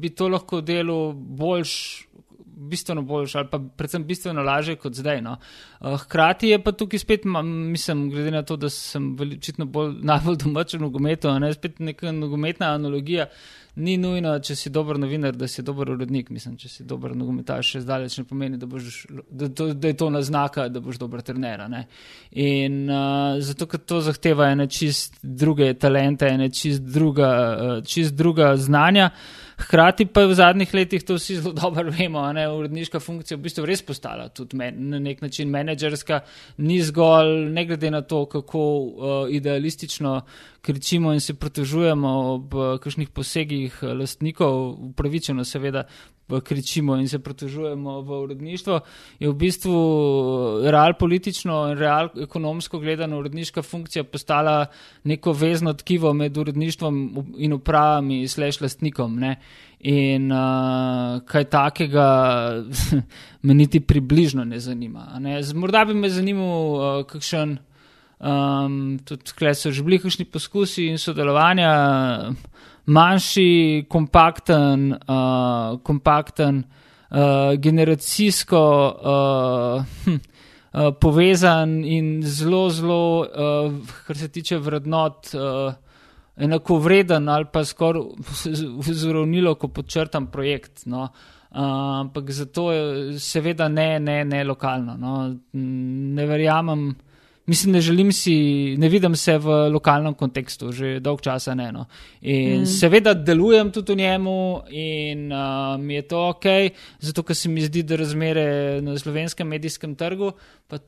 bi 0.00 0.10
to 0.10 0.28
lahko 0.28 0.60
delo 0.60 1.12
boljš. 1.12 2.08
Bistveno 2.54 3.02
boljše, 3.02 3.38
ali 3.38 3.48
pa 3.50 3.58
predvsem 3.76 4.04
bistveno 4.06 4.42
lažje 4.42 4.76
kot 4.78 4.94
zdaj. 4.94 5.18
No. 5.22 5.32
Uh, 5.80 5.96
hkrati 6.00 6.48
je 6.48 6.60
pa 6.62 6.72
tukaj 6.72 6.98
spet, 7.02 7.24
mislim, 7.24 8.06
glede 8.10 8.30
na 8.30 8.42
to, 8.46 8.56
da 8.56 8.70
sem 8.70 9.16
očitno 9.20 9.66
najbolj 10.10 10.36
domačen 10.44 10.80
v 10.80 10.86
nogometu, 10.86 11.32
ne 11.42 11.50
spet 11.52 11.82
neka 11.82 12.12
nogometna 12.12 12.70
analogija. 12.78 13.26
Ni 13.74 13.96
nujno, 13.98 14.36
če 14.38 14.54
si 14.54 14.70
dober 14.70 15.00
novinar, 15.02 15.34
da 15.34 15.48
si 15.50 15.62
dober 15.66 15.88
urednik. 15.96 16.28
Mislim, 16.30 16.54
če 16.58 16.68
si 16.70 16.84
dober 16.86 17.16
nogometaš, 17.18 17.72
še 17.74 17.80
zdaleč 17.82 18.20
ne 18.20 18.24
pomeni, 18.28 18.58
da, 18.60 18.68
boš, 18.70 19.00
da, 19.10 19.48
to, 19.50 19.72
da 19.74 19.90
je 19.90 19.96
to 19.98 20.10
naznaka, 20.14 20.68
da 20.70 20.82
boš 20.82 21.00
dober 21.02 21.24
trener. 21.26 21.64
Ne? 21.70 21.80
In 22.38 22.84
uh, 22.86 23.40
zato, 23.42 23.66
ker 23.70 23.82
to 23.82 23.98
zahteva 24.06 24.52
ene 24.54 24.68
čist 24.70 25.18
druge 25.22 25.72
talente, 25.74 26.30
ene 26.30 26.52
čist 26.54 26.86
druga, 26.86 27.30
uh, 27.34 27.80
čist 27.82 28.14
druga 28.14 28.52
znanja. 28.54 29.10
Hkrati 29.56 30.06
pa 30.10 30.24
v 30.26 30.34
zadnjih 30.34 30.74
letih 30.74 31.04
to 31.06 31.14
vsi 31.14 31.36
zelo 31.38 31.52
dobro 31.62 31.92
vemo, 31.94 32.24
je 32.26 32.48
uredniška 32.50 33.00
funkcija 33.00 33.38
v 33.38 33.44
bistvu 33.46 33.66
res 33.66 33.82
postala 33.86 34.28
tudi 34.28 34.58
men, 34.58 34.80
na 34.90 34.98
nek 34.98 35.22
način 35.22 35.50
menedžerska, 35.50 36.20
ni 36.58 36.80
zgolj, 36.82 37.50
ne 37.54 37.66
glede 37.66 37.90
na 37.90 38.02
to, 38.02 38.24
kako 38.26 38.64
uh, 38.78 39.12
idealistično 39.30 40.20
kričimo 40.60 41.12
in 41.12 41.20
se 41.20 41.34
protežujemo 41.34 42.14
ob 42.34 42.54
uh, 42.54 42.74
kakšnih 42.80 43.08
posegih 43.14 43.78
uh, 43.82 43.94
lastnikov, 43.98 44.74
upravičeno 44.90 45.44
seveda 45.44 45.86
kričimo 46.44 46.96
in 46.96 47.08
se 47.08 47.18
protežujemo 47.18 48.00
v 48.00 48.20
uredništvo, 48.22 48.80
je 49.18 49.28
v 49.28 49.34
bistvu 49.34 49.74
real 50.64 50.94
politično 50.98 51.70
in 51.70 51.78
real 51.78 52.08
ekonomsko 52.22 52.78
gledano 52.78 53.18
uredniška 53.18 53.62
funkcija 53.62 54.04
postala 54.04 54.66
neko 55.04 55.32
vezno 55.32 55.72
tkivo 55.72 56.12
med 56.12 56.36
uredništvom 56.36 57.24
in 57.36 57.52
upravami 57.52 58.28
sleš 58.28 58.60
lastnikom. 58.60 59.18
Ne? 59.20 59.36
In 59.80 60.32
uh, 60.32 61.20
kaj 61.26 61.44
takega 61.44 62.08
me 63.46 63.54
niti 63.54 63.80
približno 63.80 64.44
ne 64.44 64.60
zanima. 64.60 65.18
Ne? 65.18 65.40
Morda 65.54 65.84
bi 65.84 65.94
me 65.94 66.08
zanimal 66.08 66.74
uh, 66.74 67.06
kakšen, 67.06 67.58
um, 68.18 68.98
tudi 69.04 69.24
tukaj 69.24 69.54
so 69.54 69.70
že 69.70 69.84
bili 69.84 69.98
kakšni 69.98 70.24
poskusi 70.24 70.88
in 70.88 70.98
sodelovanja 70.98 71.72
manjši, 72.86 73.86
kompakten, 73.88 74.92
uh, 74.92 75.78
kompakten 75.82 76.64
uh, 76.64 77.54
generacijsko 77.58 78.64
uh, 78.92 79.84
hm, 80.04 80.18
uh, 80.72 80.90
povezan 81.00 81.84
in 81.84 82.22
zelo, 82.22 82.68
zelo, 82.70 83.20
uh, 83.20 83.94
kar 84.06 84.16
se 84.16 84.28
tiče 84.28 84.58
vrednot, 84.58 85.32
uh, 85.34 85.72
enako 86.36 86.78
vreden 86.78 87.28
ali 87.28 87.46
pa 87.52 87.64
skoraj 87.64 88.02
zravnilo, 88.92 89.54
ko 89.54 89.68
podčrtam 89.68 90.26
projekt. 90.32 90.86
No. 90.86 91.08
Uh, 91.54 91.60
ampak 92.00 92.30
zato 92.30 92.72
je 92.72 93.18
seveda 93.18 93.68
ne, 93.68 94.00
ne, 94.00 94.24
ne 94.24 94.44
lokalno. 94.44 94.96
No. 94.98 95.36
Ne 95.52 96.26
verjamem 96.26 96.88
mislim, 97.46 97.72
ne 97.72 97.80
želim 97.80 98.12
si, 98.12 98.34
ne 98.78 98.88
vidim 98.88 99.16
se 99.16 99.38
v 99.38 99.68
lokalnem 99.72 100.14
kontekstu, 100.14 100.72
že 100.72 101.00
dolg 101.00 101.20
časa 101.20 101.54
ne. 101.54 101.72
No. 101.72 101.86
In 102.22 102.62
mm. 102.62 102.66
seveda 102.66 103.14
delujem 103.14 103.70
tudi 103.72 103.92
v 103.92 103.96
njemu 103.96 104.36
in 104.70 105.32
uh, 105.32 105.80
mi 105.80 105.94
je 105.94 106.02
to 106.08 106.28
ok, 106.28 106.46
zato 106.98 107.22
ker 107.22 107.36
se 107.36 107.48
mi 107.48 107.62
zdi, 107.62 107.82
da 107.82 107.96
razmere 107.96 108.80
na 108.82 108.98
slovenskem 108.98 109.48
medijskem 109.48 109.94
trgu 109.94 110.32
pa 110.68 110.78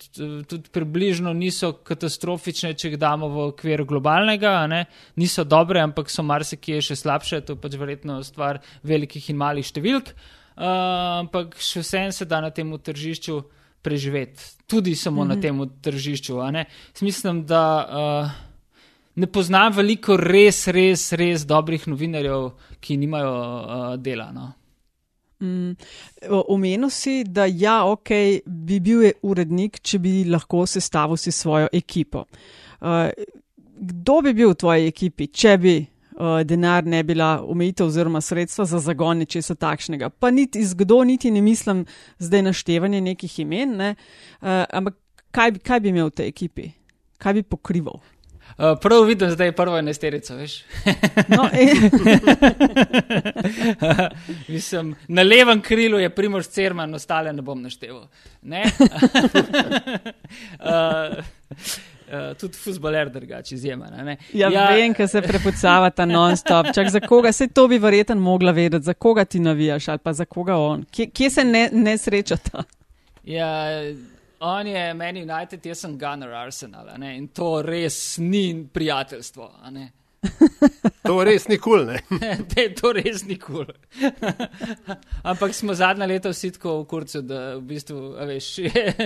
tudi 0.48 0.70
približno 0.72 1.32
niso 1.36 1.72
katastrofične, 1.84 2.72
če 2.74 2.88
jih 2.88 2.98
damo 2.98 3.28
v 3.28 3.42
okvir 3.50 3.84
globalnega, 3.84 4.54
niso 5.20 5.44
dobre, 5.44 5.82
ampak 5.84 6.10
so 6.10 6.24
marsikje 6.24 6.80
še 6.80 6.96
slabše, 6.96 7.42
to 7.44 7.54
je 7.54 7.60
pač 7.60 7.76
verjetno 7.76 8.22
stvar 8.24 8.62
velikih 8.82 9.28
in 9.30 9.38
malih 9.40 9.66
številk. 9.68 10.14
Uh, 10.56 11.20
ampak 11.20 11.58
še 11.60 11.84
vsem 11.84 12.12
se 12.16 12.24
da 12.24 12.40
na 12.40 12.48
tem 12.50 12.70
tržišču 12.72 13.42
preživeti, 13.86 14.42
tudi 14.66 14.96
samo 14.98 15.22
mm 15.22 15.24
-hmm. 15.24 15.28
na 15.28 15.34
mhm. 15.34 15.42
tem 15.42 15.70
tržišču. 15.82 16.34
Mislim, 17.00 17.46
da 17.46 17.62
uh, 17.86 18.30
ne 19.14 19.26
poznam 19.26 19.72
veliko 19.72 20.16
res, 20.16 20.66
res, 20.66 21.12
res 21.12 21.46
dobrih 21.46 21.86
novinarjev, 21.88 22.50
ki 22.80 22.96
nimajo 22.96 23.32
uh, 23.32 23.96
dela. 23.96 24.32
No. 24.32 24.52
Mm, 25.40 25.76
omenil 26.48 26.90
si, 26.90 27.24
da 27.24 27.44
ja, 27.44 27.84
ok, 27.84 28.10
bi 28.46 28.80
bil 28.80 29.02
je 29.04 29.12
urednik, 29.22 29.80
če 29.80 29.98
bi 29.98 30.24
lahko 30.24 30.64
sestavil 30.66 31.16
si 31.16 31.32
svojo 31.32 31.68
ekipo. 31.72 32.24
Uh, 32.80 33.10
kdo 33.76 34.20
bi 34.24 34.32
bil 34.34 34.54
v 34.54 34.56
tvoji 34.56 34.88
ekipi, 34.88 35.28
če 35.28 35.56
bi 35.60 35.76
denar 36.44 36.84
ne 36.84 37.02
bila 37.02 37.42
omejitev 37.44 37.86
oziroma 37.86 38.20
sredstva 38.20 38.64
za 38.64 38.78
zagon 38.78 39.18
nečesa 39.18 39.54
takšnega. 39.54 40.10
Pa 40.10 40.30
niti 40.30 40.58
izgdo, 40.58 41.04
niti 41.04 41.30
ne 41.30 41.40
mislim 41.40 41.84
zdaj 42.18 42.42
naštevanje 42.42 43.00
nekih 43.00 43.38
imen, 43.38 43.76
ne? 43.76 43.94
uh, 44.40 44.64
ampak 44.72 44.94
kaj, 45.30 45.58
kaj 45.64 45.80
bi 45.80 45.88
imel 45.92 46.08
v 46.08 46.16
tej 46.20 46.28
ekipi, 46.32 46.70
kaj 47.18 47.34
bi 47.34 47.42
pokrival. 47.42 48.00
Uh, 48.56 48.78
prav 48.80 49.02
vidim, 49.04 49.30
zdaj 49.30 49.50
je 49.50 49.52
prva 49.52 49.78
enesterica, 49.78 50.34
veš. 50.34 50.62
No, 51.28 51.48
e, 51.52 51.74
Mislim, 54.54 54.94
na 55.08 55.22
levem 55.22 55.60
krilu 55.60 55.98
je 55.98 56.10
Primož 56.14 56.46
Cerman, 56.46 56.94
ostale 56.94 57.32
ne 57.32 57.42
bom 57.42 57.62
našteval. 57.62 58.06
Ne? 58.42 58.64
uh, 60.60 61.24
Uh, 62.06 62.36
tudi 62.38 62.54
futboler 62.54 63.10
drugače 63.10 63.54
izjemen. 63.54 63.94
a 63.94 64.04
ne. 64.04 64.16
ja, 64.32 64.50
ja, 64.52 64.68
vem, 64.70 64.94
ker 64.94 65.08
se 65.08 65.22
prepucavata 65.22 66.04
non-stop. 66.06 66.66
Čak 66.74 66.90
za 66.90 67.00
koga, 67.00 67.32
se 67.32 67.48
to 67.48 67.68
bi 67.68 67.78
verjetno 67.78 68.14
mogla 68.14 68.52
vedeti, 68.52 68.84
za 68.84 68.94
koga 68.94 69.24
ti 69.24 69.40
navijaš 69.40 69.88
ali 69.88 69.98
pa 69.98 70.12
za 70.12 70.24
koga 70.24 70.56
on. 70.56 70.84
Kje, 70.90 71.10
kje 71.10 71.30
se 71.30 71.44
ne, 71.44 71.68
ne 71.72 71.98
srečata? 71.98 72.62
Ja, 73.24 73.66
on 74.40 74.66
je 74.66 74.94
meni 74.94 75.22
United, 75.22 75.66
jaz 75.66 75.78
sem 75.78 75.98
Gunner 75.98 76.34
Arsenal 76.34 76.86
ne, 76.98 77.16
in 77.16 77.28
to 77.28 77.62
res 77.62 78.18
ni 78.18 78.66
prijateljstvo. 78.72 79.50
To 81.06 81.22
res 81.24 81.46
ni 81.48 81.58
kul, 81.58 81.84
cool, 81.84 82.18
ne? 82.18 82.30
Te, 82.50 82.68
to 82.74 82.92
res 82.96 83.24
ni 83.26 83.36
kul. 83.38 83.66
Cool. 83.66 83.74
Ampak 85.30 85.54
smo 85.54 85.74
zadnja 85.74 86.06
leta 86.06 86.32
vsi 86.32 86.50
tako 86.56 86.80
v 86.80 86.86
kurcu, 86.90 87.22
da 87.26 87.40
v 87.56 87.62
bistvu, 87.68 88.00
veš, 88.28 88.48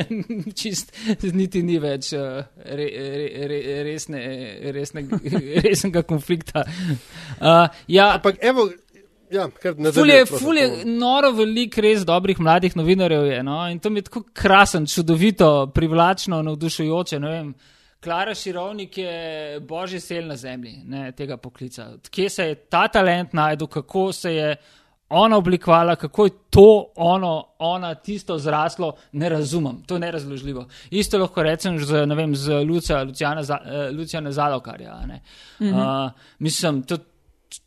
čist 0.61 0.95
niti 1.37 1.63
ni 1.67 1.79
več 1.83 2.13
uh, 2.17 2.41
re, 2.65 2.87
re, 2.89 3.49
re, 3.53 3.61
resne, 3.87 4.23
resne, 4.75 5.05
resnega 5.65 6.05
konflikta. 6.09 6.65
Uh, 7.37 7.67
ja, 7.91 8.15
Ampak 8.17 8.41
evo, 8.43 8.71
ja, 9.31 9.47
Ful 9.95 10.11
je, 10.11 10.25
ful 10.27 10.59
je 10.59 10.69
to- 10.71 10.89
noro 10.91 11.31
veliko 11.37 11.85
res 11.85 12.03
dobrih 12.09 12.41
mladih 12.43 12.75
novinarjev 12.77 13.29
je, 13.31 13.43
no? 13.47 13.61
in 13.71 13.79
to 13.79 13.91
mi 13.91 14.01
je 14.01 14.09
tako 14.09 14.25
krasen, 14.33 14.87
čudovito, 14.91 15.71
privlačno, 15.75 16.43
navdušujoče. 16.43 17.21
ne 17.21 17.31
vem. 17.31 17.53
Klara 18.01 18.35
Širovnik 18.35 18.99
je 18.99 19.61
božji 19.61 20.01
sel 20.01 20.27
na 20.27 20.37
zemlji 20.37 20.83
ne, 20.85 21.13
tega 21.13 21.37
poklica. 21.37 21.93
Kje 22.11 22.29
se 22.31 22.45
je 22.45 22.55
ta 22.55 22.89
talent 22.89 23.33
najdel, 23.33 23.67
kako 23.67 24.13
se 24.13 24.35
je 24.35 24.57
ona 25.11 25.37
oblikovala, 25.37 25.97
kako 25.97 26.25
je 26.25 26.31
to 26.51 26.93
ono, 26.97 27.47
ona 27.59 27.95
tisto 27.95 28.39
zraslo, 28.39 28.93
ne 29.13 29.29
razumem, 29.29 29.83
to 29.87 29.95
je 29.95 30.01
nerazložljivo. 30.01 30.67
Isto 30.91 31.19
lahko 31.19 31.43
rečem 31.43 31.79
z, 31.79 32.07
ne 32.07 32.15
vem, 32.15 32.37
z 32.37 32.63
Lucija, 32.65 33.03
Lucijana, 33.03 33.43
Za- 33.43 33.61
eh, 33.65 33.91
Lucijana 33.91 34.33
Zalokarja. 34.33 35.01
ne. 35.07 35.21
Uh, 35.61 36.11
mislim, 36.39 36.83
to, 36.83 36.99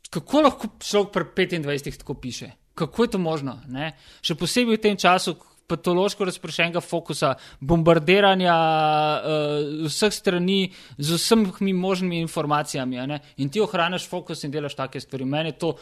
kako 0.10 0.42
lahko 0.42 0.68
človek 0.80 1.12
pri 1.36 1.48
25 1.48 1.98
tako 1.98 2.14
piše? 2.14 2.52
Kako 2.76 3.04
je 3.04 3.10
to 3.10 3.18
možno? 3.18 3.60
Ne? 3.68 3.92
Še 4.22 4.36
posebej 4.36 4.78
v 4.78 4.82
tem 4.82 4.98
času 4.98 5.36
patološko 5.74 6.30
razprošenega 6.30 6.82
fokusa, 6.82 7.34
bombardiranja 7.60 8.54
uh, 8.54 9.90
vseh 9.90 10.14
strani 10.14 10.62
z 10.98 11.18
vsemi 11.20 11.74
možnimi 11.74 12.22
informacijami. 12.22 13.08
ne. 13.08 13.20
In 13.38 13.50
ti 13.50 13.62
ohraniš 13.62 14.08
fokus 14.10 14.44
in 14.44 14.52
delaš 14.52 14.76
take 14.76 15.00
stvari. 15.00 15.26
Meni 15.26 15.54
je 15.54 15.60
to 15.66 15.76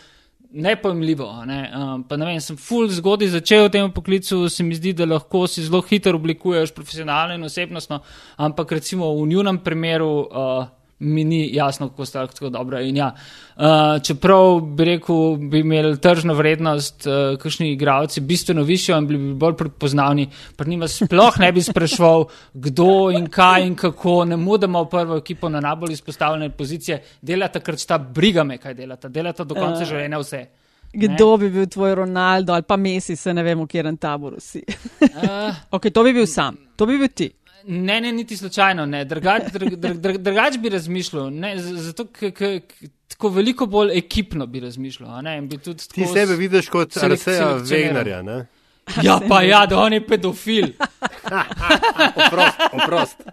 nepojmljivo. 0.51 1.45
Ne? 1.45 1.71
Um, 1.75 2.03
pa 2.03 2.17
ne 2.17 2.25
vem, 2.25 2.41
sem 2.41 2.57
full 2.57 2.89
zgodaj 2.91 3.31
začel 3.37 3.67
v 3.67 3.71
tem 3.71 3.91
poklicu, 3.93 4.43
se 4.49 4.63
mi 4.63 4.75
zdi, 4.75 4.93
da 4.93 5.07
lahko 5.07 5.45
si 5.47 5.63
zelo 5.63 5.81
hitro 5.87 6.17
oblikuješ 6.19 6.73
profesionalno 6.75 7.37
in 7.37 7.47
osebnostno, 7.47 8.01
ampak 8.37 8.71
recimo 8.79 9.13
v 9.15 9.27
njunem 9.31 9.63
primeru. 9.63 10.13
Uh, 10.27 10.77
Mi 11.01 11.23
ni 11.23 11.49
jasno, 11.55 11.89
kako 11.89 12.05
sta 12.05 12.27
tako 12.27 12.49
dobra. 12.49 12.81
In 12.81 12.97
Ja, 12.97 13.07
uh, 13.55 14.01
čeprav 14.03 14.59
bi 14.61 14.85
rekel, 14.85 15.35
bi 15.49 15.59
imeli 15.59 15.97
tržno 15.97 16.33
vrednost, 16.37 17.07
uh, 17.07 17.39
kakšni 17.41 17.71
igravci, 17.73 18.21
bistveno 18.21 18.63
višjo 18.63 18.97
in 18.97 19.07
bili 19.07 19.19
bi 19.19 19.33
bolj 19.33 19.55
prepoznavni, 19.57 20.27
pa 20.55 20.65
njima 20.65 20.87
sploh 20.87 21.39
ne 21.39 21.51
bi 21.51 21.61
sprašval, 21.61 22.25
kdo 22.65 23.09
in 23.17 23.29
kaj 23.33 23.67
in 23.67 23.75
kako, 23.75 24.25
ne 24.25 24.37
mudamo 24.37 24.85
prvo 24.85 25.17
ekipo 25.17 25.49
na 25.49 25.59
najbolj 25.59 25.93
izpostavljene 25.93 26.49
pozicije, 26.49 27.01
delata, 27.21 27.59
ker 27.59 27.77
sta 27.77 27.97
briga 27.97 28.43
me, 28.43 28.57
kaj 28.57 28.73
delata, 28.73 29.09
delata 29.09 29.43
do 29.43 29.55
konca 29.55 29.81
Eh. 29.81 29.85
življenja 29.85 30.19
vse. 30.19 30.45
Kdo 30.93 31.37
bi 31.37 31.49
bil 31.49 31.65
tvoj 31.71 31.95
Ronaldo 31.95 32.53
ali 32.53 32.63
pa 32.67 32.75
Messi, 32.77 33.15
se 33.15 33.33
ne 33.33 33.43
vem, 33.43 33.59
v 33.59 33.67
katerem 33.67 33.97
taboru 33.97 34.39
si. 34.39 34.61
Uh, 35.01 35.55
ok, 35.75 35.89
to 35.89 36.03
bi 36.03 36.13
bil 36.13 36.27
sam, 36.27 36.57
to 36.75 36.85
bi 36.85 36.97
bil 36.99 37.07
ti. 37.15 37.31
Ne, 37.67 38.01
ne, 38.01 38.11
niti 38.11 38.37
slučajno 38.37 38.85
ne. 38.85 39.05
Drugač 39.05 39.51
drug, 39.53 39.75
drug, 39.75 39.97
drug, 39.97 40.17
drugač 40.17 40.57
bi 40.57 40.69
razmišljal, 40.69 41.29
ne, 41.33 41.55
zato 41.59 42.07
ker 42.07 42.61
tako 43.07 43.29
veliko 43.29 43.65
bolj 43.65 43.97
ekipno 43.97 44.47
bi 44.47 44.59
razmišljal. 44.59 45.21
Ne, 45.23 45.41
bi 45.41 45.57
Ti 45.57 46.07
sebe 46.13 46.35
vidiš 46.35 46.69
kot 46.69 46.97
Arseja. 46.97 47.55
Wegnarja, 47.57 48.21
ne? 48.21 48.45
Ja, 49.03 49.19
pa 49.29 49.41
ja, 49.41 49.65
da 49.65 49.79
on 49.79 49.93
je 49.93 50.07
pedofil. 50.07 50.67
Oprost, 52.25 52.57
oprost. 52.71 53.17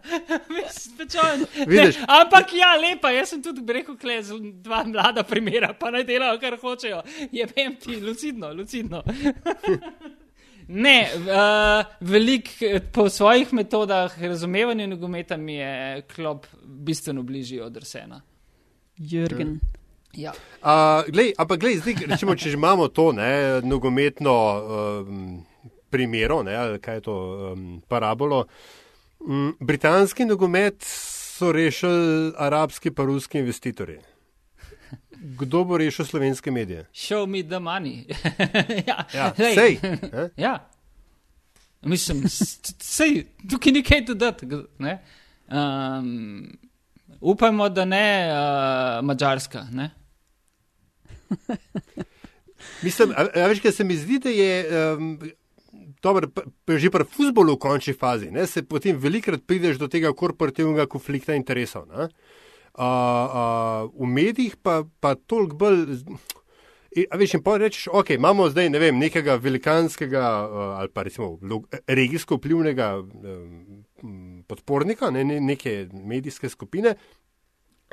Ne, 1.67 1.93
ampak 2.09 2.53
ja, 2.53 2.75
lepa, 2.77 3.11
jaz 3.11 3.31
sem 3.33 3.43
tudi 3.43 3.63
rekel, 3.73 3.97
kle, 3.97 4.19
dva 4.63 4.83
mlada 4.85 5.23
primera, 5.25 5.73
pa 5.79 5.91
naj 5.95 6.05
delajo, 6.05 6.37
kar 6.43 6.59
hočejo. 6.61 7.01
Je 7.33 7.47
vem 7.57 7.77
ti, 7.81 7.97
lucidno, 8.01 8.53
lucidno. 8.53 9.03
Ne, 10.69 11.09
uh, 11.17 11.85
velik 12.01 12.51
eh, 12.63 12.81
po 12.93 13.09
svojih 13.09 13.53
metodah 13.53 14.23
razumevanja 14.23 14.87
nogometa 14.87 15.37
mi 15.37 15.55
je 15.55 16.03
klop 16.15 16.47
bistveno 16.65 17.23
bližji 17.23 17.61
od 17.61 17.77
Arsena. 17.77 18.23
Jürgen. 18.99 19.59
Ja. 20.13 20.33
Uh, 20.63 21.13
glej, 21.13 21.33
ampak 21.39 21.61
glej, 21.61 21.79
zdaj, 21.79 21.95
recimo, 22.09 22.35
če 22.35 22.51
že 22.51 22.57
imamo 22.59 22.89
to 22.89 23.13
ne, 23.13 23.61
nogometno 23.63 24.35
um, 24.35 25.45
primero, 25.91 26.43
ne, 26.43 26.57
ali 26.57 26.81
kaj 26.81 26.95
je 26.95 27.01
to 27.01 27.17
um, 27.17 27.81
parabolo. 27.89 28.45
Um, 29.21 29.57
britanski 29.61 30.25
nogomet 30.25 30.85
so 30.85 31.53
rešili 31.53 32.33
arabski 32.37 32.91
pa 32.91 33.05
ruski 33.05 33.39
investitorji. 33.39 33.99
Kdo 35.39 35.65
bo 35.65 35.79
rešil 35.79 36.05
slovenske 36.05 36.51
medije? 36.51 36.87
Show 36.95 37.27
me 37.27 37.43
the 37.43 37.59
money. 37.59 38.05
ja, 38.89 39.05
Ja, 39.15 39.33
glej, 39.37 39.55
sej, 39.55 39.79
ne? 39.83 40.29
Ja. 40.37 40.69
Mislim, 41.83 42.23
sej, 42.27 43.25
tukaj 43.51 43.73
ni 43.73 43.83
kaj 43.83 44.01
dodati. 44.03 44.47
Um, 45.49 46.59
upajmo, 47.21 47.69
da 47.69 47.85
ne 47.85 48.05
uh, 48.27 49.05
Mačarska. 49.05 49.67
Ne? 49.73 49.91
Mislim, 52.83 53.11
a, 53.11 53.27
a 53.35 53.47
veš, 53.47 53.61
kaj 53.61 53.73
se 53.73 53.85
mi 53.85 53.97
zdi, 53.97 54.19
da 54.19 54.31
je 54.31 54.53
um, 54.97 55.19
p- 56.67 56.79
že 56.79 56.91
pri 56.91 57.05
futbolu 57.07 57.55
v 57.55 57.59
končni 57.59 57.95
fazi, 57.95 58.31
ne, 58.31 58.47
se 58.47 58.63
potem 58.63 58.99
velikrat 58.99 59.43
prideš 59.47 59.79
do 59.79 59.89
tega 59.89 60.13
korporativnega 60.13 60.87
konflikta 60.87 61.35
interesov. 61.35 61.87
Ne. 61.89 62.09
Uh, 62.79 62.85
uh, 62.85 63.91
v 63.91 64.07
medijih 64.07 64.57
pa, 64.63 64.85
pa 65.01 65.17
toliko 65.19 65.57
bolj. 65.59 65.99
A 67.11 67.19
veš, 67.19 67.35
in 67.35 67.43
pa 67.43 67.57
rečeš, 67.59 67.89
ok, 67.91 68.15
imamo 68.15 68.47
zdaj 68.53 68.71
ne 68.71 68.79
vem, 68.79 68.99
nekega 68.99 69.35
velikanskega 69.43 70.23
ali 70.79 70.91
pa 70.95 71.03
recimo 71.03 71.37
regijsko 71.87 72.39
vplivnega 72.39 72.89
podpornika, 74.49 75.11
ne, 75.11 75.25
neke 75.25 75.89
medijske 75.93 76.49
skupine, 76.49 76.95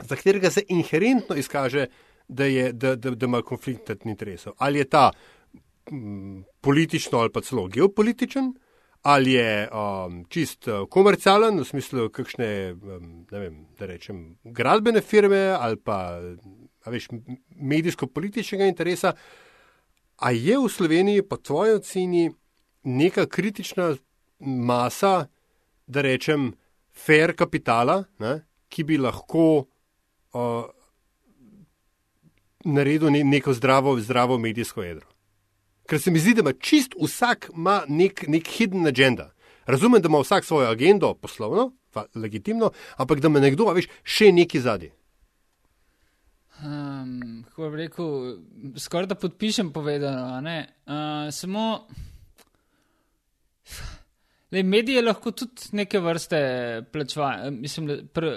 za 0.01 0.15
katerega 0.15 0.49
se 0.53 0.63
inherentno 0.69 1.36
izkaže, 1.36 1.88
da, 2.27 2.45
je, 2.45 2.71
da, 2.73 2.95
da, 2.95 3.11
da 3.11 3.25
ima 3.25 3.41
konflikt 3.41 3.91
interesov. 4.05 4.53
Ali 4.57 4.79
je 4.79 4.89
ta 4.89 5.11
m, 5.91 6.43
politično 6.61 7.19
ali 7.19 7.33
pa 7.33 7.41
celo 7.41 7.67
geopolitičen, 7.67 8.53
ali 9.06 9.32
je 9.32 9.70
um, 9.70 10.24
čist 10.30 10.68
uh, 10.68 10.88
komercialen, 10.89 11.60
v 11.62 11.66
smislu 11.68 12.08
kakšne, 12.10 12.47
um, 12.74 13.10
ne 13.30 13.39
vem, 13.39 13.60
da 13.78 13.86
rečem, 13.86 14.24
gradbene 14.43 15.03
firme 15.06 15.51
ali 15.53 15.78
pa 15.78 16.18
veš, 16.89 17.12
medijsko-političnega 17.53 18.66
interesa. 18.66 19.14
A 20.18 20.32
je 20.34 20.58
v 20.58 20.72
Sloveniji, 20.72 21.28
po 21.30 21.38
tvoji 21.38 21.78
oceni, 21.78 22.24
neka 22.84 23.28
kritična 23.30 23.93
masa, 24.39 25.28
da 25.86 26.01
rečem, 26.01 26.56
fair 26.89 27.36
kapitala, 27.38 28.03
ne, 28.20 28.39
ki 28.74 28.89
bi 28.89 28.97
lahko 28.97 29.68
uh, 30.34 30.66
naredil 32.66 33.14
ne, 33.14 33.22
neko 33.24 33.53
zdravo, 33.53 33.99
zdravo 34.01 34.41
medijsko 34.41 34.82
jedro. 34.82 35.14
Ker 35.86 36.01
se 36.01 36.11
mi 36.11 36.19
zdi, 36.19 36.33
da 36.33 36.41
ima 36.41 36.53
čist 36.53 36.95
vsak 37.01 37.49
ima 37.53 37.83
nek, 37.88 38.25
nek 38.27 38.47
hidden 38.57 38.88
agenda. 38.88 39.31
Razumem, 39.65 40.01
da 40.01 40.09
ima 40.09 40.19
vsak 40.19 40.45
svojo 40.45 40.69
agendo 40.69 41.13
poslovno, 41.13 41.71
fa, 41.93 42.05
legitimno, 42.15 42.71
ampak 42.97 43.19
da 43.19 43.27
ima 43.27 43.39
nekdo, 43.39 43.69
a 43.69 43.73
veš, 43.77 43.89
še 44.03 44.31
neki 44.33 44.61
zadnji. 44.61 44.91
Um, 46.63 47.43
kako 47.49 47.69
bi 47.69 47.77
rekel, 47.77 48.11
skoraj 48.79 49.09
da 49.11 49.15
podpišem 49.19 49.73
povedano. 49.73 50.39
Uh, 50.39 51.31
samo. 51.31 51.88
Le, 54.51 54.63
medije 54.63 55.01
lahko 55.01 55.31
tudi 55.31 55.75
neke 55.75 55.99
vrste 55.99 56.39
plačevajo. 56.91 57.51
Mislim, 57.51 57.88
da 57.88 57.97
pr, 58.13 58.29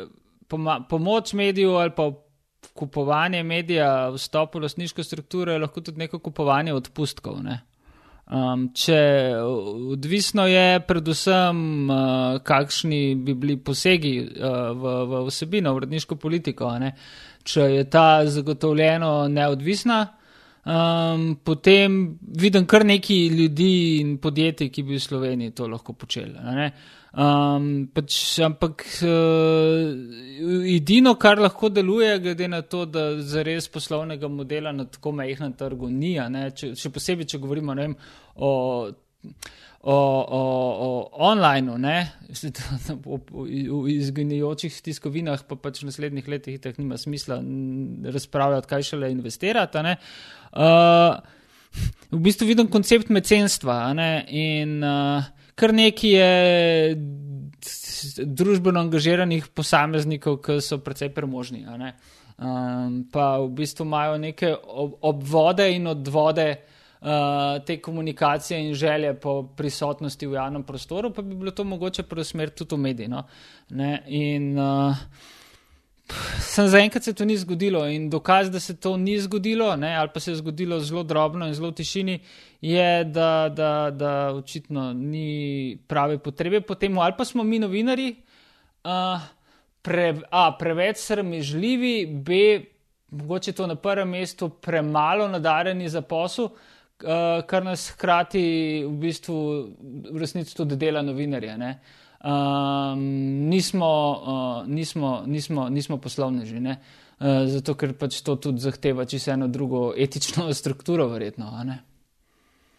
poma, 0.49 0.81
pomoč 0.89 1.33
mediju 1.33 1.77
ali 1.79 1.93
pa 1.97 2.11
kupovanje 2.75 3.43
medija, 3.43 4.11
vstop 4.15 4.55
v 4.55 4.65
lastniško 4.67 5.03
strukturo 5.05 5.53
je 5.53 5.59
lahko 5.59 5.81
tudi 5.81 5.99
neko 5.99 6.19
kupovanje 6.19 6.75
odpustkov. 6.75 7.43
Ne? 7.43 7.61
Um, 8.29 8.67
če 8.77 8.99
odvisno 9.95 10.45
je 10.47 10.81
predvsem, 10.85 11.61
uh, 11.89 12.41
kakšni 12.45 13.15
bi 13.15 13.35
bili 13.35 13.57
posegi 13.57 14.19
uh, 14.21 14.69
v, 14.77 14.93
v 15.09 15.23
vsebino, 15.31 15.73
v 15.73 15.81
uredniško 15.81 16.19
politiko. 16.21 16.75
Če 17.49 17.71
je 17.73 17.87
ta 17.89 18.27
zagotovljeno 18.29 19.29
neodvisna, 19.33 20.03
um, 20.69 21.27
potem 21.45 21.99
vidim 22.21 22.67
kar 22.69 22.85
nekaj 22.85 23.27
ljudi 23.33 23.73
in 24.03 24.17
podjetij, 24.23 24.71
ki 24.71 24.85
bi 24.85 24.97
v 24.99 25.03
Sloveniji 25.03 25.57
to 25.57 25.67
lahko 25.67 25.97
počeli. 25.97 26.37
Um, 27.19 27.89
pač, 27.95 28.15
ampak 28.45 28.85
uh, 29.03 29.89
edino, 30.69 31.15
kar 31.17 31.41
lahko 31.41 31.71
deluje, 31.73 32.19
glede 32.21 32.49
na 32.53 32.61
to, 32.63 32.85
da 32.85 33.15
za 33.25 33.43
res 33.47 33.69
poslovnega 33.73 34.29
modela 34.29 34.75
na 34.77 34.85
tako 34.85 35.15
majhnem 35.17 35.57
trgu 35.57 35.89
ni, 35.89 36.15
če, 36.55 36.75
še 36.77 36.93
posebej, 36.93 37.31
če 37.33 37.41
govorimo 37.41 37.75
vem, 37.79 37.97
o, 38.37 38.51
o, 39.81 39.97
o, 39.97 40.43
o 40.85 40.91
online, 41.31 41.79
v 42.29 43.83
izginjajočih 43.97 44.77
tiskovinah, 44.91 45.47
pa 45.49 45.57
pač 45.57 45.81
v 45.83 45.89
naslednjih 45.89 46.29
letih 46.29 46.61
tako 46.61 46.85
nima 46.85 47.01
smisla 47.01 47.41
razpravljati, 48.13 48.69
kaj 48.69 48.89
šele 48.93 49.11
investirati. 49.17 49.97
Uh, 50.59 51.15
v 52.11 52.19
bistvu 52.25 52.49
vidim 52.49 52.71
koncept 52.73 53.13
mecenstva 53.15 53.93
in 54.27 54.81
uh, 54.83 55.23
kar 55.55 55.75
nekaj 55.75 56.11
je 56.11 56.97
družbeno 58.27 58.81
angažiranih 58.81 59.49
posameznikov, 59.55 60.41
ki 60.43 60.59
so 60.65 60.81
precej 60.83 61.13
premožni. 61.15 61.65
Um, 61.67 63.05
pa 63.13 63.39
v 63.43 63.49
bistvu 63.59 63.87
imajo 63.87 64.19
neke 64.23 64.53
obvode 64.55 65.67
in 65.75 65.87
odvode 65.91 66.47
uh, 66.55 67.59
te 67.67 67.81
komunikacije 67.83 68.61
in 68.69 68.75
želje 68.75 69.15
po 69.21 69.43
prisotnosti 69.57 70.27
v 70.27 70.39
javnem 70.39 70.63
prostoru, 70.63 71.11
pa 71.15 71.23
bi 71.23 71.35
bilo 71.35 71.51
to 71.51 71.65
mogoče 71.65 72.03
preusmeriti 72.03 72.65
tudi 72.65 72.75
v 72.75 72.85
medije. 72.87 73.09
No? 73.09 73.25
In 74.07 74.59
uh, 74.59 74.97
sem 76.41 76.69
zaenkrat 76.69 77.05
se 77.05 77.13
to 77.13 77.25
ni 77.25 77.37
zgodilo 77.37 77.85
in 77.87 78.09
dokaz, 78.11 78.51
da 78.51 78.61
se 78.61 78.77
to 78.77 78.97
ni 78.97 79.19
zgodilo, 79.21 79.77
ne, 79.77 79.95
ali 79.97 80.11
pa 80.15 80.21
se 80.21 80.31
je 80.31 80.37
zgodilo 80.37 80.81
zelo 80.81 81.03
drobno 81.03 81.47
in 81.47 81.55
zelo 81.55 81.71
v 81.71 81.75
tišini, 81.81 82.19
je, 82.61 83.05
da, 83.05 83.49
da, 83.49 83.91
da 83.91 84.13
očitno 84.35 84.93
ni 84.93 85.79
prave 85.87 86.19
potrebe 86.19 86.61
po 86.61 86.75
tem, 86.75 86.99
ali 86.99 87.15
pa 87.19 87.25
smo 87.25 87.45
mi 87.45 87.59
novinari 87.59 88.15
uh, 88.85 89.21
pre, 89.83 90.15
a, 90.31 90.51
preveč 90.59 91.05
srmežljivi, 91.05 92.07
b, 92.07 92.41
mogoče 93.11 93.53
to 93.53 93.67
na 93.67 93.77
prvem 93.77 94.09
mestu 94.09 94.49
premalo 94.49 95.29
nadarjeni 95.29 95.89
za 95.89 96.03
posel. 96.03 96.51
Uh, 96.99 97.45
kar 97.47 97.63
nas 97.63 97.93
hkrati 97.95 98.41
v 98.83 98.91
bistvu 98.99 99.35
v 100.11 100.19
resnici 100.19 100.57
tudi 100.57 100.75
dela 100.77 100.99
novinarja. 101.03 101.55
Uh, 101.55 101.77
um, 102.25 103.01
nismo, 103.49 103.91
uh, 104.63 104.69
nismo, 104.69 105.23
nismo, 105.27 105.69
nismo 105.69 105.99
poslovneži. 105.99 106.57
Uh, 106.59 106.75
zato, 107.47 107.75
ker 107.75 107.95
pač 107.99 108.23
to 108.23 108.37
tudi 108.37 108.63
zahteva 108.63 109.05
čisto 109.05 109.33
eno 109.35 109.49
drugo 109.49 109.93
etično 109.97 110.53
strukturo, 110.61 111.09
verjetno. 111.09 111.51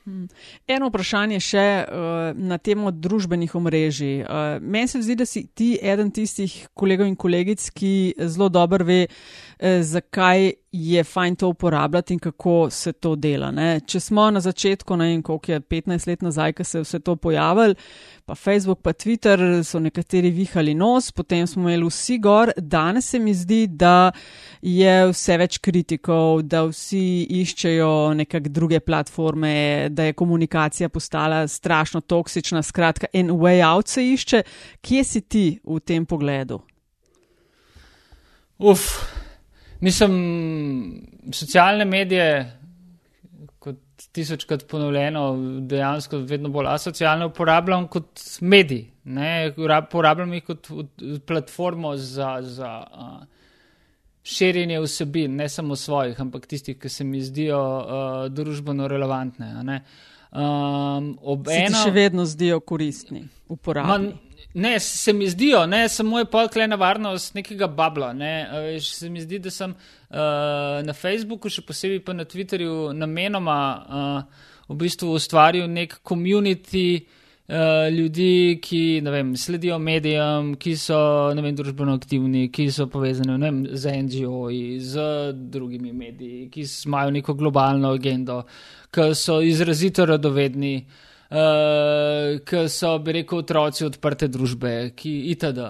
Hmm. 0.10 0.28
Eno 0.68 0.88
vprašanje 0.90 1.40
še 1.44 1.66
uh, 1.86 2.38
na 2.38 2.58
temo 2.58 2.92
družbenih 2.92 3.52
omrežij. 3.56 4.24
Uh, 4.24 4.58
meni 4.62 4.88
se 4.88 5.02
zdi, 5.04 5.18
da 5.20 5.28
si 5.28 5.44
ti 5.54 5.74
eden 5.82 6.10
tistih 6.16 6.56
kolegov 6.74 7.10
in 7.10 7.18
kolegic, 7.20 7.68
ki 7.76 7.92
zelo 8.18 8.50
dobro 8.50 8.88
ve, 8.88 9.04
uh, 9.10 9.84
zakaj 9.86 10.54
je 10.72 11.04
fajn 11.04 11.36
to 11.36 11.48
uporabljati 11.48 12.14
in 12.14 12.20
kako 12.20 12.70
se 12.70 12.94
to 12.94 13.16
dela. 13.16 13.52
Ne? 13.52 13.80
Če 13.80 14.00
smo 14.00 14.28
na 14.32 14.40
začetku, 14.40 14.96
ne 14.96 15.08
vem, 15.08 15.22
koliko 15.24 15.52
je 15.52 15.62
15 15.62 16.08
let 16.08 16.22
nazaj, 16.22 16.54
ko 16.54 16.64
se 16.64 16.78
je 16.78 16.84
vse 16.84 17.00
to 17.00 17.16
pojavilo, 17.16 17.74
pa 18.26 18.36
Facebook, 18.36 18.82
pa 18.82 18.94
Twitter 18.94 19.64
so 19.64 19.80
nekateri 19.80 20.30
vihali 20.30 20.76
nos, 20.78 21.12
potem 21.12 21.48
smo 21.48 21.64
imeli 21.64 21.88
vsi 21.90 22.18
gor. 22.22 22.52
Danes 22.58 23.10
se 23.10 23.20
mi 23.20 23.34
zdi, 23.34 23.68
da 23.68 24.12
je 24.62 25.08
vse 25.10 25.38
več 25.42 25.58
kritikov, 25.58 26.44
da 26.46 26.64
vsi 26.70 27.26
iščejo 27.42 28.14
nekakšne 28.22 28.54
druge 28.54 28.80
platforme, 28.80 29.90
da 29.90 30.06
je 30.06 30.14
komunikacija 30.14 30.90
postala 30.90 31.48
strašno 31.48 32.02
toksična. 32.02 32.62
Skratka, 32.64 33.08
en 33.14 33.32
way 33.42 33.64
out 33.66 33.88
se 33.88 34.06
išče. 34.06 34.44
Kje 34.82 35.04
si 35.04 35.22
ti 35.22 35.46
v 35.64 35.80
tem 35.80 36.06
pogledu? 36.06 36.62
Uf. 38.60 39.19
Mislim, 39.80 40.14
socialne 41.34 41.86
medije, 41.86 42.60
kot 43.60 43.78
tisočkrat 44.12 44.68
ponovljeno, 44.68 45.38
dejansko 45.62 46.18
vedno 46.18 46.50
bolj 46.50 46.68
asocialno 46.68 47.28
uporabljam 47.28 47.88
kot 47.88 48.20
medij. 48.42 48.86
Ne? 49.04 49.54
Uporabljam 49.88 50.34
jih 50.34 50.44
kot 50.44 50.68
platformo 51.26 51.96
za, 51.98 52.38
za 52.42 52.84
uh, 52.92 53.28
širjenje 54.24 54.80
vsebin, 54.80 55.36
ne 55.36 55.50
samo 55.50 55.76
svojih, 55.76 56.22
ampak 56.22 56.46
tistih, 56.46 56.78
ki 56.80 56.90
se 56.90 57.04
mi 57.04 57.22
zdijo 57.22 57.60
uh, 57.60 58.32
družbeno 58.34 58.88
relevantne. 58.88 59.82
Um, 60.32 61.16
se 61.48 61.62
eno... 61.66 61.84
še 61.84 61.92
vedno 61.92 62.26
zdijo 62.26 62.60
koristni, 62.60 63.24
uporabni. 63.48 63.90
Man, 63.90 64.12
Ne, 64.54 64.80
se 64.80 65.14
mi 65.14 65.30
zdijo, 65.30 65.66
ne, 65.66 65.90
samo 65.90 66.20
je 66.20 66.26
pa 66.26 66.48
klena 66.48 66.76
varnost 66.76 67.36
nekega 67.36 67.68
babla. 67.68 68.14
Ne. 68.14 68.48
Se 68.82 69.10
mi 69.10 69.22
zdi, 69.22 69.40
da 69.40 69.52
sem 69.52 69.72
uh, 69.72 70.18
na 70.84 70.94
Facebooku, 70.94 71.52
še 71.54 71.62
posebej 71.62 72.02
pa 72.06 72.16
na 72.18 72.26
Twitterju, 72.26 72.90
namenoma 72.98 73.60
uh, 73.78 74.48
v 74.70 74.78
bistvu 74.82 75.12
ustvaril 75.14 75.68
nek 75.70 76.00
komunity 76.02 76.86
uh, 76.98 77.86
ljudi, 77.94 78.58
ki 78.64 78.82
vem, 79.06 79.36
sledijo 79.38 79.78
medijem, 79.78 80.56
ki 80.58 80.74
so 80.82 80.98
vem, 81.38 81.52
družbeno 81.54 81.94
aktivni, 82.02 82.48
ki 82.50 82.72
so 82.74 82.88
povezani 82.90 83.38
vem, 83.44 83.60
z 83.70 83.94
NGO-ji, 84.08 84.80
z 84.82 85.06
drugimi 85.46 85.94
mediji, 85.94 86.48
ki 86.50 86.66
imajo 86.90 87.14
neko 87.20 87.38
globalno 87.38 87.94
agendo, 88.00 88.42
ki 88.90 89.12
so 89.14 89.38
izrazito 89.46 90.10
radovedni 90.10 90.74
uh, 90.82 91.06
eh, 91.30 92.40
ki 92.46 92.66
so, 92.68 92.98
bi 93.00 93.20
rekel, 93.20 93.44
otroci 93.44 93.86
odprte 93.86 94.28
družbe, 94.28 94.92
ki 94.96 95.16
itd. 95.34 95.70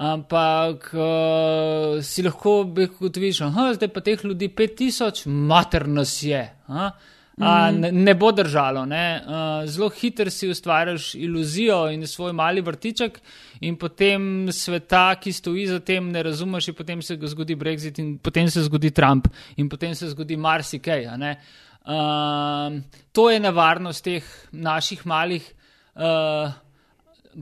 Ampak 0.00 0.94
uh, 0.96 1.98
si 2.00 2.22
lahko 2.24 2.62
bi 2.64 2.86
ugotoviš, 2.88 3.42
da 3.52 3.84
je 3.84 3.88
pa 3.92 4.00
teh 4.00 4.22
ljudi 4.24 4.48
5000, 4.48 5.26
mater 5.28 5.84
nas 5.88 6.14
je. 6.22 6.40
A? 6.68 6.86
A, 7.40 7.70
mhm. 7.70 7.80
ne, 7.80 7.92
ne 7.92 8.14
bo 8.14 8.32
držalo. 8.32 8.86
Ne? 8.88 9.20
Uh, 9.20 9.68
zelo 9.68 9.88
hitro 9.88 10.30
si 10.30 10.48
ustvarjaš 10.48 11.14
iluzijo 11.14 11.90
in 11.92 12.06
svoj 12.06 12.32
mali 12.32 12.60
vrtiček, 12.60 13.20
in 13.60 13.76
potem 13.76 14.48
sveta, 14.52 15.14
ki 15.20 15.32
stoji 15.32 15.66
za 15.66 15.80
tem, 15.80 16.08
ne 16.12 16.22
razumeš, 16.22 16.68
in 16.68 16.74
potem 16.74 17.02
se 17.02 17.18
zgodi 17.20 17.56
Brexit, 17.56 17.98
in 17.98 18.18
potem 18.18 18.50
se 18.50 18.62
zgodi 18.62 18.90
Trump, 18.90 19.28
in 19.56 19.68
potem 19.68 19.94
se 19.94 20.08
zgodi 20.08 20.36
marsikaj. 20.36 21.08
Um, 21.80 22.82
to 23.12 23.30
je 23.30 23.40
nevarnost 23.40 24.04
teh 24.04 24.24
naših 24.52 25.06
malih, 25.06 25.46
uh, 25.96 26.52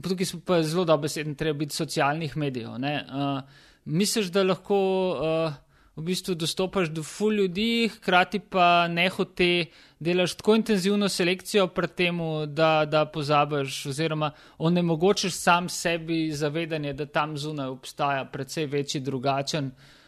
tukaj 0.01 0.25
smo 0.25 0.39
pa 0.45 0.61
zelo 0.63 0.85
dobesedni, 0.87 1.35
treba 1.35 1.57
biti 1.59 1.75
socialnih 1.75 2.37
medijev. 2.37 2.69
Uh, 2.71 3.41
misliš, 3.85 4.31
da 4.31 4.43
lahko 4.43 4.79
uh, 5.11 5.53
v 5.99 6.05
bistvu 6.07 6.37
dostopaš 6.39 6.87
do 6.87 7.03
ful 7.03 7.35
ljudi, 7.35 7.91
hkrati 7.97 8.39
pa 8.39 8.87
ne 8.87 9.09
hote 9.09 9.65
delaš 9.99 10.37
tako 10.39 10.55
intenzivno 10.55 11.09
selekcijo 11.09 11.67
pred 11.67 11.93
tem, 11.95 12.23
da, 12.47 12.85
da 12.87 13.05
pozabiš 13.05 13.85
oziroma 13.91 14.31
onemogočiš 14.57 15.35
sam 15.35 15.69
sebi 15.69 16.31
zavedanje, 16.31 16.93
da 16.93 17.05
tam 17.05 17.37
zunaj 17.37 17.67
obstaja 17.67 18.25
precej 18.25 18.65
večji 18.65 19.01
drugačen. 19.01 19.65
Uh, 19.65 19.98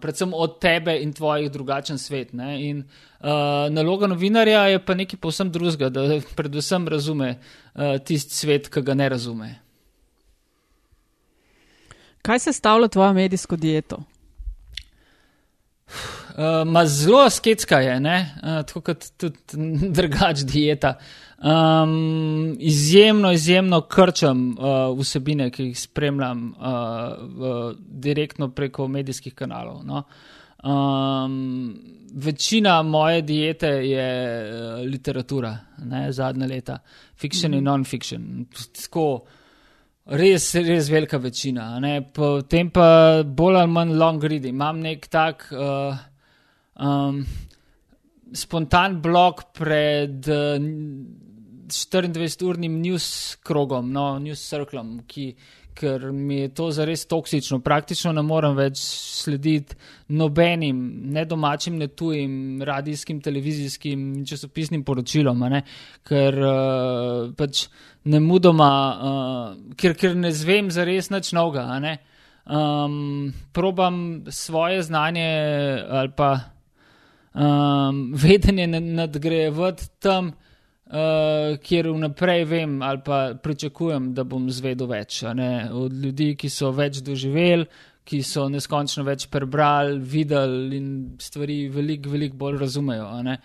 predvsem 0.00 0.34
od 0.34 0.60
tebe 0.60 0.94
in 1.02 1.12
tvojih 1.12 1.50
drugačen 1.50 1.98
svet. 1.98 2.30
In, 2.32 2.84
uh, 3.20 3.26
naloga 3.70 4.06
novinarja 4.06 4.66
je 4.66 4.84
pa 4.84 4.94
nekaj 4.94 5.18
povsem 5.20 5.50
drugega, 5.50 5.88
da 5.88 6.20
predvsem 6.38 6.88
razume 6.88 7.34
uh, 7.74 7.98
tisti 8.04 8.34
svet, 8.34 8.68
ki 8.68 8.82
ga 8.82 8.94
ne 8.94 9.08
razume. 9.08 9.50
Kaj 12.22 12.38
se 12.38 12.52
stavlja 12.52 12.88
tvojo 12.88 13.12
medijsko 13.12 13.56
dieto? 13.56 14.02
Uh, 16.32 16.86
zelo 16.86 17.30
sketska 17.30 17.80
je, 17.80 17.98
uh, 17.98 18.62
tako 18.66 18.80
kot 18.80 19.10
tudi 19.16 19.38
drugač 19.90 20.46
dieta. 20.46 20.94
Um, 21.42 22.56
izjemno, 22.58 23.32
izjemno 23.32 23.80
krčam 23.80 24.50
uh, 24.58 24.98
vsebine, 24.98 25.50
ki 25.50 25.64
jih 25.64 25.78
spremljam 25.80 26.44
uh, 26.52 26.68
v, 27.18 27.74
direktno 27.78 28.52
preko 28.54 28.86
medijskih 28.88 29.34
kanalov. 29.34 29.80
No. 29.84 30.04
Um, 30.62 31.74
večina 32.14 32.82
moje 32.82 33.22
diete 33.22 33.66
je 33.66 34.06
literatura, 34.86 35.56
ne, 35.84 36.12
zadnje 36.12 36.46
leta, 36.46 36.78
fiction 37.16 37.50
mm 37.50 37.54
-hmm. 37.54 37.58
in 37.58 37.64
non-fiction. 37.64 38.46
Tako, 38.82 39.24
res, 40.06 40.54
res 40.54 40.88
velika 40.88 41.16
večina. 41.16 41.80
Potem 42.14 42.70
pa 42.70 43.22
bolj 43.26 43.56
ali 43.56 43.70
manj 43.70 43.92
long 43.92 44.24
read. 44.24 44.44
Imam 44.44 44.80
nek 44.80 45.06
tak 45.06 45.52
uh, 45.52 45.96
um, 46.86 47.26
spontan 48.32 49.00
blog 49.02 49.42
pred 49.52 50.28
uh, 50.28 50.62
24-urnim 51.72 52.80
news 52.82 53.08
krogom, 53.44 53.90
no, 53.92 54.18
news 54.22 54.42
circlom, 54.48 55.00
ki 55.08 55.32
ker 55.74 56.10
mi 56.12 56.36
je 56.42 56.48
to 56.54 56.70
zares 56.70 57.06
toksično. 57.06 57.60
Praktično 57.64 58.12
ne 58.12 58.22
morem 58.22 58.56
več 58.56 58.80
slediti 59.22 59.76
nobenim, 60.12 60.78
ne 61.14 61.24
domačim, 61.28 61.78
ne 61.80 61.88
tujim, 61.88 62.62
radijskim, 62.66 63.20
televizijskim 63.24 64.04
in 64.18 64.26
časopisnim 64.28 64.84
poročilom, 64.84 65.44
ne? 65.52 65.62
ker 66.08 66.38
uh, 66.38 67.32
pač 67.38 67.66
ne 68.12 68.20
mudoma, 68.20 68.70
uh, 68.92 69.74
ker, 69.78 69.96
ker 69.98 70.16
ne 70.18 70.32
zvem 70.34 70.70
zares 70.74 71.10
nič 71.12 71.32
novega. 71.36 71.80
Um, 72.42 73.32
probam 73.54 74.24
svoje 74.28 74.82
znanje 74.82 75.28
ali 75.88 76.10
pa 76.16 76.32
um, 77.34 78.08
vedenje 78.18 78.66
nadgrajevati 78.66 79.88
tam 80.02 80.32
uh, 80.92 81.56
kjer 81.62 81.88
vnaprej 81.90 82.44
vem 82.44 82.82
ali 82.82 83.00
pa 83.04 83.34
pričakujem, 83.42 84.12
da 84.14 84.24
bom 84.24 84.50
zvedel 84.50 84.90
več 84.90 85.22
od 85.24 85.92
ljudi, 85.92 86.34
ki 86.36 86.50
so 86.52 86.72
več 86.76 87.00
doživeli, 87.04 87.66
ki 88.04 88.22
so 88.26 88.48
neskončno 88.50 89.04
več 89.06 89.28
prebrali, 89.30 89.98
videli 89.98 90.76
in 90.76 90.88
stvari 91.22 91.68
veliko, 91.70 92.10
veliko 92.10 92.36
bolj 92.36 92.58
razumejo. 92.60 93.08
Ne? 93.22 93.38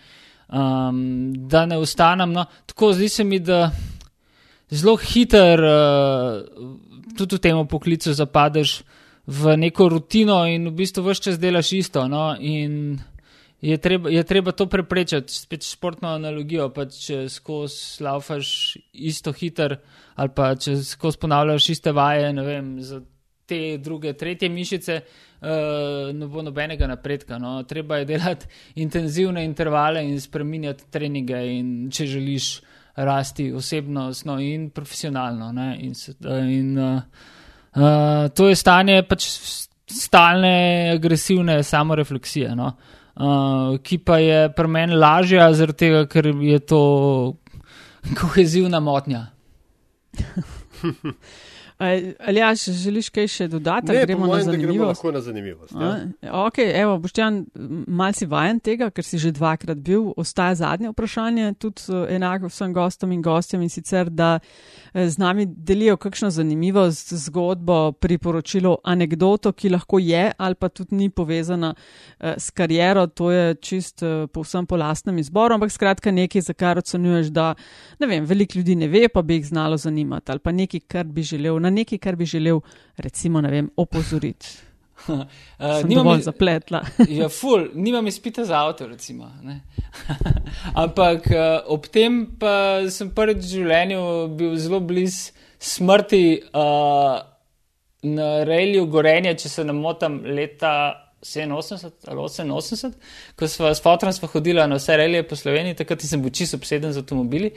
Um, 0.48 0.98
da 1.48 1.64
ne 1.66 1.78
ostanem. 1.78 2.32
No, 2.32 2.46
tako 2.66 2.92
zdi 2.96 3.08
se 3.08 3.24
mi, 3.24 3.38
da 3.38 3.68
zelo 4.70 4.96
hiter 4.96 5.62
uh, 5.62 6.72
tudi 7.16 7.36
v 7.36 7.44
tem 7.44 7.60
poklicu 7.68 8.14
zapadeš 8.14 8.80
v 9.28 9.56
neko 9.60 9.90
rutino 9.92 10.40
in 10.48 10.70
v 10.70 10.74
bistvu 10.80 11.04
vse 11.06 11.28
čas 11.28 11.38
delaš 11.38 11.72
isto. 11.76 12.08
No? 12.08 12.32
In 12.40 12.98
je 13.60 13.76
treba, 13.78 14.10
je 14.10 14.22
treba 14.24 14.52
to 14.52 14.66
preprečiti, 14.66 15.32
spet 15.34 15.66
športno 15.66 16.08
analogijo. 16.08 16.68
Pa 16.74 16.86
če 16.86 17.26
skozi 17.28 18.04
laufaš 18.04 18.50
isto 18.92 19.32
hiter, 19.32 19.78
ali 20.14 20.34
pa 20.34 20.52
če 20.54 20.76
skozi 20.82 21.18
ponavljaš 21.18 21.68
iste 21.74 21.92
vaje, 21.92 22.32
ne 22.32 22.44
vem, 22.46 22.76
za 22.82 23.00
te 23.48 23.78
druge, 23.82 24.12
tretje 24.12 24.48
mišice, 24.52 25.00
uh, 25.40 25.48
ne 26.14 26.26
bo 26.28 26.42
nobenega 26.44 26.86
napredka. 26.86 27.38
No. 27.42 27.62
Treba 27.66 27.98
je 27.98 28.08
delati 28.12 28.46
intenzivne 28.82 29.44
intervale 29.44 30.04
in 30.04 30.20
spreminjati 30.20 30.90
treninge, 30.92 31.40
in 31.56 31.88
če 31.90 32.06
želiš 32.06 32.50
rasti 32.98 33.52
osebno 33.54 34.10
no, 34.26 34.36
in 34.42 34.68
profesionalno. 34.70 35.50
Ne, 35.52 35.72
in, 35.80 35.96
in, 36.50 36.78
uh, 36.78 37.02
uh, 37.74 38.28
to 38.34 38.48
je 38.50 38.58
stanje 38.58 39.00
pač 39.08 39.26
stalne 39.88 40.92
agresivne 40.92 41.62
samorefleksije. 41.64 42.54
No. 42.58 42.66
Uh, 42.66 42.97
uh, 43.18 43.76
ki 43.82 43.98
pa 43.98 44.18
je 44.22 44.40
pri 44.56 44.68
meni 44.68 44.96
lažja, 44.96 45.50
zaradi 45.54 45.78
tega, 45.84 46.06
ker 46.10 46.30
je 46.32 46.58
to 46.58 46.80
kohezivna 48.20 48.80
motnja. 48.80 49.26
Ali 51.78 52.40
ja, 52.40 52.48
če 52.58 52.72
želiš 52.74 53.08
kaj 53.14 53.28
še 53.30 53.44
dodati, 53.52 53.92
ne, 53.94 54.00
gremo 54.02 54.26
na 54.26 54.40
zanimivost. 54.42 55.02
Gremo 55.02 55.12
na 55.14 55.20
zanimivost 55.22 55.74
ja. 55.78 55.90
Ok, 56.40 56.56
evo, 56.66 56.96
Boštjan, 56.98 57.36
mal 57.86 58.16
si 58.18 58.26
vajen 58.26 58.58
tega, 58.58 58.88
ker 58.90 59.06
si 59.06 59.20
že 59.22 59.30
dvakrat 59.36 59.78
bil. 59.86 60.08
Ostaja 60.18 60.56
zadnje 60.58 60.90
vprašanje, 60.90 61.52
tudi 61.62 61.84
eh, 61.94 62.16
enako 62.16 62.50
vsem 62.50 62.74
gostom 62.74 63.12
in 63.14 63.22
gostjem 63.22 63.62
in 63.62 63.70
sicer, 63.70 64.10
da 64.10 64.40
eh, 64.40 65.06
z 65.06 65.22
nami 65.22 65.46
delijo 65.46 65.94
kakšno 66.02 66.32
zanimivost, 66.34 67.12
zgodbo, 67.28 67.92
priporočilo, 68.02 68.80
anegdoto, 68.82 69.54
ki 69.54 69.70
lahko 69.76 70.02
je 70.02 70.32
ali 70.34 70.58
pa 70.58 70.72
tudi 70.74 70.98
ni 70.98 71.08
povezana 71.14 71.70
eh, 71.74 72.34
s 72.42 72.50
kariero, 72.50 73.06
to 73.06 73.30
je 73.30 73.54
čist 73.62 74.02
povsem 74.34 74.66
po 74.66 74.76
lastnem 74.76 75.22
izboru, 75.22 75.54
ampak 75.54 75.70
skratka 75.70 76.10
nekaj, 76.10 76.42
za 76.50 76.58
kar 76.58 76.82
ocenjuješ, 76.82 77.30
da 77.30 77.52
ne 78.02 78.10
vem, 78.10 78.26
veliko 78.26 78.58
ljudi 78.58 78.74
ne 78.82 78.90
ve, 78.90 79.06
pa 79.08 79.22
bi 79.22 79.38
jih 79.38 79.46
znalo 79.54 79.78
zanimati 79.78 80.34
ali 80.34 80.42
pa 80.42 80.52
nekaj, 80.52 80.82
kar 80.90 81.06
bi 81.06 81.22
želel 81.22 81.67
na 81.68 81.74
nekaj, 81.82 82.00
kar 82.02 82.16
bi 82.16 82.26
želel, 82.28 82.60
recimo, 82.96 83.44
vem, 83.44 83.70
opozoriti. 83.76 84.56
uh, 85.08 85.84
nimam 85.84 86.22
zapletla. 86.22 86.82
ja, 87.20 87.28
ful, 87.28 87.68
nimam 87.74 88.06
izpita 88.06 88.44
za 88.44 88.64
avto, 88.66 88.86
recimo. 88.86 89.30
Ampak 90.84 91.26
uh, 91.30 91.72
ob 91.72 91.86
tem 91.86 92.24
pa 92.38 92.82
sem 92.90 93.10
prvič 93.14 93.42
v 93.44 93.50
življenju 93.52 94.04
bil 94.38 94.56
zelo 94.58 94.80
blizu 94.80 95.34
smrti 95.58 96.24
uh, 96.54 97.18
na 98.08 98.28
reliju 98.46 98.86
Gorenja, 98.86 99.34
če 99.34 99.50
se 99.50 99.64
ne 99.66 99.74
motim, 99.74 100.20
leta 100.22 100.72
87 101.22 102.06
ali 102.06 102.20
88, 102.22 102.92
ko 103.34 103.48
smo 103.50 103.72
s 103.74 103.82
fotom 103.82 104.12
hodili 104.32 104.62
na 104.62 104.78
vse 104.78 104.96
relije 104.96 105.24
po 105.28 105.36
Sloveniji, 105.36 105.74
takrat 105.80 106.06
sem 106.06 106.22
bil 106.22 106.30
čisto 106.30 106.56
obseden 106.56 106.92
z 106.92 107.02
avtomobili 107.02 107.50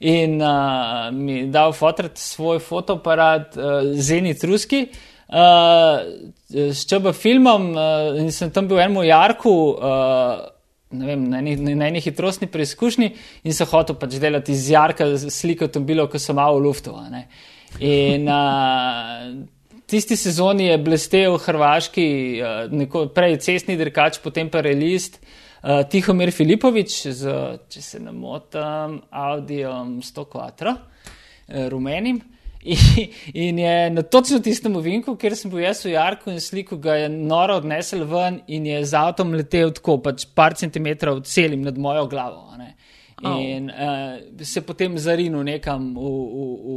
in 0.00 0.40
uh, 0.40 1.08
mi 1.12 1.46
dal 1.50 1.72
fotrat 1.74 2.18
svoj 2.18 2.60
fotoaparat 2.62 3.56
uh, 3.56 3.80
Zenit 3.94 4.44
Ruski. 4.44 4.86
Uh, 5.28 6.30
s 6.48 6.86
čeba 6.88 7.12
filmom 7.12 7.72
uh, 7.74 8.20
in 8.20 8.30
sem 8.32 8.50
tam 8.50 8.68
bil 8.68 8.78
v 8.78 8.86
enem 8.86 9.02
jarku, 9.04 9.52
uh, 9.76 10.46
vem, 10.88 11.26
na 11.28 11.42
eni, 11.42 11.56
na 11.76 11.90
eni 11.90 12.00
hitrostni 12.00 12.48
preizkušnji 12.48 13.10
in 13.44 13.52
sem 13.52 13.68
hotel 13.68 13.98
pač 14.00 14.16
delati 14.22 14.54
iz 14.56 14.70
jarka 14.72 15.10
sliko 15.28 15.68
avtomobilov, 15.68 16.08
ko 16.08 16.22
so 16.22 16.32
malo 16.32 16.56
v 16.56 16.64
luftu. 16.64 16.94
In 17.84 18.24
uh, 18.24 19.28
tisti 19.84 20.16
sezoni 20.16 20.70
je 20.70 20.78
blestev 20.80 21.36
Hrvaški, 21.44 22.08
uh, 22.40 22.72
neko, 22.72 23.10
prej 23.12 23.36
cestni 23.44 23.76
dirkač, 23.76 24.22
potem 24.24 24.48
pa 24.48 24.64
relist. 24.64 25.20
Uh, 25.20 25.47
Uh, 25.58 25.82
Tihomir 25.90 26.30
Filipovič, 26.30 26.96
z, 27.18 27.36
če 27.68 27.82
se 27.82 28.00
ne 28.00 28.12
motim, 28.14 29.00
Audiom 29.10 29.98
104, 30.06 30.74
uh, 30.74 31.68
rumenim. 31.72 32.20
In, 32.68 33.12
in 33.34 33.58
je 33.58 33.90
na 33.90 34.02
točno 34.02 34.40
tistem 34.42 34.74
ovinku, 34.76 35.14
kjer 35.16 35.36
sem 35.38 35.50
bil 35.50 35.62
jaz 35.62 35.84
v 35.86 35.92
Jarku 35.92 36.32
in 36.32 36.40
sliko, 36.42 36.76
ga 36.82 36.96
je 36.98 37.06
noro 37.08 37.60
odnesel 37.62 38.02
ven 38.10 38.40
in 38.50 38.66
je 38.66 38.80
z 38.84 38.98
avtom 38.98 39.30
letel 39.38 39.70
tako, 39.76 40.00
pač 40.02 40.26
par 40.34 40.56
centimetrov 40.58 41.22
celim 41.22 41.62
nad 41.62 41.78
mojo 41.78 42.08
glavo. 42.10 42.48
In 43.26 43.70
oh. 43.70 44.20
uh, 44.38 44.44
se 44.46 44.60
potem 44.62 44.98
zarinil 44.98 45.42
nekam 45.42 45.90
v, 45.94 46.02
v, 46.02 46.44
v, 46.62 46.76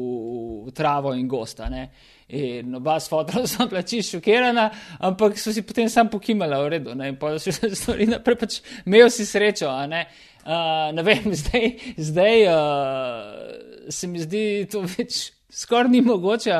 v 0.65 0.71
travo 0.73 1.13
in 1.13 1.27
gosta. 1.29 1.69
Ne? 1.69 1.89
In 2.31 2.75
oba 2.79 2.95
s 2.99 3.11
fotom 3.11 3.45
sem 3.47 3.67
bila 3.69 3.83
čisto 3.83 4.17
šokirana, 4.17 4.69
ampak 5.03 5.37
so 5.37 5.53
si 5.53 5.61
potem 5.61 5.89
sam 5.91 6.09
pokimala, 6.09 6.63
v 6.63 6.77
redu, 6.77 6.95
ne? 6.95 7.11
in 7.11 7.19
pa 7.19 7.35
so 7.37 7.51
se 7.51 7.75
stvari 7.81 8.07
naprej, 8.09 8.37
pač 8.39 8.61
imel 8.85 9.11
si 9.13 9.27
srečo, 9.27 9.69
ne? 9.91 10.07
Uh, 10.41 10.89
ne 10.95 11.03
vem, 11.05 11.29
zdaj, 11.41 11.67
zdaj 11.99 12.47
uh, 12.49 13.91
se 13.91 14.07
mi 14.07 14.23
zdi 14.23 14.65
to 14.71 14.81
več 14.81 15.29
skoraj 15.51 15.89
ni 15.89 16.01
mogoče, 16.01 16.51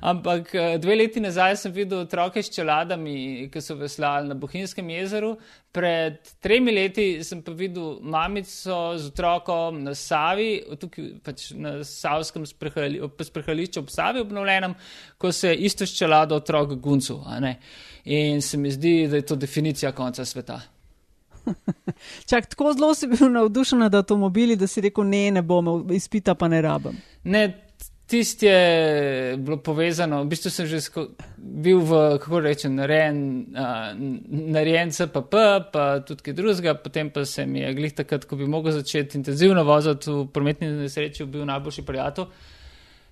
ampak 0.00 0.54
eh, 0.54 0.78
dve 0.78 0.96
leti 0.96 1.20
nazaj 1.20 1.56
sem 1.56 1.72
videl 1.72 2.04
otroke 2.04 2.42
s 2.42 2.50
čeladami, 2.54 3.48
ki 3.52 3.60
so 3.60 3.76
veslali 3.78 4.28
na 4.28 4.34
Bohinjskem 4.34 4.90
jezeru. 4.90 5.36
Pred 5.74 6.20
tremi 6.42 6.72
leti 6.72 7.24
sem 7.24 7.40
pa 7.42 7.52
videl 7.52 7.98
mamico 8.02 8.98
z 8.98 9.08
otrokom 9.10 9.82
na 9.82 9.94
Savi, 9.94 10.62
tukaj 10.80 11.08
pač 11.24 11.48
na 11.58 11.80
Savskem 11.84 12.46
sprehališču 12.46 13.82
ob 13.82 13.90
Savi 13.90 14.22
obnovljenem, 14.22 14.74
ko 15.18 15.32
se 15.32 15.50
je 15.54 15.56
isto 15.66 15.86
s 15.86 15.96
čelado 15.98 16.36
otrok 16.36 16.76
guncu. 16.78 17.20
In 18.04 18.42
se 18.42 18.58
mi 18.58 18.70
zdi, 18.70 19.08
da 19.08 19.16
je 19.16 19.26
to 19.26 19.36
definicija 19.36 19.92
konca 19.92 20.24
sveta. 20.24 20.60
Čak, 22.30 22.46
tako 22.46 22.72
zelo 22.72 22.94
si 22.94 23.06
bil 23.06 23.30
navdušen 23.32 23.78
nad 23.78 23.94
avtomobili, 23.94 24.56
da 24.56 24.66
si 24.66 24.80
rekel, 24.80 25.04
ne, 25.04 25.30
ne 25.30 25.42
bom, 25.42 25.90
izpita 25.92 26.34
pa 26.34 26.48
ne 26.48 26.62
rabim. 26.62 26.96
Ne, 27.24 27.63
Tisti 28.06 28.46
je 28.46 29.36
bilo 29.36 29.56
povezano, 29.64 30.20
v 30.24 30.28
bistvu 30.28 30.50
sem 30.52 30.66
že 30.68 30.82
bil 31.38 31.80
v, 31.80 32.18
kako 32.20 32.40
rečem, 32.44 32.74
narejen, 32.76 33.48
uh, 33.56 33.96
narejen 34.28 34.92
CPP, 34.92 35.34
pa 35.72 35.84
tudi 36.04 36.26
kaj 36.26 36.36
drugega, 36.36 36.74
potem 36.76 37.08
pa 37.10 37.24
se 37.24 37.46
mi 37.46 37.64
je 37.64 37.72
glih 37.74 37.96
takrat, 37.96 38.28
ko 38.28 38.36
bi 38.36 38.44
mogel 38.44 38.76
začeti 38.76 39.16
intenzivno 39.16 39.64
voziti 39.64 40.12
v 40.12 40.26
prometni 40.28 40.68
nesreči, 40.68 41.24
bil 41.24 41.48
najboljši 41.48 41.86
prijatelj. 41.88 42.28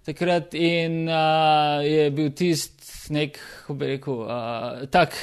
Takrat 0.04 0.54
in 0.60 1.08
uh, 1.08 1.80
je 1.80 2.10
bil 2.12 2.28
tisti 2.36 3.16
nek, 3.16 3.40
kako 3.40 3.74
bi 3.80 3.94
rekel, 3.96 4.26
uh, 4.28 4.84
tak. 4.92 5.16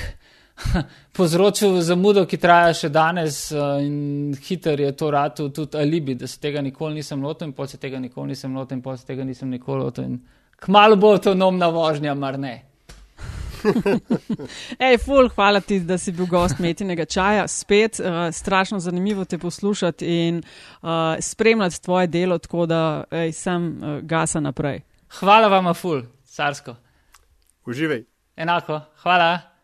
povzročil 1.18 1.82
zamudo, 1.82 2.26
ki 2.28 2.38
traja 2.38 2.74
še 2.76 2.90
danes 2.94 3.52
uh, 3.52 3.78
in 3.84 4.34
hiter 4.44 4.80
je 4.80 4.92
to 4.98 5.12
ratu 5.12 5.50
tudi 5.56 5.78
alibi, 5.78 6.16
da 6.16 6.28
se 6.28 6.40
tega 6.40 6.62
nikoli 6.62 7.00
nisem 7.00 7.24
lotil 7.24 7.50
in 7.50 7.54
pol 7.54 7.68
se 7.68 7.78
tega 7.78 8.00
nikoli 8.00 8.34
nisem 8.34 8.56
lotil 8.56 8.78
in 8.78 8.84
pol 8.84 8.98
se 8.98 9.08
tega 9.08 9.24
nisem 9.24 9.50
nikoli 9.50 9.84
lotil 9.84 10.10
in 10.10 10.20
kmalo 10.60 10.96
bo 11.00 11.14
avtonomna 11.16 11.70
vožnja, 11.72 12.16
mar 12.16 12.40
ne. 12.40 12.58
Ej, 14.88 14.98
ful, 15.04 15.28
hvala 15.36 15.60
ti, 15.60 15.82
da 15.84 15.98
si 16.00 16.14
bil 16.16 16.28
gost 16.32 16.62
metinega 16.64 17.06
čaja. 17.06 17.48
Spet 17.48 18.00
uh, 18.00 18.30
strašno 18.32 18.80
zanimivo 18.80 19.26
te 19.26 19.38
poslušati 19.38 20.08
in 20.28 20.40
uh, 20.40 20.90
spremljati 21.20 21.82
tvoje 21.84 22.08
delo, 22.08 22.38
tako 22.38 22.66
da 22.66 23.04
ej, 23.12 23.32
sem 23.36 23.68
uh, 23.68 24.00
gasa 24.02 24.40
naprej. 24.40 24.82
Hvala 25.20 25.48
vam, 25.48 25.74
ful, 25.74 26.04
carsko. 26.24 26.76
Uživaj. 27.68 28.04
Enako, 28.40 28.80
hvala. 29.04 29.59